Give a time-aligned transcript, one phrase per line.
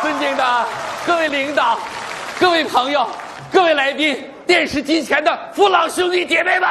[0.00, 0.66] 尊敬的
[1.04, 1.76] 各位领导、
[2.38, 3.04] 各位朋友、
[3.52, 6.68] 各位来宾、电视机前的父老兄弟姐妹们，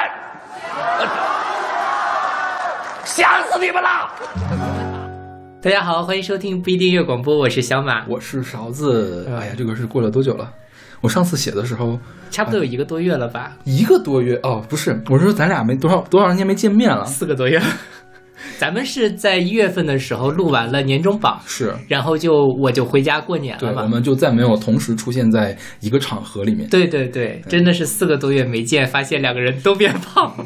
[1.00, 1.06] 呃
[3.04, 4.10] 想死你们了！
[5.62, 9.28] 大家好，欢迎收听不一定乐广播，我是小马，我是勺子。
[9.30, 10.50] 哎呀，这个是过了多久了？
[11.02, 12.00] 我上次写的时候，
[12.32, 13.52] 差不多有一个多月了吧？
[13.66, 17.62] 一个多月哦，不是，我是说咱俩没多少多少年没见面了，四个多月。
[18.58, 23.84] 咱们是在一月份的时候录完了年终榜，是，然后就我就回家过年了，嘛。
[23.84, 26.70] 我们就再没有同时出现在一个场合里面。
[26.70, 30.46] 对对对，真的是四个多月没见，发现两个人都变胖了，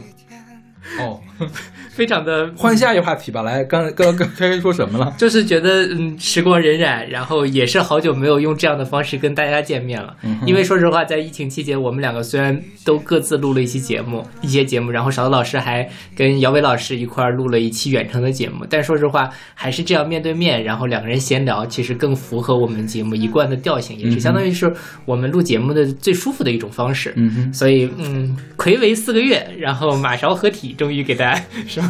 [1.00, 1.20] 哦，
[1.94, 3.42] 非常的换下一个话题吧。
[3.42, 5.14] 来，刚刚刚开说什么了？
[5.18, 10.16] 就是觉得嗯，时光荏苒，然后也是好久没有用这样的方式跟大家见面了。
[10.24, 24.72] 嗯因为说实话，在疫情期间，我们两个虽然都各自录了一期节目，一些节目，然后勺子老师还跟姚伟老师一块儿录了一期远程的节目，但说实话，还是这样面对面，然后两个人闲聊，其实更符合我们节目一贯的调性，也是相当于是
[25.06, 27.14] 我们录节目的最舒服的一种方式。
[27.16, 31.42] 嗯哼，所以，嗯，暌违四个月，然后马勺合体，终于给大家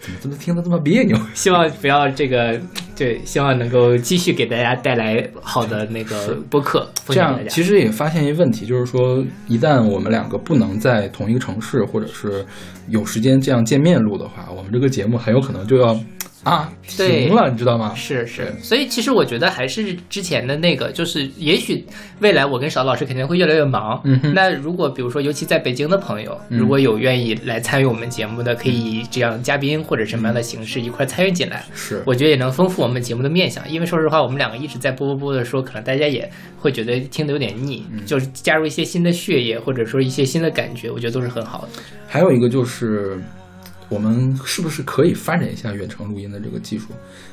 [0.00, 1.18] 怎么怎么听得这么别扭？
[1.34, 2.60] 希望不要这个，
[2.96, 7.38] 对，希望能够继续给大家带来好的那个播客，这样。
[7.48, 12.44] 其实也发现一个问题，就是说，一旦我们两个不能在同一个城市，或者是
[12.88, 15.98] 有时间这样见面录的话，我们这个节目很有可能就要
[16.46, 17.92] 啊对停了，你知道吗？
[17.96, 21.84] 是是，所以其实我觉得还是之前的那个，就是也许
[22.20, 24.00] 未来我跟邵老师肯定会越来越忙。
[24.04, 31.64] 嗯哼那如果比如说，尤其在北京的朋友，嗯如果有愿意来参与我们节目的，可以以这样嘉宾或者什么样的形式一块参与进来。
[31.74, 41.82] 是，我觉得也能丰富我们节目的面相，因为说实话，我们两个一直在播播播的说，可能大家也会觉得听得有点腻，就是加入一些新的血液，或者说一些新的感觉，我觉得都是很好的。
[42.06, 43.18] 还有一个就是，
[43.88, 46.88] 我们是不是可以发展一下远程录音的这个技术？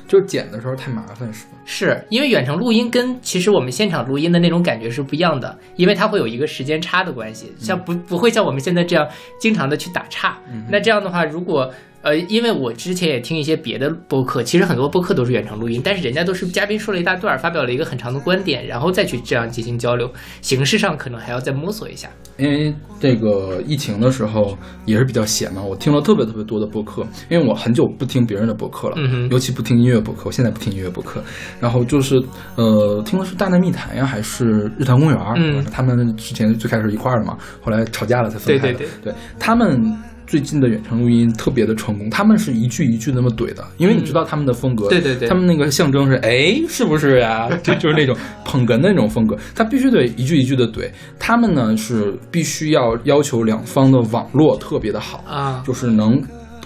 [0.06, 1.52] 就是剪的时候太麻烦，是吗？
[1.64, 9.08] 是因为远程录音跟其实我们现场录音的那种感觉是不一样的，因为它会有一个时间差的关系，像不不会像我们现在这样
[9.40, 10.38] 经常的去打岔。
[10.68, 11.72] 那这样的话，如果
[12.04, 22.10] 呃，因为我之前也听一些别的播客，其实很多播客都是远程录音，但是人家都是嘉宾说了一大段，发表了一个很长的观点，然后再去这样进行交流，形式上可能还要再摸索一下。
[22.36, 24.54] 因为这个疫情的时候
[24.84, 31.22] 也是比较闲嘛，我听了特别特别多的播客，因为我很久不听别人的播客了，嗯哼尤其不听音乐播客，我现在不听音乐播客，
[31.58, 32.22] 然后就是
[32.56, 35.18] 呃，听的是大内密谈呀，还是日坛公园？
[35.36, 38.78] 嗯他们之前最开始一块儿的嘛，后来吵架了才分开的。
[38.78, 39.96] 对对对他们。
[40.26, 47.48] 最近的远程录音特别的成功，他们是一句一句那么怼的，因为你知道他们的风格，对对对他们那个象征是哎，是不是呀？
[47.62, 50.90] 就就是那种捧哏的那种风格，他必须得一句一句的怼。
[51.18, 56.22] 他们呢是必须要要求两方的网络特别的好，啊就是能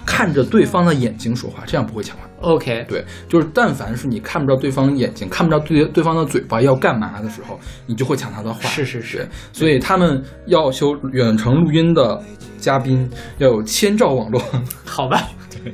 [0.06, 2.27] 看着对方的眼睛说话，这样不会抢话。
[2.40, 8.60] OK，对，就是但凡是你看不着对方眼睛，看不着对对方的嘴巴要干嘛的时候，你就会抢他的话。
[8.68, 12.22] 是是是，所以他们要求远程录音的
[12.58, 14.40] 嘉宾要有千兆网络，
[14.86, 15.72] 好吧，对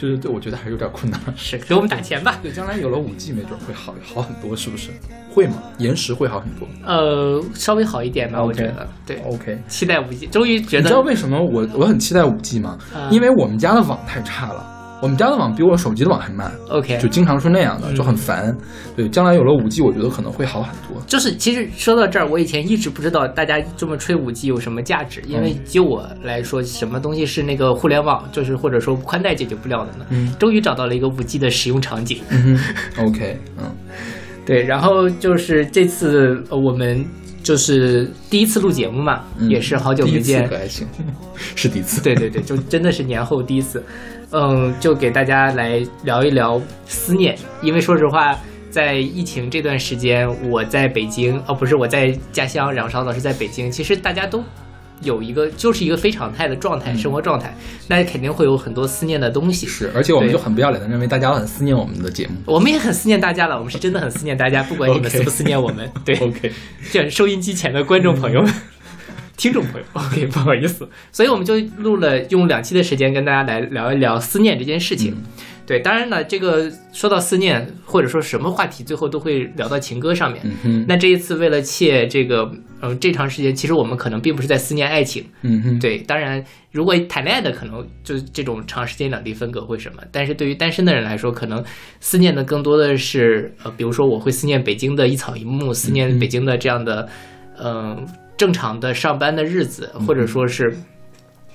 [0.00, 1.20] 就是对我觉得还是有点困难。
[1.36, 2.38] 是给我们打钱吧。
[2.42, 4.90] 对，将来有了五 G，没准会好好很多，是不是？
[5.30, 5.62] 会吗？
[5.78, 6.68] 延时会好很多。
[6.84, 8.86] 呃，稍微好一点吧我觉得。
[9.06, 12.78] 对，OK，期待五 G，终于觉得你知道为什么我我很期待五 G 吗？
[12.94, 14.64] 啊因为我们家的网太差了，
[15.04, 18.56] 我们家的网比我手机的网还慢，OK，就经常是那样的，嗯就很烦。
[18.96, 20.98] 对，将来有了五 G，我觉得可能会好很多。
[21.06, 30.06] 就是其实说到这儿，我以前一直不知道大家这么吹五 G 有什么价值，因为嗯就我来说，什么东西是那个互联网，就是或者说宽带解决不了的呢？
[30.08, 32.22] 嗯终于找到了一个五 G 的使用场景。
[32.30, 32.58] 嗯，
[33.06, 33.64] OK，嗯，
[34.46, 37.04] 对，然后就是这次呃我们
[37.42, 40.88] 就是第一次录节目嘛，嗯也是好久第一次没见
[41.54, 42.00] 是第一次。
[42.02, 43.84] 对对对，就真的是年后第一次，
[44.30, 48.38] 嗯，就给大家来聊一聊思念，因为说实话，
[48.70, 54.42] 在疫情这段时间，我在北京，哦，不是我在家乡，然后邵老师在北京，其实大家都。
[55.02, 57.54] 有一个就是一个非常态的状态，嗯生活状态，
[57.88, 59.66] 那肯定会有很多思念的东西。
[59.66, 62.34] 是，而且我们就很不要脸的认为大家都很思念我们的节目。
[62.46, 65.90] 我们也很思念大家了，我们是真的很思念大家，不管你们思不思念我们。
[66.04, 66.50] 对 OK，
[66.90, 68.50] 这 收音机前的观众朋友们、
[69.36, 75.14] 听众朋友，OK， 不好意思，所以我们就录了用两期的时间跟大家来聊一聊思念这件事情。
[75.66, 80.42] 对，当然了，这个说到思念或者说什么话题，最后都会聊到情歌上面。
[80.62, 82.52] 嗯，那这一次为了切这个，
[82.82, 85.24] 嗯、这长时间，其实我们可能并不是在思念爱情。
[85.40, 91.64] 嗯哼，对，当然，如果谈恋爱的，可能就这种长时间两地分隔会什么，但是对于单身的人来说，可能
[91.98, 97.08] 思念的更多的是，呃，比如说我会思念北京的一草一木，思念北京的这样的，
[97.58, 100.76] 嗯、正常的上班的日子，或者说是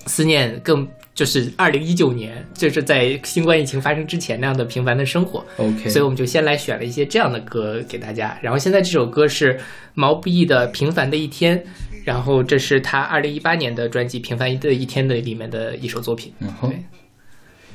[0.06, 5.46] 思念更就是二零一九年，就是在新冠疫情发生之前那样的平凡的生活。
[5.58, 8.38] OK，所以我们就先来选了一些这样的歌给大家。
[8.42, 9.60] 然后现在这首歌是
[9.94, 11.60] 毛不易的《平凡的一天》，
[12.06, 16.34] 然后这是他二零一八年的专辑《平凡的一天》的里面的一首作品。
[16.40, 16.80] 嗯哼对，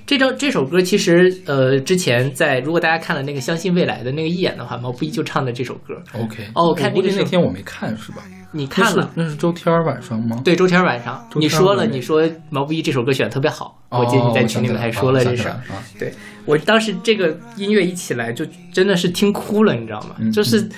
[0.07, 5.95] 这张这首歌其实呃，之前在如果大家看了那个《相信未来》的那个一眼的话，毛不易就唱的这首歌。
[6.13, 8.19] OK，哦我看那个那天我没看是吧？
[8.53, 9.11] 你看了？
[9.15, 10.41] 那是周天晚上吗？
[10.45, 15.51] 对，周天晚上你说了，你说毛不易这首歌选的特别好，哦，我记得你在群里面还说了这事。
[15.99, 16.13] 对
[16.45, 20.17] 我当时这个音乐一起来，就真的是听哭了，你知道吗？
[20.19, 20.69] 嗯就是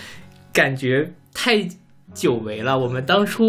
[0.52, 1.68] 感觉太
[2.14, 2.78] 久违了。
[2.78, 3.44] 我们当初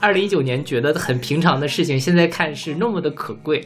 [0.00, 3.64] 二零一九年觉得很平常的事情，现在看是那么的可贵。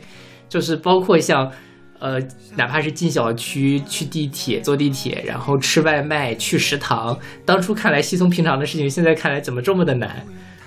[0.52, 1.50] 就是包括像，
[1.98, 2.20] 呃，
[2.56, 10.22] 哪怕是进小区、去地铁、坐地铁，然后吃外卖、去食堂，当初看来稀松平常的事情，现在看来怎么这么的难？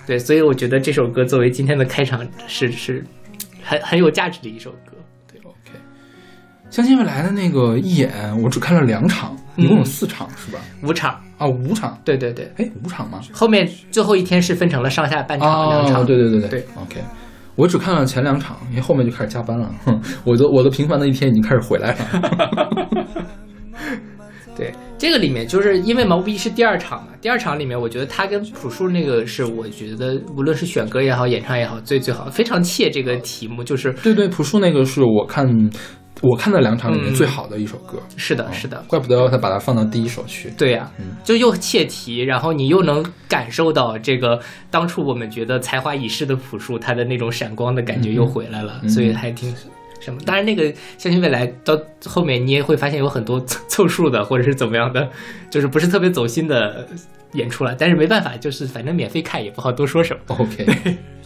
[0.07, 3.05] 对，所以我觉得这首歌作为今天的开场是是
[3.61, 4.93] 很很有价值的一首歌。
[5.31, 5.79] 对，OK。
[6.71, 10.59] 相信未来的那个一眼，我只看了两场，一共有四场是吧？
[10.81, 12.01] 五场，啊，五场。
[12.03, 13.21] 对对对，哎，五场吗？
[13.31, 16.17] 后面最后一天是分成了上下半场两哦，对。
[16.17, 17.03] 对对对对 OK，
[17.55, 19.73] 我只看了前两场，因为后面就开始加班了。
[19.85, 23.25] 哼，我的我的平凡的一天已经开始回来了。
[24.57, 35.45] 对，这个里面就是因为毛不易是第二场嘛，第二场里面我觉得他跟朴树那个是我觉得无论是选歌也好，演唱也好，最最好，非常切这个题目，就是对对，朴树那个是我看
[36.25, 37.99] 我看到两场里面嗯最好的一首歌。
[38.17, 40.49] 是的，是的，怪不得他把它放到第一首去。
[40.57, 40.91] 对呀、
[41.23, 44.39] 就又切题，然后你又能感受到这个
[44.69, 49.53] 当初我们觉得才华已逝的朴树，他的那种闪光的感觉又回来了，嗯所以还挺
[50.01, 50.19] 什么。
[50.25, 55.09] 当然，那个相信未来到后面你也会发现有很多凑凑数的，或者是怎么样的，
[55.49, 56.87] 就是不是特别走心的
[57.33, 57.75] 演出了。
[57.77, 60.35] 但是没办法，就是反正免费看也不好多说什么。
[60.37, 60.65] OK，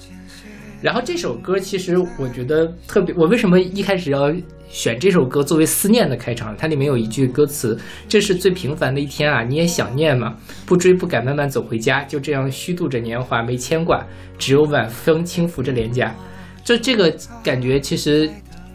[0.81, 4.31] 然后这首歌其实我觉得特别，我为什么一开始要
[4.69, 6.55] 选这首歌作为思念的开场？
[6.55, 7.77] 它里面有一句歌词
[8.07, 10.35] ：“这是最平凡的一天啊，你也想念吗？
[10.65, 14.05] 不追不赶，慢慢走回家，就这样虚度着年华，没牵挂，
[14.37, 16.15] 只有晚风轻拂着脸颊。”
[16.63, 17.13] 就这个
[17.43, 18.29] 感觉，其实，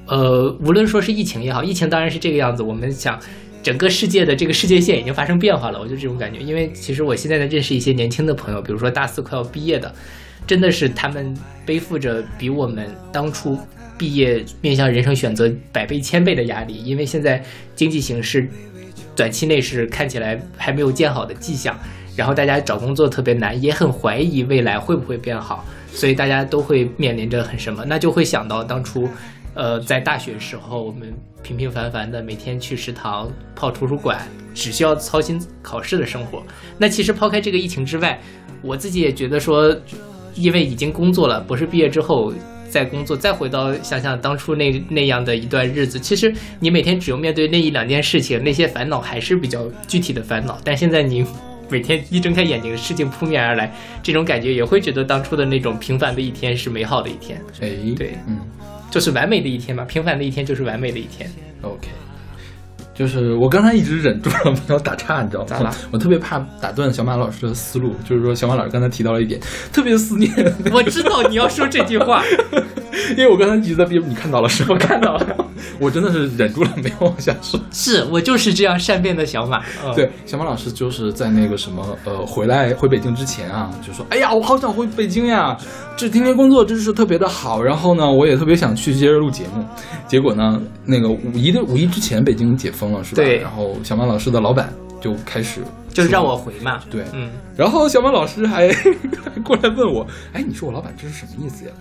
[0.07, 3.19] 呃，无论说是疫情也好，疫情当然是这个样子，我们想。
[3.63, 6.39] 整个世界的这个世界线已经发生变化了，我就这种感觉。
[6.39, 9.91] 因为其实我现在在认识一些年轻的朋友，比如说大四快要毕业的，
[10.47, 13.59] 真的是他们背负着比我们当初
[13.97, 17.43] 毕业面向人生选择百倍千倍的压力，因为现在
[17.75, 18.49] 经济形势
[19.15, 21.79] 短期内是看起来还没有见好的迹象，
[22.17, 29.09] 然后大家找工作特别难，也很怀疑未来会不会变好，所以大家都会面临着很什么，那就会想到当初。
[29.57, 34.21] 呃，在大学时候，我们平平凡凡的每天去食堂、泡图书馆，
[34.53, 36.43] 只需要操心考试的生活。
[36.77, 38.21] 那其实抛开这个疫情之外，
[38.63, 39.73] 我自己也觉得说，
[40.35, 42.33] 因为已经工作了，博士毕业之后
[42.75, 50.59] 再工作，再回到想想当初那那样的一段日子，其实你每天只用面对那一两件事情，那些烦恼还是比较具体的烦恼。
[50.65, 51.25] 但现在你
[51.69, 53.73] 每天一睁开眼睛，事情扑面而来，
[54.03, 58.41] 这种感觉也会觉得当初的那种平凡的一天是美好的一天，哎，对嗯
[58.91, 59.85] 就是完美的一天嘛。
[59.85, 61.31] 平凡的一天就是完美的一天。
[61.63, 61.87] ，OK。
[62.95, 65.47] 就是我刚才一直忍住了没有打岔，你知道吗？
[65.49, 65.75] 咋了？
[65.91, 69.41] 我特别怕打断小马老师的思路，就是说小马老师刚才提到了一点，
[69.73, 70.33] 特别思念，
[70.73, 72.23] 我知道你要说这句话，
[73.11, 74.69] 因为我刚才一直在憋，你看到了是吧？
[74.75, 75.37] 我看到了，
[75.81, 77.59] 我真的是忍住了没有往下说。
[77.73, 79.59] 是我就是这样善变的小马。
[79.85, 85.57] 嗯、对，小马老师就是在那个什么呃回来回北京之前啊，就说哎呀，我好想回北京呀，
[85.97, 89.65] 这天天工作真是特别的好，然后呢，我也特别想去接着录节目。
[90.07, 93.23] 结果呢，那个五一的五一之前北京解封了是吧？
[93.23, 96.83] 对然后小马老师的老板就开始就是让我回嘛。
[96.91, 98.91] 对，嗯，然后小马老师还还
[99.43, 101.73] 过来问我，哎，你说我老板这是什么意思呀？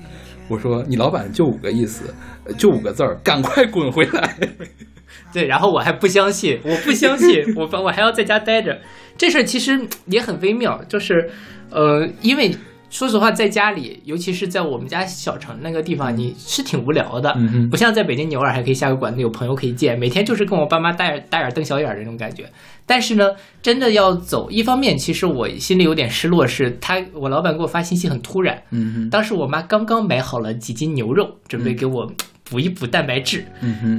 [0.47, 2.13] 我说你老板就五个意思，
[2.45, 4.37] 呃就五个字儿，赶快滚回来。
[5.31, 8.79] 对，然后我还不相信，我不相信， 我我还要在家待着。
[9.17, 11.29] 这事儿其实也很微妙，就是，
[11.69, 12.53] 呃，因为
[12.93, 17.35] 说实话，在家里，尤其是在我们家小城那个地方，你是挺无聊的，
[17.71, 22.47] 不像在北京，你偶尔还可以下个馆子，有朋友可以见，每天就是跟我爸妈大眼大眼瞪小眼儿那种感觉。
[22.85, 23.31] 但是呢，
[23.63, 28.61] 真的要走，一方面其实我心里有点失落，是他我老板给我发信息很突然，
[29.09, 33.43] 当时我妈刚刚买好了几斤牛肉，准备给我补一补蛋白质，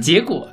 [0.01, 0.47] 结果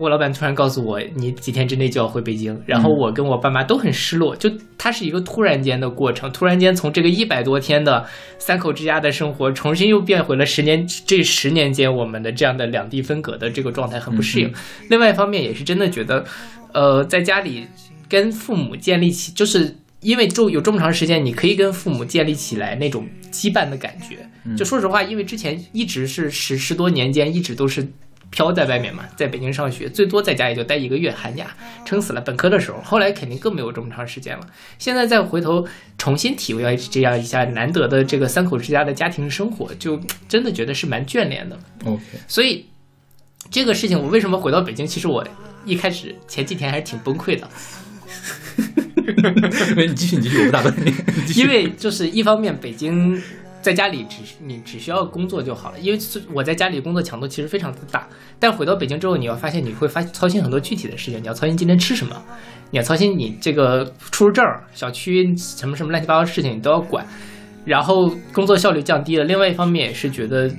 [0.00, 8.06] 我老板突然告诉我，你几天之内就要回北京，然后我跟我爸妈都很失落，就它是一个突然间的过程，突然间从这个一百多天的
[8.38, 14.50] 三口之家的生活，重新又变回了十年这十年间我们的这样的两地分隔的这个状态，很不适应。
[14.88, 16.24] 另外一方面也是真的觉得，
[16.72, 17.66] 呃，在家里
[18.08, 24.16] 跟父母建立起，就是因为就有这么长时间，你可以跟父母建立起来那种羁绊的感觉。
[24.56, 27.86] 就说实话，因为之前一直是十十多年间一直都是
[28.30, 31.48] 飘在外面嘛，在北京上学，最多在家也就待一个月，寒假
[31.84, 32.20] 撑死了。
[32.20, 34.46] 本科的时候，后来肯定更没有这么长时间了。
[34.78, 35.66] 现在再回头
[35.98, 41.58] 重新体会这样一下难得的这个三口之家的家庭生活，就真的觉得是蛮眷恋的。
[41.84, 42.66] OK，所以
[43.50, 44.86] 这个事情，我为什么回到北京？
[44.86, 45.26] 其实我
[45.64, 47.48] 一开始前几天还是挺崩溃的，
[49.76, 50.94] 你继续，你继续，我不打断你。
[51.34, 53.20] 因为就是一方面北京。
[53.62, 55.98] 在家里只你只需要工作就好了，因为
[56.32, 62.16] 我在家里工作强度其实非常的大，但回到北京之后，你要发现你会发操心很多具体的事情，你要操心今天吃什么，
[62.70, 67.06] 你要操心你这个出入证、小区什么什么乱七八糟的事情你都要管，
[67.64, 69.24] 然后工作效率降低了。
[69.24, 70.50] 另外一方面也是觉得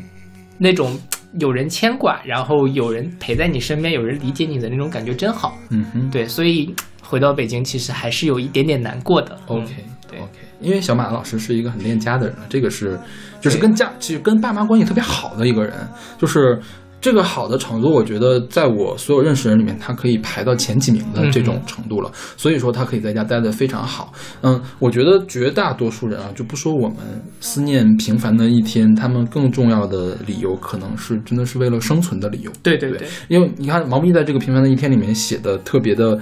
[0.58, 0.96] 那种
[1.40, 5.58] 有人牵挂，然后有人陪在你身边，有人理解你的那种感觉真好。
[5.70, 9.36] 嗯哼对，所以回到北京其实还是有一点点难过的。
[9.48, 9.74] ，OK
[10.08, 10.32] 对 OK，
[10.62, 13.00] 因为小马老师是一个很恋家的人，这个是
[13.40, 15.74] 就是跟家其实跟爸妈关系特别好的一个人，
[16.18, 16.60] 就是。
[17.04, 22.12] 这个好的程度，我觉得在我所有认识人里面，他可以排到前几名的这种程度了。
[22.38, 24.14] 所以说，他可以在家待得非常好。
[24.42, 26.98] 嗯，我觉得绝大多数人啊，就不说我们
[27.40, 32.52] 思念平凡的一天，他们更重要的理由可能是真的是为了生存的理由。
[32.62, 36.16] 对对对对，因为你看毛不易在这个平凡的一天里面写的特别的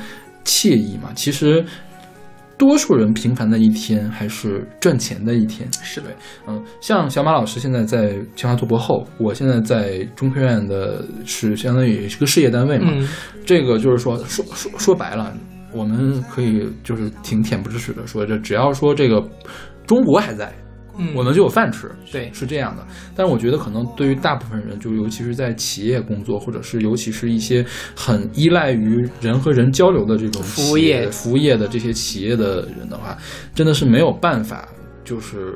[0.46, 1.62] 惬意嘛，其实
[2.60, 5.68] 多数人平凡的一天还是赚钱的一天。
[5.82, 6.08] 是的，
[6.46, 13.08] 嗯，像小马老师现在在清华做博后，我现在在中科院的是相当于是个事业单位嘛，嗯，
[13.46, 15.34] 这个就是说说说说白了，
[15.74, 19.26] 我们可以就是挺恬不知耻的说，这只要说这个
[19.88, 20.54] 中国还在，
[21.00, 21.90] 嗯我们就有饭吃。
[22.12, 22.86] 对是这样的。
[23.16, 27.66] 但是我觉得可能对于大部分人，就尤其是在企业工作，或者是尤其是一些
[27.96, 33.18] 很依赖于人和人交流的这种服务业服务业的这些企业的人的话，
[33.56, 34.68] 真的是没有办法，
[35.04, 35.56] 就是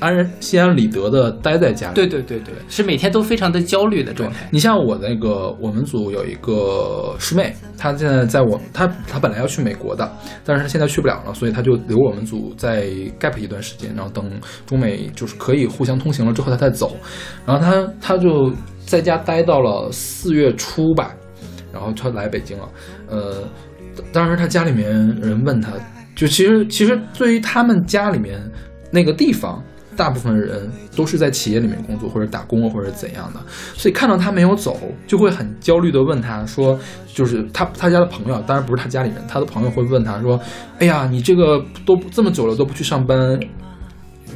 [0.00, 1.94] 安然心安理得的待在家里。
[1.94, 4.48] 对对对对，是每天都非常的焦虑的状态。
[4.50, 10.10] 你像我那个，我们组有一个师妹，她现在在我她她本来要去美国的，
[10.42, 12.86] 但是她现在去不了了，所以她就留我们组在
[13.20, 14.28] gap 一段时间，然后等
[14.66, 16.96] 中美就是可以互相通行了之后，她再走。
[17.44, 18.50] 然后她她就
[18.86, 21.14] 在家待到了四月初吧，
[21.72, 22.68] 然后她来北京了。
[23.06, 23.44] 呃，
[24.12, 24.90] 当时她家里面
[25.20, 25.72] 人问她，
[26.16, 28.40] 就其实其实对于他们家里面
[28.90, 29.62] 那个地方。
[29.96, 33.40] 大部分人都是在企业里面工作或者打工或者怎样的，
[33.74, 36.78] 所以看到他没有走，就会很焦虑的问他说，
[37.12, 40.40] 就是他他家的朋友，当然不是他家里人，他的朋友会问他说，
[40.78, 43.38] 哎呀，你这个都这么久了都不去上班，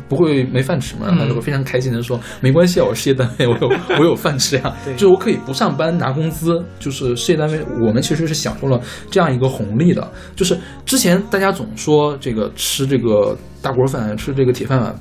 [0.09, 1.07] 不会没饭吃吗？
[1.07, 3.69] 然后他就会非常开心的说，没关系啊，我事业单位我有
[3.99, 8.79] 我有饭吃呀， 对就是我可以不上班拿工资，就是事业单位我们其实是享受了
[9.11, 10.07] 这样一个红利的，
[10.37, 14.95] 就是之前大家总说这个吃这个大锅饭，吃这个铁饭碗。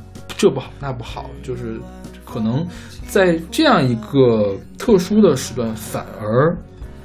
[0.44, 1.80] 这不好那不好，就是
[2.26, 2.68] 可能
[3.08, 6.54] 在这样一个特殊的时段，反而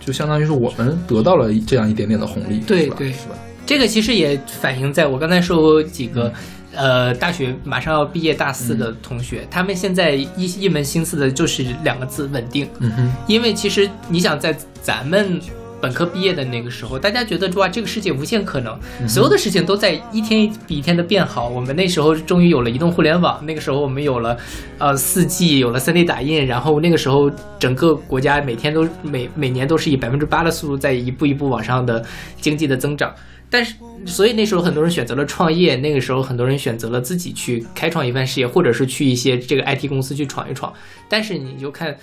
[0.01, 3.37] 就相当于是我们得到了这样一点点的红利，对对是吧？
[3.65, 6.33] 这个其实也反映在我刚才说过几个。
[6.75, 12.69] 呃，大学马上要毕业大四的同学，他们现在一一门心思的就是两个字：稳定。
[12.79, 15.41] 嗯哼，因为其实你想，在咱们
[15.81, 21.49] 本科毕业的那个时候，大家觉得哇，这个世界无限可能，所有的事情都在一天比一天的变好。
[21.49, 24.37] 我们那时候终于有了移动互联网，那个时候我们有了
[24.79, 32.05] 呃四 G，有了 3D 打印，然后那个时候整个国家每天都每每年都是以百分之八的速度在一步一步往上的
[32.41, 33.15] 经济的增长。
[33.51, 40.71] 但是，所以那时候很多人选择了创业，那个时候很多人选择了自己去开创一番事业，或者是去一些这个 IT 公司去闯一闯。
[41.09, 41.97] 但是你就看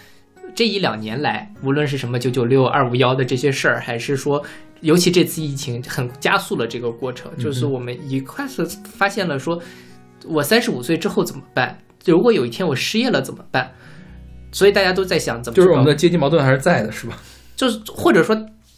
[0.53, 4.43] 这一两年来，无论是什么九九六、二五幺的这些事儿，还是说，
[4.81, 9.61] 尤其这次疫情很加速了这个过程，就是我们一快速发现了说，
[10.25, 11.77] 我三十五岁之后怎么办？
[12.05, 13.71] 如果有一天我失业了怎么办？
[14.51, 17.17] 所以大家都在想怎么就是我们的阶级矛盾还是在的，是吧？
[17.55, 18.35] 就是或者说，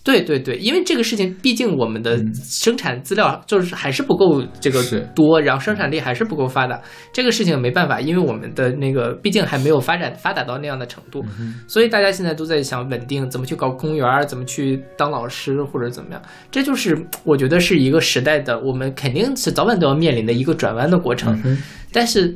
[0.08, 4.82] 对对对，因为这个事情，毕竟我们的生产资料就是还是不够这个
[5.14, 6.80] 多，然后生产力还是不够发达。
[7.12, 11.22] 这个事情没办法，因为我们的那个毕竟还没有发展发达到那样的程度，
[11.68, 16.22] 所以大家现在都在想稳定，怎么去搞公园儿，怎么去当老师或者怎么样。
[16.50, 21.38] 这就是我觉得是一个时代的，我们肯定是早晚都要面临的一个转弯的过程。
[21.44, 21.58] 嗯
[21.92, 22.34] 但是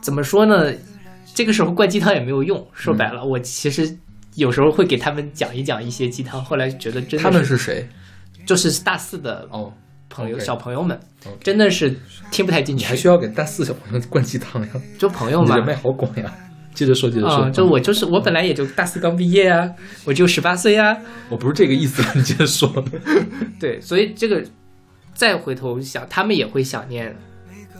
[0.00, 0.72] 怎么说呢？
[1.34, 2.64] 这个时候灌鸡汤也没有用。
[2.72, 3.96] 说白了，我其实
[4.34, 7.86] 有时候会给他们讲一讲一些鸡汤，后来觉得真的他们是谁？
[8.46, 9.72] 就是大四的哦，
[10.08, 10.98] 朋友小朋友们
[11.40, 11.96] 真的是
[12.30, 12.86] 听不太进你去。
[12.86, 14.68] 还需要给大四小朋友灌鸡汤呀？
[14.98, 16.34] 就朋友嘛人，脉好广呀！
[16.74, 17.42] 接着说，接着说。
[17.42, 19.70] 啊、就我就是我本来也就大四刚毕业啊，
[20.06, 20.96] 我就十八岁啊，
[21.28, 22.84] 我不是这个意思，你接着说。
[23.60, 24.42] 对，所以这个
[25.14, 27.14] 再回头想，他们也会想念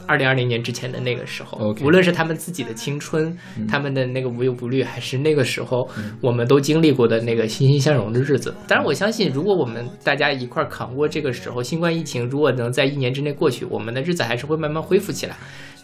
[0.07, 3.35] 二零二零年之前的那个时候无论是他们自己的青春，
[3.67, 5.87] 他们的那个无忧无虑，还是那个时候
[6.21, 8.53] 我们都经历过的那个欣欣向荣的日子。
[8.67, 15.35] 当然，我相信，如果我们大家一块儿扛过这个时候，新冠疫情如果能在一年之内过去，我们的日子还是会慢慢恢复起来，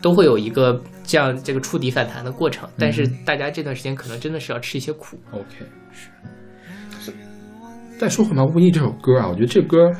[0.02, 2.68] 都会有一个这样这个触底反弹的过程。
[2.78, 5.18] 但是大家这段时间可能真的是要吃一些苦。
[5.32, 5.46] OK，
[5.92, 6.10] 是。
[7.98, 9.92] 再说回毛不易这首歌啊，我觉得这歌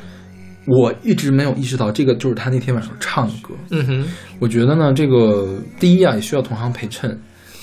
[0.66, 3.54] 我一直没有意识到，这个就是他那天晚上唱的歌。
[3.70, 4.06] 嗯哼，
[4.38, 7.10] 我觉得呢，这个第一啊，也需要同行陪衬；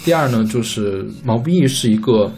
[0.03, 2.31] 第二呢，就是毛不易是一个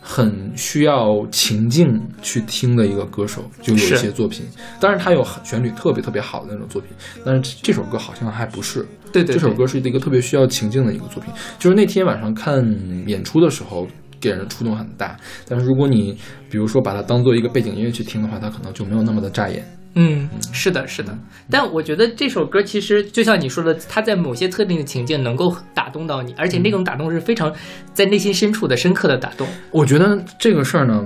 [0.00, 4.44] 很需要情境去听的一个歌手，就有一些作品，
[4.78, 6.90] 当然他有很旋律特别特别好的那种作品，
[7.24, 8.86] 但是这首歌好像还不是。
[9.12, 11.32] 对对对这首歌是一个特别需要情境的一个作品。
[11.58, 12.64] 就是那天晚上看
[13.06, 13.86] 演出的时候，
[14.20, 15.16] 给人的触动很大。
[15.46, 16.16] 但是如果你
[16.50, 19.64] 比如说把它当做一个背景音乐去听的话，它可能就没有那么的扎眼。
[19.94, 21.16] 嗯，是的，是的。
[21.50, 27.52] 但我觉得这首歌其实就像你说的，它在某些特定的情境能够打动到你，而且那种打动是非常
[27.92, 29.46] 在内心深处的深刻的打动。
[29.70, 31.04] 我觉得这个事儿呢，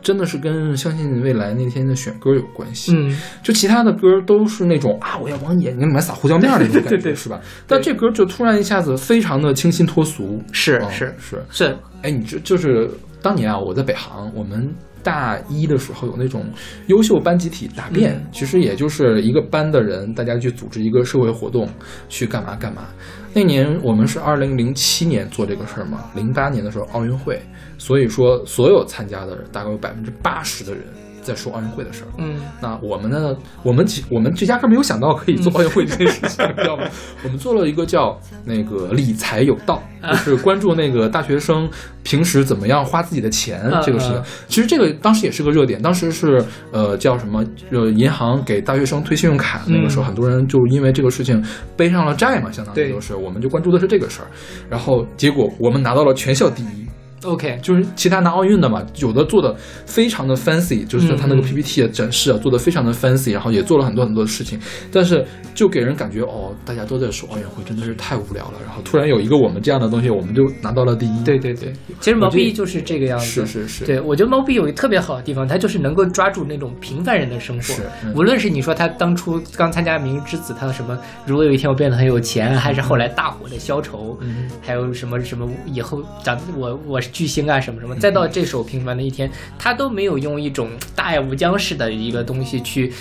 [0.00, 2.92] 真的是跟相信未来那天的选歌有关系。
[2.94, 7.40] 嗯，就其他的歌都是那种啊，我要往眼睛里面撒胡椒面儿那种感觉，对对对是吧？
[7.66, 10.40] 但这歌就突然一下子非常的清新脱俗。
[10.40, 12.88] 嗯是是是，是，哎，你这就是
[13.20, 16.44] 当年啊，我在北航，我们大一的时候有那种
[16.86, 21.68] 优秀班集体答辩，嗯其实也就是一个班的人，大家去组织一个社会活动，
[22.08, 22.86] 去干嘛干嘛。
[23.34, 27.40] 那年我们是二零零七年做这个事儿嘛，零八年的时候奥运会，
[27.78, 30.84] 所以说所有参加的人大概有百分之八十的人
[31.22, 32.08] 在说奥运会的事儿。
[32.18, 33.34] 嗯那我们呢？
[33.62, 36.84] 我们其我们这压根儿没有想到可以做奥运会这件事情，你知道吗？
[37.24, 41.68] 我们做了一个叫那个理财有道，就是关注那个大学生
[42.02, 44.24] 平时怎么样花自己的钱嗯这个事情嗯。
[44.48, 51.42] 其实这个当时也是个热点，当时是呃叫什么呃银行给大学生推信用卡，那个时候嗯很多人就因为这个事情
[51.76, 54.26] 背上了债嘛，相当于就是我们就关注的是这个事儿，
[54.68, 56.86] 然后结果我们拿到了全校第一。
[57.24, 59.54] ，OK，就是其他拿奥运的嘛，有的做的
[59.86, 64.58] 非常的 fancy，就是他那个嗯 PPT 的展示啊，做的非常的 fancy，然后也做了很多很多的事情，
[64.92, 65.24] 但是
[65.54, 68.54] 就给人感觉哦，大家都在说奥运会，真的是太无聊了。
[68.64, 71.24] 然后突然有一个我们这样的东西，我们就拿到了第一。
[71.24, 73.24] 对对对，其实毛不易就是这个样子。
[73.24, 77.74] 是是是，对，我觉得毛不易有一个特别好的地方，他就是能够抓住那种平凡人的生活。
[78.14, 92.92] 无论是你说他当初刚参加《明日之子》，他的什么如果有一天我变得很有钱，还是后来大火的消愁，嗯还有什么什么以后长我我是巨星啊什么什么，再到这首《平凡的一天》，他都没有用一种大爱无疆式的一个东西去。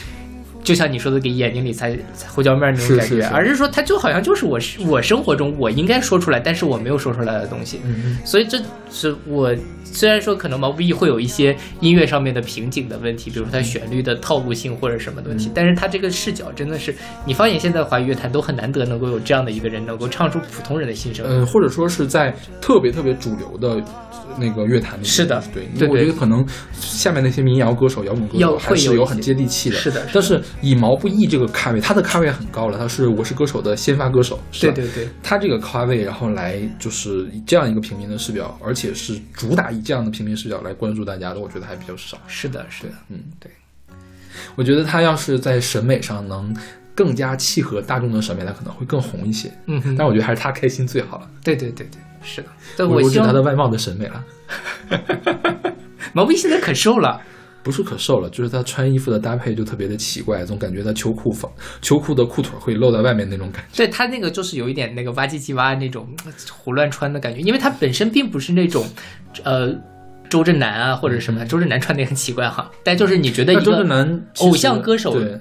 [0.63, 7.79] 就像你说的，给眼睛里擦擦胡椒面那种感觉，是是是而是说他就好像就是我是我生活中我应该说出来，但是我没有说出来的东西。
[7.83, 16.93] 嗯所以这是我虽然说可能毛不易会有一些音乐上面的瓶颈的问题，比如说它旋律的套路性或者什么问题，嗯但是他这个视角真的是
[17.25, 21.25] 你放眼现在华语乐坛都很难得能够有这样的一个人能够唱出普通人的心声。
[21.27, 23.83] 嗯，或者说是在特别特别主流的
[24.37, 34.73] 那个乐坛里面，是的对，因对为我觉得可能下面那些民谣歌手、摇滚歌手还是有很接地气的，是的但是以毛不易这个咖位，他的咖位很高了，他是我是歌手的先发歌手，是吧？
[34.73, 42.17] 对对对，他这个咖位，然后来就是以这样一个平民的视角，而且是主打以这样的平民视角来关注大家的，我觉得还比较少。
[42.27, 43.51] 是的，是的，嗯，对。
[44.55, 46.55] 我觉得他要是在审美上能
[46.95, 49.51] 更加契合大众的审美，他可能会更红一些。
[49.67, 51.29] 嗯哼，但我觉得还是他开心最好了。
[51.43, 52.47] 对对对对，是的。
[52.77, 54.23] 但我指希望他的外貌的审美了，
[56.13, 57.19] 毛不易现在可瘦了，
[57.63, 63.77] 不是可瘦了，就是他穿衣服的搭配就特别的奇怪，总感觉他秋裤放秋裤的裤腿会露在外面那种感觉。
[63.77, 68.85] 对他那个就是有一点那个哇唧唧哇那种呃胡乱穿的感觉，因为他本身并不是那种，
[69.43, 69.73] 呃，
[70.29, 75.39] 周震南啊或者什么，周震南穿的也很奇怪哈，但就是你觉得一那周震个南偶像歌手对，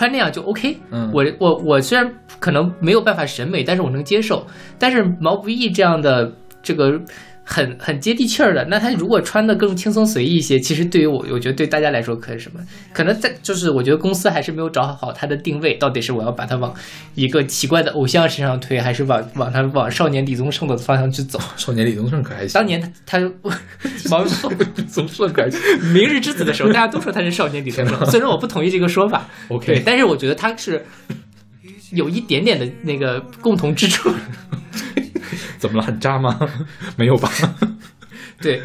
[0.00, 4.46] 穿那样就 OK，嗯我我我虽然可能没有办法审美，但是我能接受。
[4.78, 6.32] 但是毛不易这样的
[6.62, 6.98] 这个
[7.52, 12.60] 很很接地气儿的，那他如果穿的更轻松随意一些，其实对于我，我觉得对大家来说可以什么？
[12.92, 16.72] 可能在就是我觉得公司还是没有找好他的定位，到底是我要把他往
[17.16, 21.40] 一个奇怪的偶像身上推，还是往往他往少年李宗盛的方向去走？
[21.58, 23.32] 少年李宗盛可还行，当年他他
[24.08, 24.22] 毛
[24.76, 25.60] 李宗盛可还行。
[25.92, 30.86] 明日之子的时候，大家都说他是少年李宗盛，虽然我不同意这个说法 OK 对，但是我觉得他是
[31.92, 34.08] 有一点点的那个共同之处，
[35.60, 35.84] 怎么了？
[35.86, 36.36] 很渣吗？
[36.96, 37.30] 没有吧？
[38.42, 38.60] 对，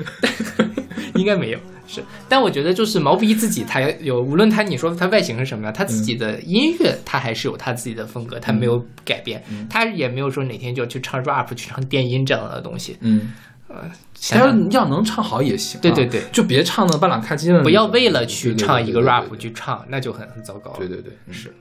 [1.16, 13.34] 应该没有是，但我觉得就是毛不易自己，他有无论他你说他外形是什么样，他自己的音乐他还是有他自己的风格，他没有改变，他也没有说哪天就要去唱 rap 去唱电音这样的东西，嗯，
[13.68, 13.76] 呃，
[14.16, 16.22] 想但想是要能唱好也行啊、对对对。
[16.32, 20.78] 就别唱那半拉咔叽的，不要为了去唱一个 rap 对去唱，那就很很糟糕了。
[20.78, 21.34] 对对对，嗯。
[21.34, 21.54] 是。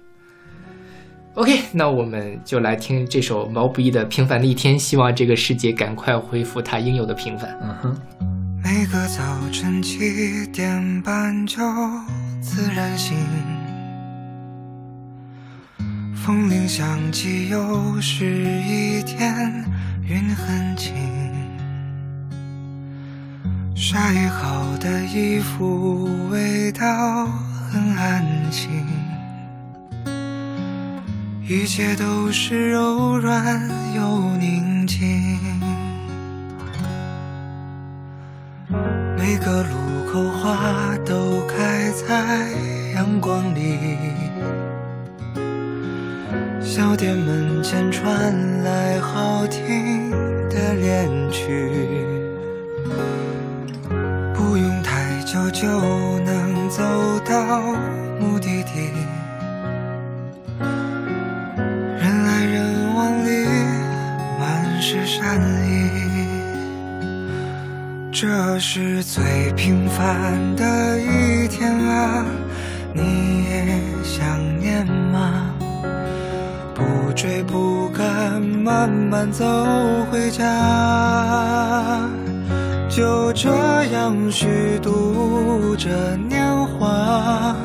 [1.35, 7.59] OK，那我们就来听这首毛不易的《平凡的一天》，希望这个世界赶快恢复它应有的平凡。
[7.61, 7.97] 嗯哼，
[8.63, 9.21] 每个早
[9.51, 11.57] 晨七点半就
[12.41, 13.17] 自然醒，
[16.15, 18.25] 风铃响起，又是
[18.63, 19.35] 一天，
[20.09, 20.95] 云很轻，
[23.75, 28.71] 晒好的衣服味道很安心。
[31.47, 33.61] 一切都是柔软
[33.95, 34.99] 又宁静，
[39.15, 42.49] 每个路口花都开在
[42.95, 43.99] 阳光里，
[46.63, 50.11] 小店门前传来好听
[50.49, 51.71] 的恋曲，
[54.33, 55.69] 不用太久就
[56.21, 56.83] 能走
[57.23, 57.61] 到
[58.19, 58.91] 目的地。
[64.87, 65.89] 是善意，
[68.13, 72.27] 这是最平凡的一天啊，
[72.93, 75.47] 你也想念吗？
[76.75, 76.83] 不
[77.15, 79.43] 追不赶，慢慢走
[80.13, 80.45] 回家，
[82.91, 83.49] 就这
[83.91, 85.89] 样虚度着
[86.29, 87.57] 年华，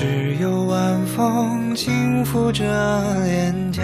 [0.00, 2.64] 只有晚风轻拂着
[3.24, 3.82] 脸颊。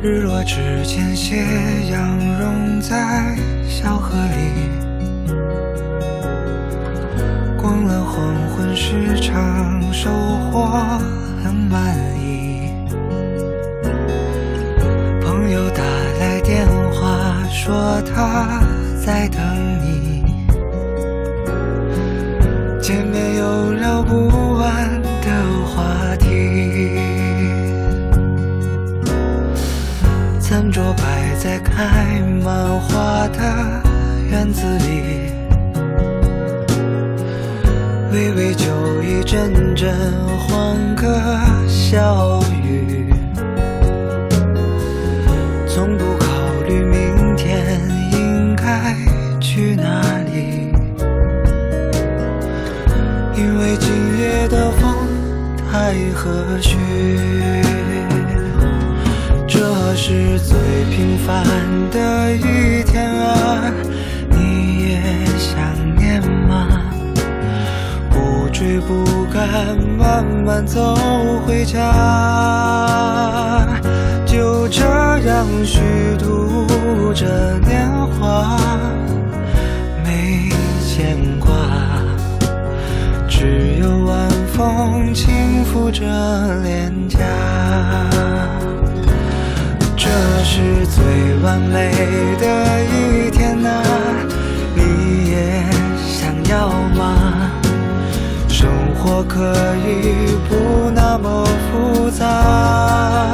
[0.00, 1.36] 日落之前，斜
[1.90, 3.36] 阳融在
[3.68, 4.72] 小河里。
[7.82, 10.08] 逛了黄昏市场，收
[10.52, 10.68] 获
[11.42, 12.70] 很满意。
[15.20, 15.82] 朋友打
[16.20, 18.62] 来电话说他
[19.04, 19.40] 在等
[19.80, 20.22] 你，
[22.80, 26.92] 见面有聊不完的话题。
[30.38, 33.82] 餐桌摆在开满花的
[34.30, 35.21] 院子里。
[39.22, 39.92] 酒意，阵阵
[40.38, 41.20] 欢歌
[41.68, 43.12] 笑语，
[45.66, 46.26] 从不考
[46.66, 47.80] 虑明天
[48.12, 48.94] 应该
[49.40, 50.72] 去哪里，
[53.36, 54.94] 因为今夜的风
[55.70, 56.30] 太和
[56.60, 56.76] 煦。
[59.46, 60.56] 这是最
[60.90, 61.44] 平凡
[61.90, 63.72] 的一天啊，
[68.86, 70.96] 不敢，慢慢走
[71.46, 71.78] 回家，
[74.26, 75.80] 就这样虚
[76.18, 76.66] 度
[77.14, 78.58] 着年华，
[80.04, 80.48] 没
[80.84, 81.52] 牵挂，
[83.28, 86.04] 只有晚风轻拂着
[86.62, 87.18] 脸颊。
[89.96, 90.08] 这
[90.42, 91.02] 是最
[91.42, 91.92] 完美
[92.40, 92.46] 的
[92.84, 93.82] 一天啊，
[94.74, 95.64] 你也
[95.96, 96.81] 想要？
[99.28, 99.54] 可
[99.86, 103.32] 以不那么复杂，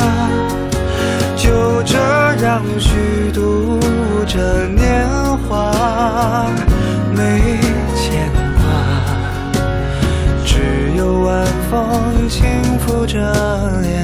[1.36, 1.96] 就这
[2.44, 3.80] 样虚度
[4.26, 5.08] 着年
[5.48, 5.72] 华，
[7.12, 7.58] 没
[7.96, 8.62] 牵挂，
[10.44, 12.44] 只有晚风轻
[12.80, 13.18] 拂着
[13.82, 13.97] 脸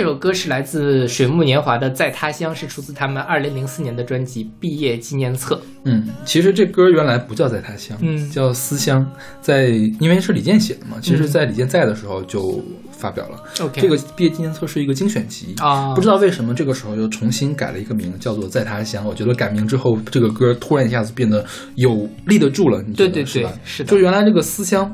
[0.00, 5.56] 这首歌是来自水木年华的《在他乡》，是出自他们二零零四年的专辑《毕业纪念册》。
[5.84, 8.30] 嗯，其实这歌原来不叫在他乡，嗯。
[8.30, 9.06] 叫思乡，
[9.42, 9.66] 在
[10.00, 13.44] 因为是李健写的嘛，其实，在李健在的时候就发表了。
[13.60, 19.04] OK 这个毕业纪念册是一个精选集啊不知道为什么这个时候又重新改了一个名，叫做在他乡。
[19.06, 23.90] 我觉得改名之后，这个歌突然一下子变得有立得住了，你觉得对对对是的。
[23.90, 24.90] 就原来这个思乡，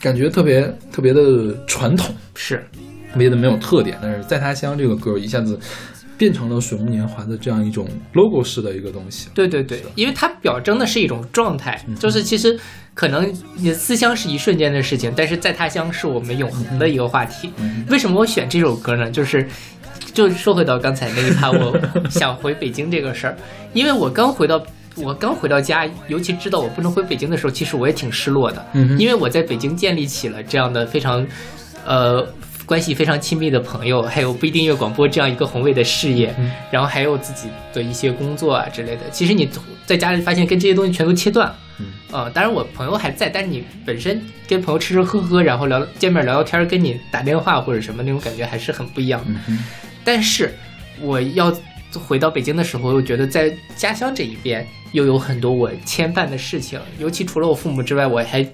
[0.00, 5.58] 感觉特别特别的传统，是，特别的没有特点，但是在他乡这个歌一下子
[6.16, 9.28] 变成了水木年华的这样一种 logo 式的一个东西。
[9.34, 12.58] 对对对，因为它表征的是一种状态，就是其实
[12.94, 17.50] 可能你的思乡是一瞬间的事情，但是在他乡是我们永恒的一个话题。
[17.88, 19.10] 为什么我选这首歌呢？
[19.10, 19.46] 就是。
[20.12, 23.36] 就说回到刚才那一趴，我 想回北京这个事儿，
[23.72, 24.60] 因为我刚回到
[24.96, 31.24] 我刚回到家，尤其知道我不能回北京的时候，其实我也挺失落的，嗯因为我在北京建立起了这样的非常，
[31.86, 32.26] 呃。
[32.70, 36.32] 关系非常亲密的朋友，还有不一定乐广播这样一个宏伟的事业，
[36.70, 39.10] 然后还有自己的一些工作啊之类的。
[39.10, 39.50] 其实你
[39.84, 49.40] 在家里发现跟这些东西全都切断了，嗯，呃，当然我朋友还在，但是你本身跟朋友吃吃喝喝，然后聊见面聊聊天，跟你打电话或者什么那种感觉还是很不一样的。
[49.48, 49.64] 嗯，
[50.04, 50.54] 但是
[51.00, 51.52] 我要
[52.06, 58.46] 回到北京的时候，又觉得在家乡这一边又有很多我牵绊的事情，尤其除了我父母之外，我还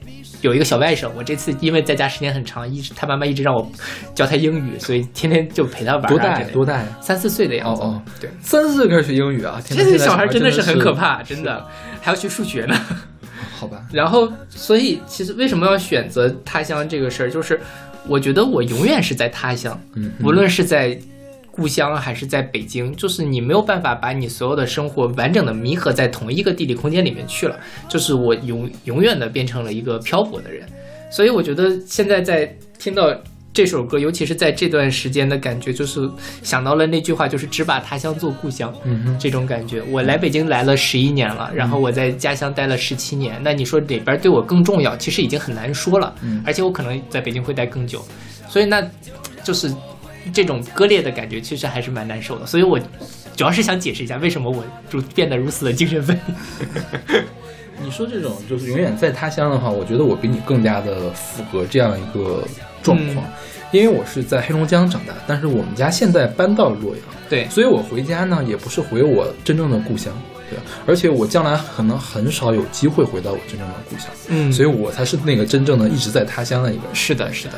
[0.43, 1.09] 有一个小外甥。
[1.17, 3.71] 我这次因为在家时间很长，一直他妈妈一直让我
[4.15, 6.09] 教他英语，所以天天就陪他玩、啊。
[6.09, 6.87] 多大呀多大呀？
[7.01, 7.83] 三四岁的样子。
[7.83, 9.61] 哦哦对，三四岁开始学英语啊！
[9.65, 10.93] 天哪这现在小孩真的是是很可。
[10.93, 11.65] 怕，真的
[12.01, 12.75] 还要学数学呢。
[13.59, 17.59] 好吧，然后，所以其实为什么要选择他乡这个事儿，就是
[18.07, 20.99] 我觉得我永远是在他乡，嗯，无论是在
[21.57, 30.69] 故乡还是在北京，就是你没有办法把你所有的生活完整的弥合在同一个地理空间里面去了，就是我永永远的变成了一个漂泊的人。
[31.11, 33.11] 所以我觉得现在在听到
[33.55, 36.07] 这首歌，尤其是在这段时间的感觉，就是
[36.43, 38.75] 想到了那句话，就是只把他乡做故乡。
[38.85, 39.83] 嗯哼，这种感觉。
[39.91, 43.41] 我来北京来了十一年了，然后我在家乡待了十七年。
[43.43, 44.95] 那你说哪边对我更重要？
[44.97, 46.15] 其实已经很难说了。
[46.23, 48.05] 嗯而且我可能在北京会待更久，
[48.47, 48.87] 所以那
[49.43, 49.73] 就是
[50.33, 52.47] 这种割裂的感觉，其实还是蛮难受的。
[52.47, 52.79] 所以我
[53.37, 57.23] 主要是想解释一下，为什么我就变得如此的精神分裂。
[57.83, 62.43] 你说这种就是永远在他乡的话，我觉得我比你更加的符合这样一个
[62.83, 63.27] 状况，
[63.71, 70.11] 因为我是在黑龙江长大，但是我们家现在搬到洛阳，对，所以我回家呢也不是回我真正的故乡，
[70.49, 76.95] 对，而且我将来可能很少有机会回到我真正的故乡，嗯所以我才是那个真正的一直在他乡的一个人。
[76.95, 77.55] 是的，是的，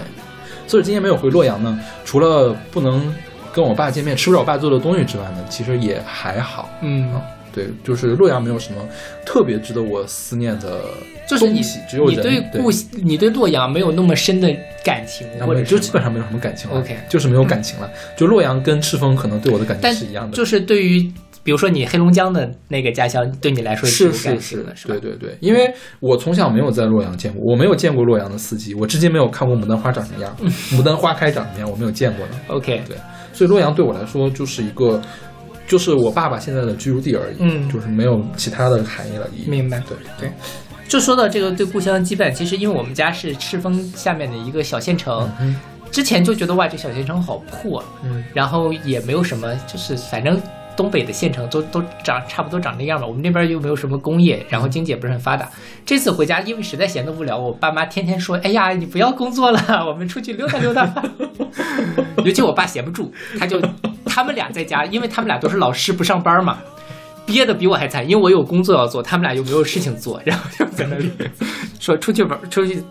[0.69, 3.13] 所以今天没有回洛阳呢，除了不能
[3.53, 6.69] 跟我爸见面，吃不了我爸做的东西之外呢，其实也还好。
[6.83, 8.81] 嗯啊，对，就是洛阳没有什么
[9.27, 10.83] 特别值得我思念的
[11.29, 12.71] 就是你东西，只有你对故
[13.03, 14.49] 你对洛阳没有那么深的
[14.85, 17.91] 感情，或者就基本上没有什么感情了 OK 就是没有感情了。
[18.17, 21.11] 就洛阳跟赤峰可能对我的感情是一样的，就是对于
[21.49, 24.95] 比如说你黑龙江的那个家乡，对你来说是是是的，是吧？
[25.01, 25.13] 对？
[25.13, 30.37] 对对，因为我从小没有在洛阳见过，我没有见过洛阳的四季，我至今没有看过牡丹花长什么样，
[30.77, 32.33] 牡丹花开长什么样，我没有见过的。
[32.49, 32.99] OK，对，
[33.33, 35.01] 所以洛阳对我来说就是一个，
[35.67, 37.67] 就是我爸爸现在的居住地而已，嗯。
[37.71, 39.27] 就是没有其他的含义了。
[39.47, 39.97] 明白对。
[40.21, 40.31] 对。
[40.87, 45.57] 就说到这个对故乡的羁绊，其实因为我们家是赤峰下面的一个小县城，嗯
[45.91, 50.39] 之前就觉得哇，这小县城好破，嗯，然后也没有什么，就是反正
[50.79, 53.05] 东北的县城都都长差不多长那样吧。
[53.05, 55.51] 我们那边又没有什么工业，然后经济也不是很发达。
[55.85, 61.03] 这次回家，因为实在闲得无聊，我爸妈天天说：“哎呀，你不要工作了，我们出去溜达溜达吧。
[62.25, 63.61] ”尤其我爸闲不住，他就
[64.05, 66.59] 他们俩在家，因为他们俩都是老师，不上班嘛。
[67.27, 71.11] 憋得比我还惨，因为我有工作要做，他们俩又没有事情做，然后就在那里
[71.79, 72.83] 说出去玩，出去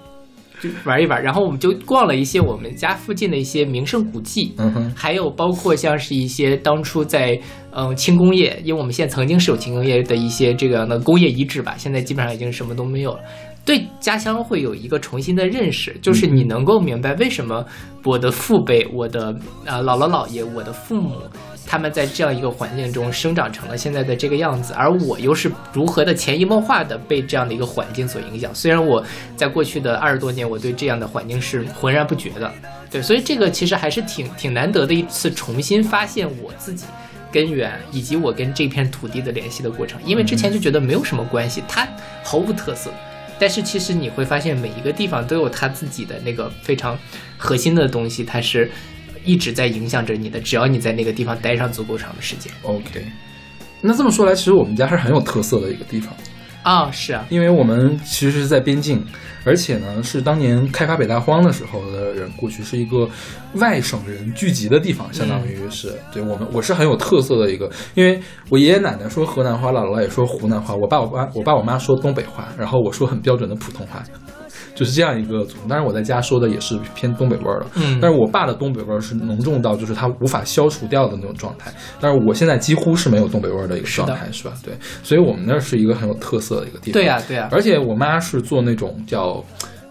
[0.61, 1.21] 就玩一玩。
[1.21, 7.39] 然后我们就逛了一些我们家附近的一些名胜古迹，嗯哼，还有包括像是一些当初在
[7.71, 13.19] 嗯轻工业，因为我们现在曾经是有轻工业的一些这个的工业遗址吧，现在基本上已经什么都没有了。
[13.65, 17.65] 对家乡会有一个重新的认识，就是你能够明白为什么
[18.05, 19.27] 我的父辈、我的
[19.65, 21.17] 啊、姥姥姥爷、我的父母，
[21.67, 28.55] 他们在这样一个环境中生长成了现在的这个样子，而我又是如何的潜移默化的被这样的一个环境所影响。
[28.55, 32.51] 虽然我在过去的二十多年，我对这样的环境是浑然不觉的，
[32.89, 36.85] 对，所以这个其实还是挺挺难得的一次重新发现我自己
[37.31, 39.99] 根源以及我跟这片土地的联系的过程。
[40.05, 41.85] 因为之前就觉得没有什么关系，它
[42.23, 42.89] 毫无特色。
[43.39, 46.97] 但是其实你会发现，每一个地方都有它自己的那个非常
[47.37, 48.71] 核心的东西，它是
[49.27, 50.39] 一直在影响着你的。
[50.39, 53.05] 只要你在那个地方待上足够长的时间 OK。
[53.81, 56.11] 那这么说来，其实我们家是很有特色的一个地方。
[56.63, 59.01] 啊、是啊，因为我们其实是在边境，
[59.45, 63.07] 而且呢是当年开发北大荒的时候的人过去，是一个
[63.53, 74.03] 外省人聚集的地方，相当于是、对我们我是很有特色的一个，因为我爷爷奶奶说河南话，姥姥也说湖南话，我爸我妈我爸我妈说东北话，然后我说很标准的普通话。
[74.77, 77.97] 就是这样一个组成，当然我在家说的也是偏东北味儿的，嗯。
[77.99, 84.53] 但是我爸的东北味儿是浓重到就是他无法消除掉的那种状态，但是我现在几乎是没有东北味儿的一个状态，是吧？
[84.63, 86.93] 对，所以我们那儿是一个很有特色的一个地方。
[86.93, 89.43] 对呀、对呀、而且我妈是做那种叫，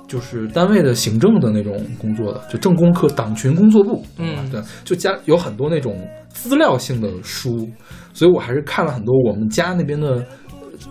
[0.06, 4.48] 就是单位的行政的那种工作的，就政工科党群工作部，嗯。
[4.52, 7.68] 对，就家有很多那种资料性的书，
[8.14, 10.24] 所以我还是看了很多我们家那边的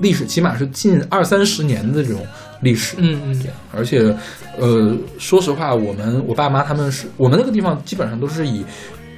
[0.02, 2.20] 历史，起码是近二三十年的这种
[2.62, 3.40] 历史，嗯嗯。
[3.40, 4.16] 对，而且，
[4.58, 8.64] 呃，说实话，我们我爸妈他们是我们那个地方基本上都是以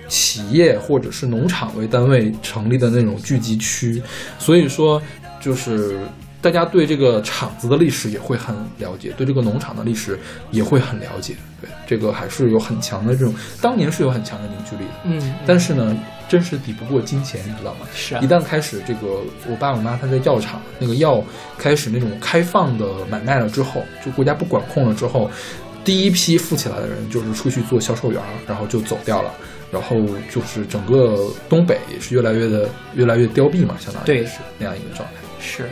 [0.08, 4.02] 企业或者是农场为单位成立的那种聚集区，
[4.40, 5.02] 所以说
[5.42, 6.00] 就是
[6.42, 10.18] 大家对这个厂子的历史也会很了解，对这个农场的历史
[10.52, 15.96] 也会很了解，对这个还是有很强的这种，当年是有很强的凝聚力的，嗯，但是呢，
[16.28, 17.88] 真是抵不过金钱，你知道吗？
[17.94, 21.24] 是啊一，旦开始这个，我爸我妈他在药厂那个药
[21.58, 25.30] 开始那种开放的买卖了之后，就国家不管控了之后，
[25.84, 29.32] 第一批富起来的人就是出去做销售员儿，然后就走掉了。
[29.70, 29.98] 然后
[30.34, 35.16] 就是整个东北也是越来越的越来越凋敝嘛，相当于对是那样一个状态。
[35.42, 35.68] 是。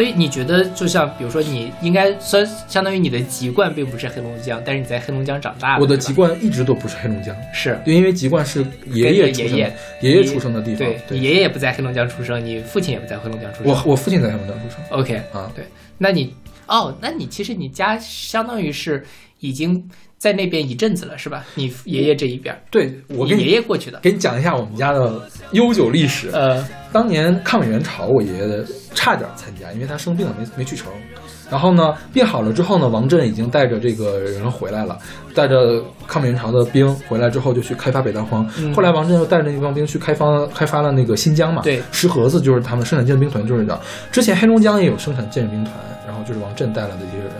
[0.00, 7.78] 所以你觉得，就像比如说，你应该相相当于你的籍贯并不是黑龙江，但是你在黑龙江长大的，我的籍贯一直都不是黑龙江，是。
[7.84, 10.78] 因为籍贯是爷爷的爷爷爷爷出生的地方。
[10.78, 13.70] 对你爷爷也不在黑龙江出生，你父亲也不在黑龙江出生。
[13.70, 14.78] 我我父亲在黑龙江出生。
[14.88, 15.66] OK，啊，对，
[15.98, 16.34] 那你
[16.66, 19.04] 哦，那你其实你家相当于是
[19.40, 19.86] 已经
[20.20, 21.42] 在那边一阵子了，是吧？
[21.54, 25.18] 你爷爷这一边，对我跟爷爷过去的，给你讲一下我们家的
[25.52, 26.28] 悠久历史。
[26.34, 30.92] 呃，当年抗美援朝，我爷爷差点参加，因为他生病了没没去成。
[31.50, 34.98] 然后呢，病好了之后呢，王震已经带着这个人回来了，
[35.34, 38.46] 带着抗美援朝的兵回来之后，就去开发北大荒。
[38.58, 43.80] 嗯后来王震又带着那帮兵去开发开发了那个新疆嘛，对石河子就是他们生产建设兵团就是这样。
[44.12, 45.74] 之前黑龙江也有生产建设兵团，
[46.10, 47.30] 然后就是王震带来的这些人。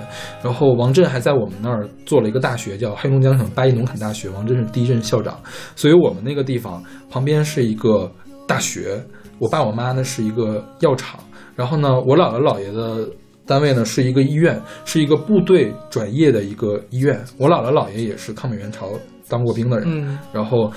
[0.45, 5.37] 然后王震还在我们那儿做了一个大学，叫黑龙江省八一农垦大学，王震是第一任校长。
[5.75, 6.81] 所以我们那个地方
[7.11, 8.09] 旁边是一个
[8.47, 9.03] 大学，
[9.41, 11.19] 我爸我妈呢是一个药厂，
[11.57, 13.09] 然后呢，我姥姥姥爷的
[13.45, 17.21] 单位呢是一个医院，是一个部队转业的一个医院。
[17.37, 18.89] 我姥姥姥爷也是抗美援朝
[19.29, 20.73] 当过兵的人，嗯然后。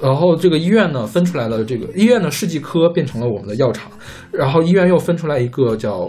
[0.00, 3.90] 然后这个医院呢分出来了，这个医院的试剂科变成了我们的药厂，
[4.30, 6.08] 然后医院又分出来一个叫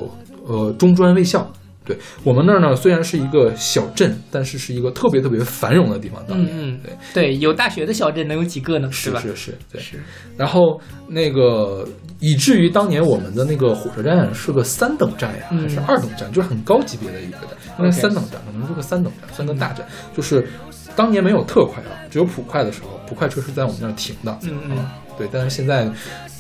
[0.49, 1.49] 呃中专卫校。
[1.85, 6.23] 对我们那儿呢，虽然是一个小镇，但是是一个特别特别繁荣的地方。
[6.27, 8.91] 当年，嗯嗯，对，对，有大学的小镇能有几个呢？
[8.91, 9.19] 是吧？
[9.19, 9.81] 是是，对。
[9.81, 9.99] 是，
[10.38, 11.88] 然后那个
[12.19, 19.83] 以至于当年我们的那个火车站是个三等站呀，嗯还是二等站，就是很高级别的一个站，因为三等站可能是个三等站，三个大站，
[20.15, 20.47] 就是
[20.95, 25.89] 当年没有特快啊，只有普快的时候，普快车是在我们那儿停的，嗯嗯啊，对，但是现在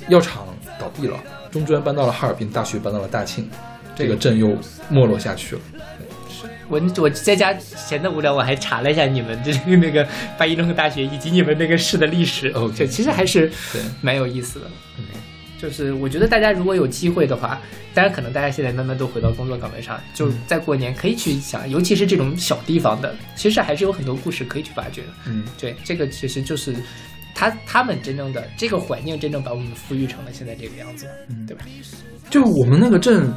[0.09, 0.45] 药厂
[0.79, 1.17] 倒闭了，
[1.49, 3.49] 中专搬到了哈尔滨，大学搬到了大庆，
[3.99, 4.57] 这个镇又
[4.89, 5.61] 没落下去了。
[6.69, 10.07] 我我在家闲的无聊，我还查了一下你们这个 那个
[10.37, 13.51] 八一农垦大学以及你们那个市的历史，OK 就其实还是
[14.01, 14.67] 蛮有意思的。
[15.57, 17.59] 就是我觉得大家如果有机会的话，
[17.93, 25.07] 当然可能大家现在慢慢都回到工作岗位上，就在过年可以去想，尤其是这种小地方的，其实还是有很多故事可以去发掘的。
[25.25, 26.73] 嗯，对，这个其实就是
[27.35, 31.65] 他他们真正的这个环境，真正把我们富裕成了现在这个样子，嗯对吧？
[32.29, 33.33] 就我们那个镇，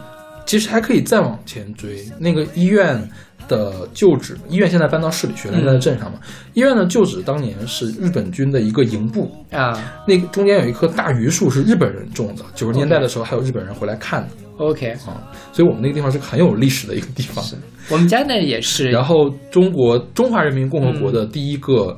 [0.47, 2.05] 其实还可以再往前追。
[2.19, 3.01] 那个医院
[3.49, 6.19] 的旧址，医院现在搬到市里去了，嗯在镇上嘛。
[6.55, 14.29] 医院的旧址当年是日本军的一个营部，啊那个中间有一棵大榆树是日本人种的，九十年代的时候还有日本人回来看的
[14.59, 17.45] ，OK，啊，所以我们那个地方是很有历史的一个地方。
[17.89, 21.97] 我们家那也是，然后中国中华人民共和国的第一个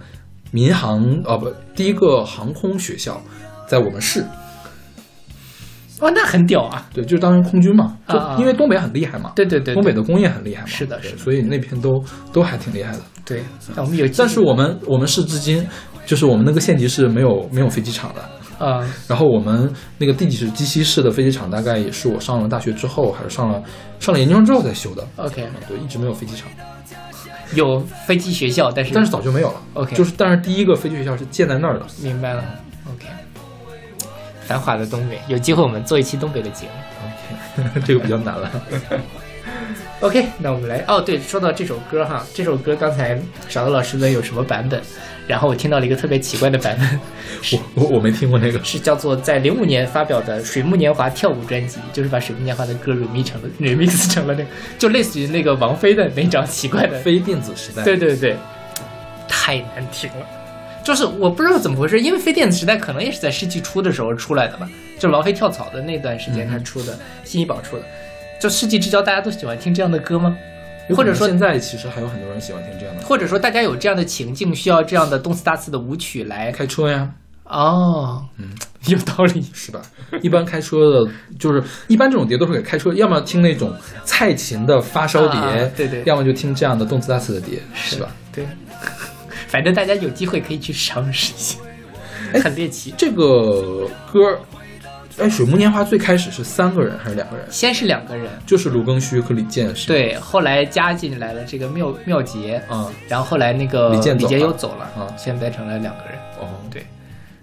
[0.51, 3.21] 民航啊、不，第一个航空学校
[3.69, 4.25] 在我们市。
[6.01, 6.87] 哇，那很屌啊！
[6.93, 12.03] 对，就是当时空军嘛，就啊啊因为东北很厉害嘛，对对对对东北的工业很厉害嘛，是的是的所以那片都
[12.33, 13.01] 都还挺厉害的。
[13.25, 13.43] 对，
[13.75, 15.67] 那我们有，但是我们我们市至今
[16.05, 23.63] 就是我们那个县级市没有没有飞机场的，啊、然后我们那个地级市鸡西市的飞机场大概也是我上了大学之后，还是上了
[23.99, 26.51] 上了研究生之后才修的，OK，对，一直没有飞机场，
[27.55, 29.55] 有飞机学校，但是但是早就没有了。
[29.75, 31.87] OK 就是但是第一个飞机学校是建在那儿的。
[32.03, 32.45] 明白了。
[34.47, 37.65] 繁华的东北，有机会我们做一期东北的节目。
[37.65, 38.51] OK， 这个比较难了。
[40.01, 43.19] OK，那我们来哦，对，说到这首歌哈，这首歌刚才
[43.49, 44.79] 勺子老师问有什么版本，
[45.27, 47.01] 然后我听到了一个特别奇怪的版本，
[47.75, 57.83] 我我我没听过那个，是叫做在零五年发表的《水木年华跳舞专辑》，就是把水木年华的歌 remix 成了 remix 成了那个，就类似于那个王菲的那张奇怪的，非电子时代。
[57.83, 58.37] 对对对，
[59.27, 60.27] 太难听了。
[60.85, 64.69] 就是我不知道怎么回事，因为非电子时代可能也是在世纪初的时候出来的吧，
[64.99, 67.83] 就王菲跳槽的那段时间他出的，新一宝出的。
[68.39, 70.37] 就世纪之交，大家都喜欢听这样的歌吗？
[70.95, 77.11] 或者说现在其实还有很多人喜欢听这样的，或者说大家有这样的情境，需要这样的动次打次的舞曲来开车呀，
[77.45, 78.51] 哦，嗯，
[78.89, 79.43] 有道理。
[79.55, 79.81] 是吧？
[80.21, 83.73] 一般开车的，就是一般这种碟都是给开车，要么听那种
[84.05, 88.11] 蔡琴的发烧碟，啊对对要么就听这样的动次打次的碟，是吧？？
[88.31, 88.47] 对，
[89.55, 91.59] 反正大家有机会可以去尝试一下，
[92.43, 92.93] 很猎奇。
[92.99, 94.37] 这个歌，
[95.17, 97.47] 哎，《水木年华》最开始是三个人还是两个人？
[97.49, 99.87] 先是两个人，就是卢庚戌和李健，是？
[99.87, 106.19] 对，后来加进来了这个妙妙杰，嗯，然后后来那个李健走了又走了，嗯现在变成了两个人。
[106.41, 106.85] 哦，对，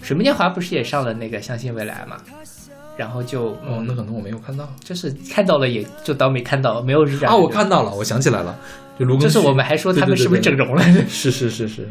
[0.01, 2.18] 水木年华不是也上了那个《相信未来》嘛？
[3.02, 8.56] 然后就哦，嗯，那可能我没有看到就是看到了也就当没看到，没有染啊，我看到了，我想起来了，
[8.99, 10.84] 就卢庚，就是我们还说他们是不是整容了？
[11.10, 11.89] 是是是是，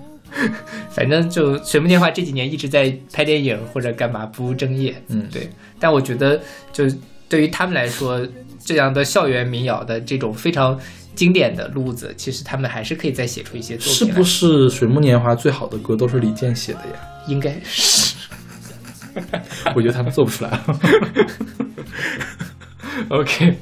[0.92, 5.48] 反正就水木年华这几年一直在拍电影或者干嘛不务正业，嗯，对。
[5.80, 6.38] 但我觉得，
[6.70, 6.84] 就
[7.30, 8.20] 对于他们来说，
[8.62, 10.78] 这样的校园民谣的这种非常
[11.14, 13.94] 经典的路子，其实他们还是可以再写出一些作品。
[13.94, 17.00] 是不是《水木年华》最好的歌都是李健写的呀？
[17.26, 18.14] 应该是。
[19.74, 20.60] 我觉得他们做不出来。
[23.08, 23.56] OK，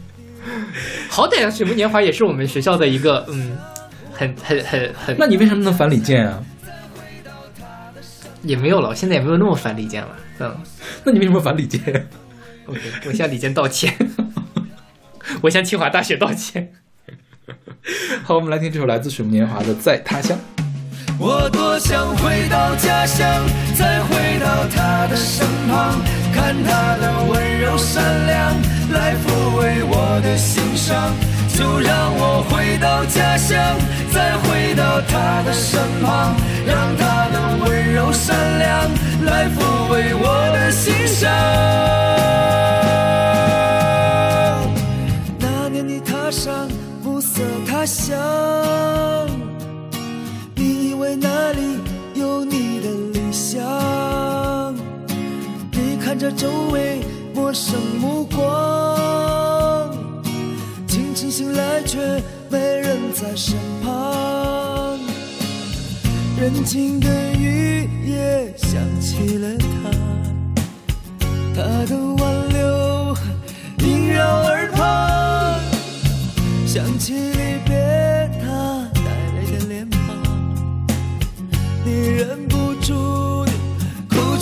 [1.09, 3.57] 好歹水木年华也是我们学校的一个嗯，
[4.13, 6.43] 很很很很，那你为什么能反李健啊？
[8.43, 10.09] 也没有了，我现在也没有那么烦李健了。
[10.41, 10.57] 嗯
[11.05, 11.81] 那你为什么反李健
[12.67, 13.95] ？，OK，我向李健道歉，
[15.43, 16.73] 我向清华大学道歉。
[18.23, 20.37] 好，我们来听这首来自水木年华的《在他乡》。
[21.19, 23.27] 我多想回到家乡，
[23.79, 26.01] 再回到他的身旁，
[26.33, 28.55] 看他的温柔善良，
[28.93, 31.13] 来抚慰我的心伤。
[31.57, 33.57] 就让我回到家乡，
[34.13, 36.35] 再回到他的身旁，
[36.67, 38.91] 让他的温柔善良
[39.25, 41.31] 来抚慰我的心伤。
[45.39, 46.69] 那年你踏上
[47.05, 48.15] 暮色他乡。
[56.25, 57.01] 着周围
[57.35, 59.91] 陌生目光，
[60.87, 61.99] 清晨醒来却
[62.49, 64.99] 没人在身旁。
[66.41, 69.91] 人静的雨夜想起了他，
[71.55, 73.15] 他的挽留
[73.81, 75.61] 萦绕耳旁，
[76.67, 79.03] 想起离别他带
[79.37, 79.99] 泪的脸庞。
[81.85, 82.64] 你忍不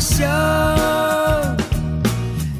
[0.00, 0.28] 想，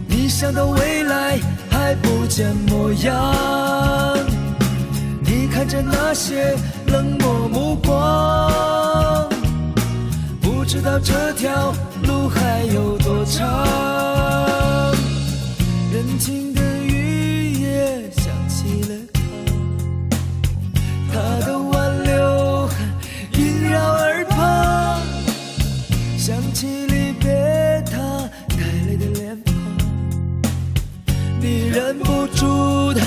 [0.07, 1.39] 你想到未来
[1.71, 4.17] 还不见模样，
[5.23, 9.29] 你看着那些冷漠目光，
[10.41, 11.73] 不知道这条
[12.05, 14.95] 路还有多长。
[15.93, 18.97] 人静的雨夜想起了
[21.13, 22.69] 他，他的挽留
[23.33, 25.01] 萦绕耳旁，
[26.17, 26.87] 想起
[31.49, 33.01] 你忍不住的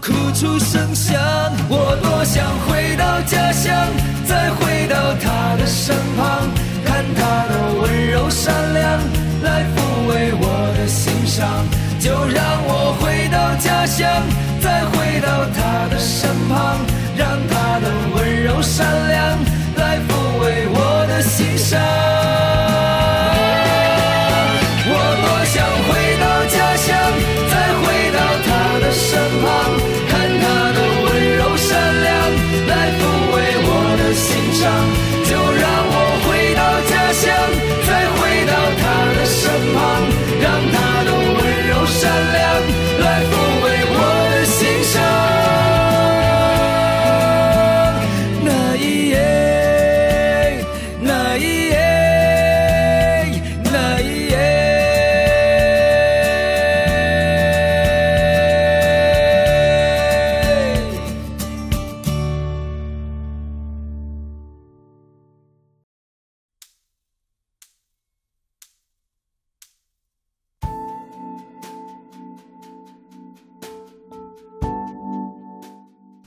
[0.00, 1.20] 哭出声响。
[1.68, 3.70] 我多想回到家乡，
[4.26, 6.48] 再回到他的身旁，
[6.86, 7.20] 看他
[7.50, 8.98] 的温柔善良
[9.42, 11.46] 来抚慰我的心伤。
[12.00, 14.08] 就让我回到家乡，
[14.62, 16.78] 再回到他的身旁，
[17.14, 19.38] 让他的温柔善良
[19.76, 21.78] 来抚慰我的心伤。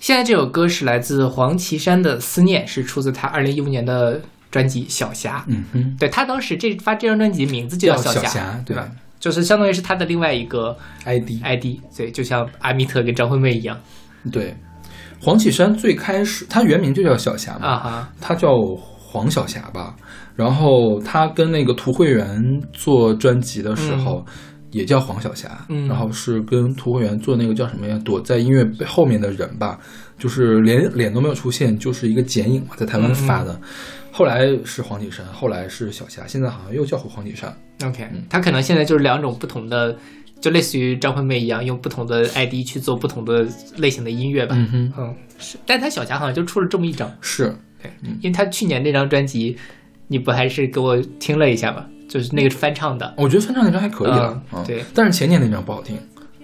[0.05, 5.39] 现在这首歌是来自黄绮珊的《思念》，是出自她二零一五年的专辑《小霞》。
[5.47, 8.87] 嗯哼，对她当时这发这张专辑名字就叫小霞对吧？
[9.19, 13.75] 就是相当于是她的另外一个 ID ID，对，就像阿密特跟张惠妹一样
[14.31, 14.55] 对，
[15.19, 18.09] 黄绮珊最开始她原名就叫小霞嘛，啊哈。
[18.21, 19.95] 她叫黄小霞吧。
[20.35, 24.23] 然后她跟那个涂慧源做专辑的时候。
[24.71, 27.99] 也叫黄小霞，嗯然后是跟涂慧源做那个叫什么呀？
[28.03, 29.79] 躲在音乐背后面的人吧，
[30.17, 33.59] 就是连脸都没有出现，就是一个剪影嘛，在台湾发的。
[34.11, 37.53] 后来是黄绮珊，后来是小霞，现在好像又叫回黄绮珊。
[37.83, 39.97] OK，他可能现在就是两种不同的，
[40.39, 43.45] 就类似于张惠妹一样，用不同的 ID 去做不同的
[43.77, 44.55] 类型的音乐吧。
[44.57, 47.91] 嗯哼，嗯，是，但他小霞好像就出了这么一张，是对，
[48.21, 49.57] 因为他去年那张专辑，
[50.07, 51.85] 你不还是给我听了一下吗？
[52.07, 53.13] 就是那个翻唱的。
[53.17, 54.83] 我觉得翻唱那张还可以了，嗯对。
[54.93, 55.97] 但是前年那张不好听，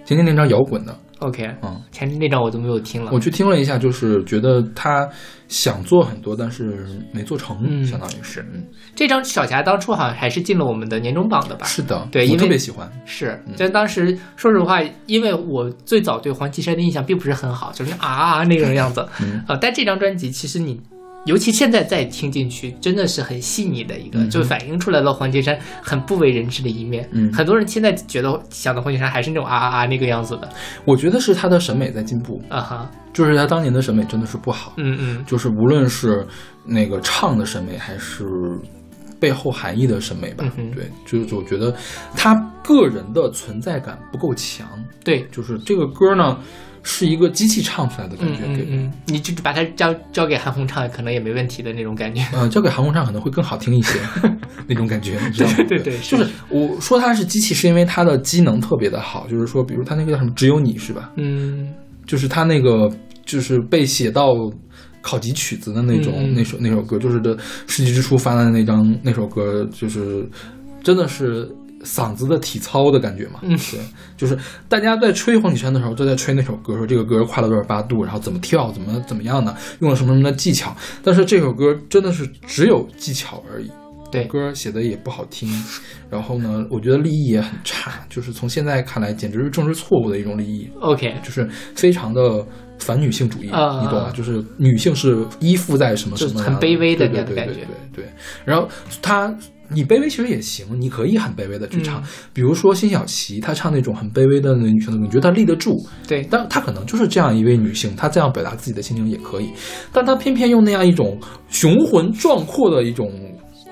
[0.04, 3.10] 前年那张摇滚的，OK，嗯，前年那张我都没有听了。
[3.12, 5.08] 我去听了一下，就是觉得他
[5.48, 7.84] 想做很多，但是没做成，嗯。
[7.84, 11.64] 相当于是，嗯，这张小霞当初好像还是进了我们的年终榜的吧？
[11.66, 19.42] 是的，对因为我特别喜欢，是，但当时说实话，因为我最早对黄绮珊的印象并不是很好，就是啊啊那种样子，嗯。
[19.46, 20.80] 呃，但这张专辑其实你。
[21.24, 27.08] 尤其现在再听进去，真的是很细腻的一个，嗯就反映出来了黄绮珊很不为人知的一面。
[27.12, 27.32] 嗯。
[27.32, 30.48] 很多人现在觉得想到黄绮珊还是那种啊啊啊那个样子的，
[30.84, 36.26] 我觉得是他的审美在进步，啊哈，就是他当年的审美真的是不好，嗯嗯，就是无论是
[36.64, 38.24] 那个唱的审美，还是
[39.20, 41.72] 背后含义的审美吧，嗯对，就是我觉得
[42.16, 44.66] 他个人的存在感不够强，
[45.04, 46.36] 对，就是这个歌呢
[46.82, 52.22] 是一个机器唱出来的感嗯觉，给嗯嗯，你就把它交交给韩红唱，可能也没问题的那种感觉。
[52.34, 53.98] 嗯，交给韩红唱可能会更好听一些，
[54.66, 55.56] 那种感觉，你知道吗？
[55.56, 61.10] 对对对就是我说它是机器，是因为它的机能特别的好，就是说，比如它那个叫什么“只有你”是吧？
[61.16, 61.72] 嗯
[62.06, 62.90] 就是它那个
[63.24, 64.34] 就是被写到
[65.00, 67.36] 考级曲子的那种、那首那首歌，就是的
[67.68, 70.28] 世纪之初发的那张那首歌，就是
[70.82, 71.48] 真的是。
[71.84, 73.80] 嗓子的体操的感觉嘛，嗯对，
[74.16, 80.74] 就是大家在吹黄绮珊的时候，都在吹那首歌，说这个歌跨了多少八度，然后怎么跳，怎么怎么样的，用了什么什么的技巧。
[81.02, 83.70] 但是这首歌真的是只有技巧而已，
[84.10, 85.48] 对歌写的也不好听，
[86.08, 92.44] 然后呢，我觉得立意也很差，就是从现在看来，简直是政治错误的一种立意，，OK，就是非常的
[92.78, 94.12] 反女性主义，啊你懂吗？
[94.14, 97.54] 就是女性是依附在什么什么很卑微的对对对对那样的感觉
[97.94, 98.12] 对对。
[98.44, 98.68] 然后
[99.00, 99.34] 她，
[99.74, 105.76] 你卑微其实也行，你可以很卑微的去唱，嗯比如说辛晓琪，她唱那种很卑微的那女性的歌，你觉得她立得住？
[106.06, 109.50] 对，但她可能就是这样一位女性，她这样表达自己的心情也可以，
[109.92, 111.18] 但她偏偏用那样一种
[111.48, 113.10] 雄浑壮阔的一种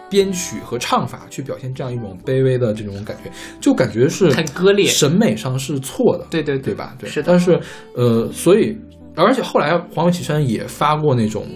[0.08, 3.30] 编曲和唱法去表现这样一种卑微的这种感觉，
[3.60, 6.94] 就感觉是很割裂审美上是错的，对对对吧？
[6.98, 7.60] 对，是但是
[7.94, 8.76] 呃，所以
[9.14, 11.46] 而且后来黄绮珊也发过那种。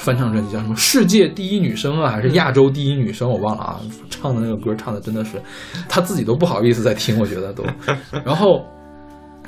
[0.00, 3.28] 翻唱专辑叫什么“世界第一女生”啊，还是亚洲第一女生？
[3.30, 3.80] 我忘了啊。
[4.08, 5.40] 唱的那个歌唱的真的是，
[5.88, 7.64] 她自己都不好意思再听，我觉得都。
[8.24, 8.64] 然后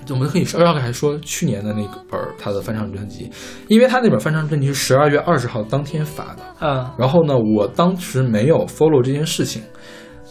[0.08, 3.30] 我们可以稍稍还说去年的那个本儿她的翻唱专辑，
[3.68, 9.62] 因为她那本翻唱专辑是十二月二十号当天发的，嗯然后呢，我当时没有 follow 这件事情，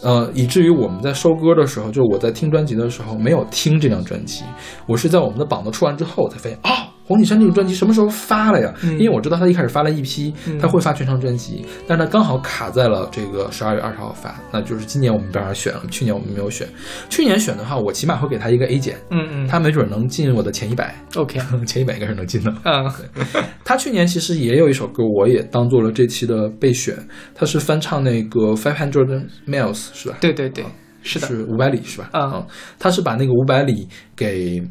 [0.02, 4.44] 呃，以至于我们在收歌的时候，就是我在听专辑的时候没有听这张专辑，
[4.86, 6.91] 我是在我们的榜都出完之后才发现啊。
[7.06, 8.72] 黄绮珊这个专辑什么时候发了呀？
[8.84, 16.66] 嗯因为我知道他一开始发了一批，嗯她会发全长专辑，但是她刚好卡在了这个十二月二十号发，那就是今年我们没办法选了，去年我们没有选。
[17.10, 22.52] 去年选的话，我起码会给他一个 A 减，嗯嗯，她没准能进我的前一百，OK， 前一百应该是能进的。
[22.64, 22.90] 嗯
[23.64, 26.96] 他去年其实也有一首歌，我也当做了这期的备选。
[27.34, 30.16] 他是翻唱那个 Five Hundred Miles 是吧？
[30.20, 30.70] 对对对啊，
[31.02, 32.10] 是的，是五百里是吧？
[32.12, 32.46] 嗯啊，
[32.78, 34.62] 他是把那个五百里给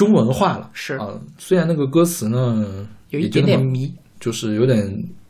[0.00, 0.70] 中文化了。
[0.72, 2.64] 是啊，虽然那个歌词呢
[3.10, 4.78] 有一点点迷，就是有点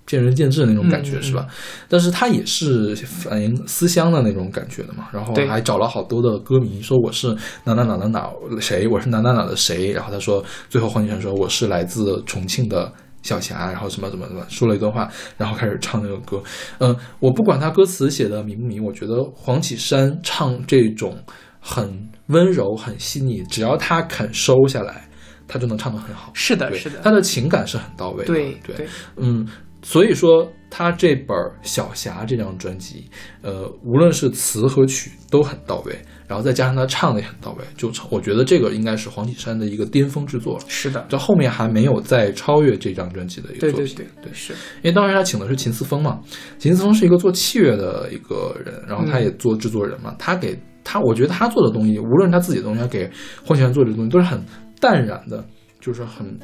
[0.07, 1.45] 见仁见智的那种感觉，是吧？
[1.89, 5.09] 但是他也是反映思乡的那种感觉的嘛。
[5.13, 9.91] 然后还找了好多的歌迷说我是哪哪哪哪哪谁，我是哪哪哪的谁。
[9.91, 12.93] 然后他说，最后黄绮珊说我是来自重庆的。
[13.23, 15.07] 小霞，然后什么怎么怎么说了一段话，
[15.37, 16.43] 然后开始唱那个歌。
[16.79, 21.15] 嗯，我不管他歌词写的迷不迷，我觉得黄绮珊唱这种
[21.61, 25.09] 很温柔、很细腻，只要他肯收下来，
[25.47, 26.31] 他就能唱得很好。
[26.35, 28.27] 是的，是的，他的情感是很到位的。
[28.27, 29.47] 对对对，嗯，
[29.83, 33.11] 所以说他这本《小霞》这张专辑，
[33.43, 40.65] 呃，无论是词和曲都很到位，然后再加上他唱的也很到位，就，我觉得这个应该是黄绮珊的一个巅峰之作了。
[40.69, 43.97] 是的，这后面还没有再超越这张专辑的一个作品。
[43.97, 46.21] 对对对对是，因为当时他请的是秦思峰嘛，
[46.59, 50.57] 秦思峰是一个做器乐的一个人，然后他嗯也做制作人嘛，他给
[50.91, 53.09] 他，我觉得他做的东西，无论是他自己的东西，还给
[53.45, 54.43] 黄绮珊做的东西，都是很
[54.81, 55.45] 淡然的，
[55.81, 56.37] 就是很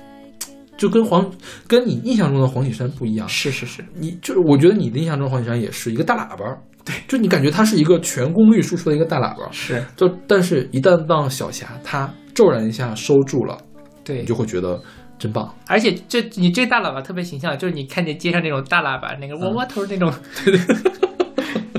[0.76, 1.28] 就跟黄
[1.66, 3.28] 跟你印象中的黄绮珊不一样。
[3.28, 13.58] 是是是，你就是我觉得你的印象中黄绮珊也是一个大喇叭，对，就你感觉他是一个全功率输出的一个大喇叭，是就但是一旦到小霞，她骤然一下收住了，
[14.04, 14.80] 对你就会觉得
[15.18, 15.52] 真棒。
[15.66, 20.12] 而且这你这大喇叭特别形象，就是你看见街上那种大喇叭，那个窝窝头那种，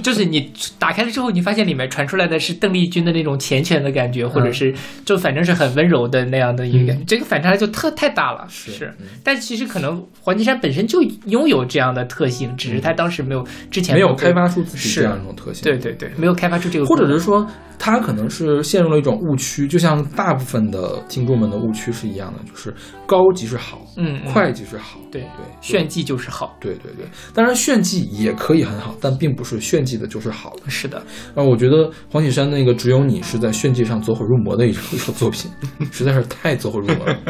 [0.08, 0.50] 就是你
[0.80, 8.48] 打开了之后，你发现里面传出来的是邓丽君的那种缱绻的感觉，或者是就反正是很温柔的那样的一个感觉，这个反差就特太大了。
[8.48, 17.46] 是，但其实可能黄绮珊本身就拥有这样的特性，只是她当时没有之前没有开发出自己这样一种特性，对对对，没有开发出这个或，者是说，
[17.78, 22.74] 她可能是陷入了一种误区，就像大部分的听众们的误区是一样的，就是
[23.06, 26.56] 高级是好，嗯嗯快即是好，对对，炫技就是好。
[26.62, 27.06] 对对对。
[27.34, 30.70] 当然，炫技也可以很好，但并不是炫技的就是好的。
[30.70, 30.98] 是的，
[31.36, 35.50] 啊，我觉得黄绮珊那个《只有你》是在炫技上走火入魔的一首一首作品，
[35.92, 37.18] 实在是太走火入魔了。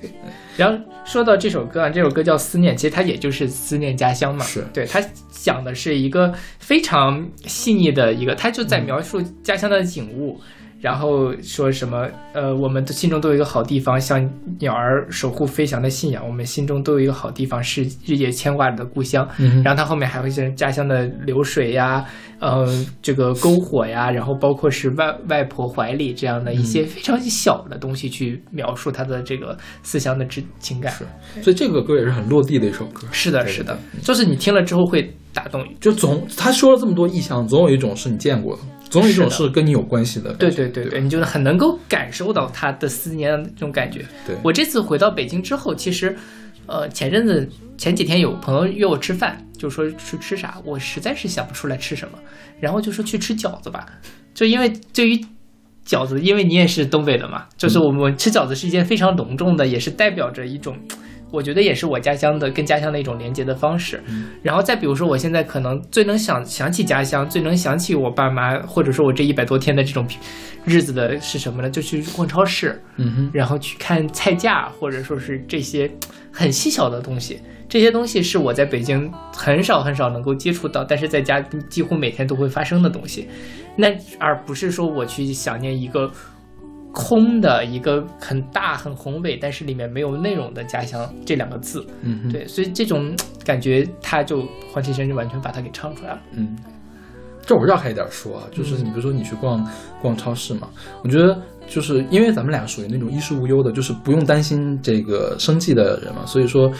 [0.00, 0.10] 对
[0.56, 4.44] 然后说到这首歌啊，这首歌叫《思念》，其实它也就是思念家乡嘛。
[4.44, 10.40] 是对，它讲的是一个非常细腻的一个，它就嗯在描述家乡的景物。
[10.80, 12.06] 然后说什么？
[12.32, 14.20] 呃，我们的心中都有一个好地方，像
[14.60, 16.24] 鸟儿守护飞翔的信仰。
[16.24, 19.28] 我们心中都有一个好地方，是日夜牵挂着的故乡。
[19.38, 22.04] 嗯然后它后面还会是家乡的流水呀，
[22.38, 22.64] 呃，
[23.02, 30.92] 这个篝火呀，然后包括是外外婆怀里这样的一嗯些非常小的东西去描述他的这个思乡的之情感。
[30.92, 31.04] 是，
[31.42, 33.06] 所以这个歌也是很落地的一首歌。
[33.10, 35.76] 是的，是的，就是你听了之后会打动你。
[35.80, 40.32] 就总他说了这么多意象，总有一种是你见过的，总有一种是是跟你有关系的。
[40.34, 44.04] 对对对对，对你就很能够感受到他的思念的这种感觉。
[44.26, 46.16] 对我这次回到北京之后，其实，
[46.66, 52.18] 呃，前阵子前几天有朋友约我吃饭，就说去吃啥，我实在是想不出来吃什么，
[52.60, 53.86] 然后就说去吃饺子吧，
[54.34, 55.24] 就因为对于。
[55.86, 60.76] 饺子，因为你也是东北的嘛，就是我们吃饺子是一件非常隆重的，也是代表着一种，
[61.30, 64.02] 我觉得也是我家乡的跟家乡的一种连接的方式。
[64.42, 70.06] 然后再比如说，我现在可能最能想想起家乡，最能想起我爸妈，或者说我这一百多天的这种
[70.64, 71.68] 日子的是什么呢？
[71.68, 75.90] 就去逛超市，嗯哼，然后去看菜价，或者说是这些
[76.32, 77.40] 很细小的东西。
[77.68, 83.28] 这些东西是我在北京很少很少能够接触到，但是在家几乎每天都会发生的东西。
[83.76, 86.10] 那而不是说我去想念一个
[86.92, 91.86] 空的一个很大很宏伟，但是里面没有内容的家乡这两个字。
[92.02, 93.14] 嗯，对，所以这种
[93.44, 96.20] 感觉，他就黄绮珊就完全把它给唱出来了。
[96.32, 96.56] 嗯，
[97.42, 99.64] 这我绕开一点说啊，就是你比如说你去逛
[100.00, 100.68] 逛超市嘛，
[101.04, 106.70] 我觉得就是因为咱们俩属于那种衣食无忧的，就是不用担心这个生计的人嘛，所以说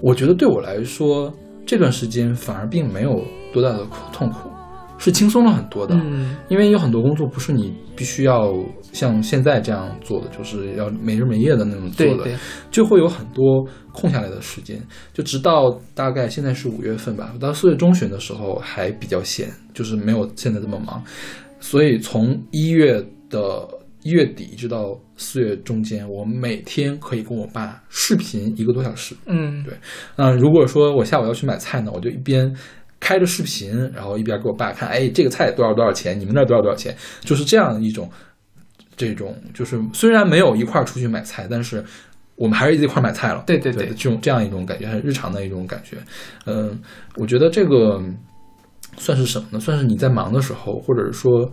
[0.00, 1.32] 我觉得对我来说
[1.66, 4.50] 这段时间反而并没有多大的苦痛苦，
[4.96, 5.94] 是轻松了很多的。
[5.94, 8.54] 嗯，因为有很多工作不是你必须要
[8.92, 12.30] 像现在这样做的，就是要没日没夜的那种做的，
[12.70, 14.80] 就会有很多空下来的时间。
[15.12, 21.02] 就直到大概现在是五月份吧，到四月中旬的时候还比较闲，就是没有现在这么忙。
[21.58, 23.68] 所以从一月的
[24.04, 29.16] 一月底一直到四月中间，我每天可以跟我爸视频一个多小时。
[29.26, 29.74] 嗯，对
[30.14, 32.54] 嗯，如果说我下午要去买菜呢，我就一边
[33.00, 38.10] 开着视频，然后一边给我爸看，哎，这个菜多少多少钱，你们那儿多少多少钱，就是这样一种，
[38.96, 41.84] 这种就是虽然没有一块儿出去买菜，但是
[42.36, 43.42] 我们还是一块儿买菜了。
[43.46, 45.96] 对对对对这种这样一种感觉，很日常的一种感觉。
[46.46, 46.78] 嗯，
[47.16, 48.02] 我觉得这个
[48.96, 49.60] 算是什么呢？
[49.60, 51.50] 算是你在忙的时候，或者是说，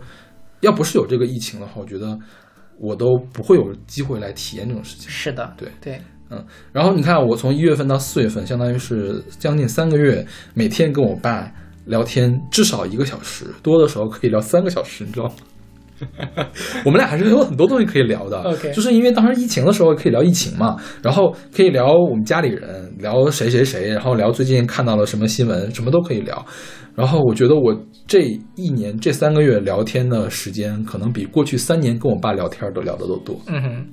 [0.60, 2.18] 要不是有这个疫情的话，我觉得
[2.78, 5.08] 我都不会有机会来体验这种事情。
[5.08, 6.00] 是的，对对，
[6.72, 11.50] 然后你看，我从一月份到四月份，相当于是将近三个月，每天跟我爸
[11.86, 15.34] 聊天至少一个小时，多的时候可以聊三个小时，你知道吗？
[16.84, 26.44] 我们俩还是有很多东西可以聊的 OK 就是因为当时疫情的时候可以聊疫情嘛，然后可以聊我们家里人，聊谁谁谁，然后聊最近看到了什么新闻，什么都可以聊。
[26.94, 27.74] 然后我觉得我
[28.06, 28.22] 这
[28.56, 33.40] 一年这三个月聊天的时间，可能比过去三年跟我爸聊天都聊的都多。
[33.46, 33.86] 嗯哼，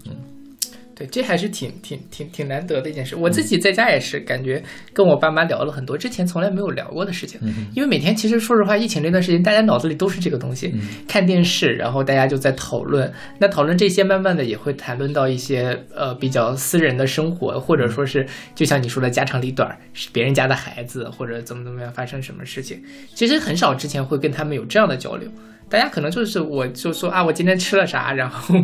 [1.04, 3.16] 对，这还是挺挺挺挺难得的一件事。
[3.16, 4.62] 我自己在家也是感觉
[4.94, 7.40] 跟我爸妈聊了很多之前从来没有聊过的事情，
[7.76, 10.74] 因为每天其实说实话，疫情这段时间大家脑子里都是这个东西，
[11.08, 13.12] 看电视，然后大家就在讨论。
[13.40, 18.26] 那讨论这些，慢慢的也会谈论到一些呃比较私人的生活，或者说是
[18.56, 22.82] 就像你说的家长里短儿，是别人家的孩子或者怎么怎么样发生什么事情，
[23.14, 25.30] 其实很少之前会跟他们有这样的交流。
[25.74, 28.56] 大家可能就是我就说啊，我今天吃了啥，然后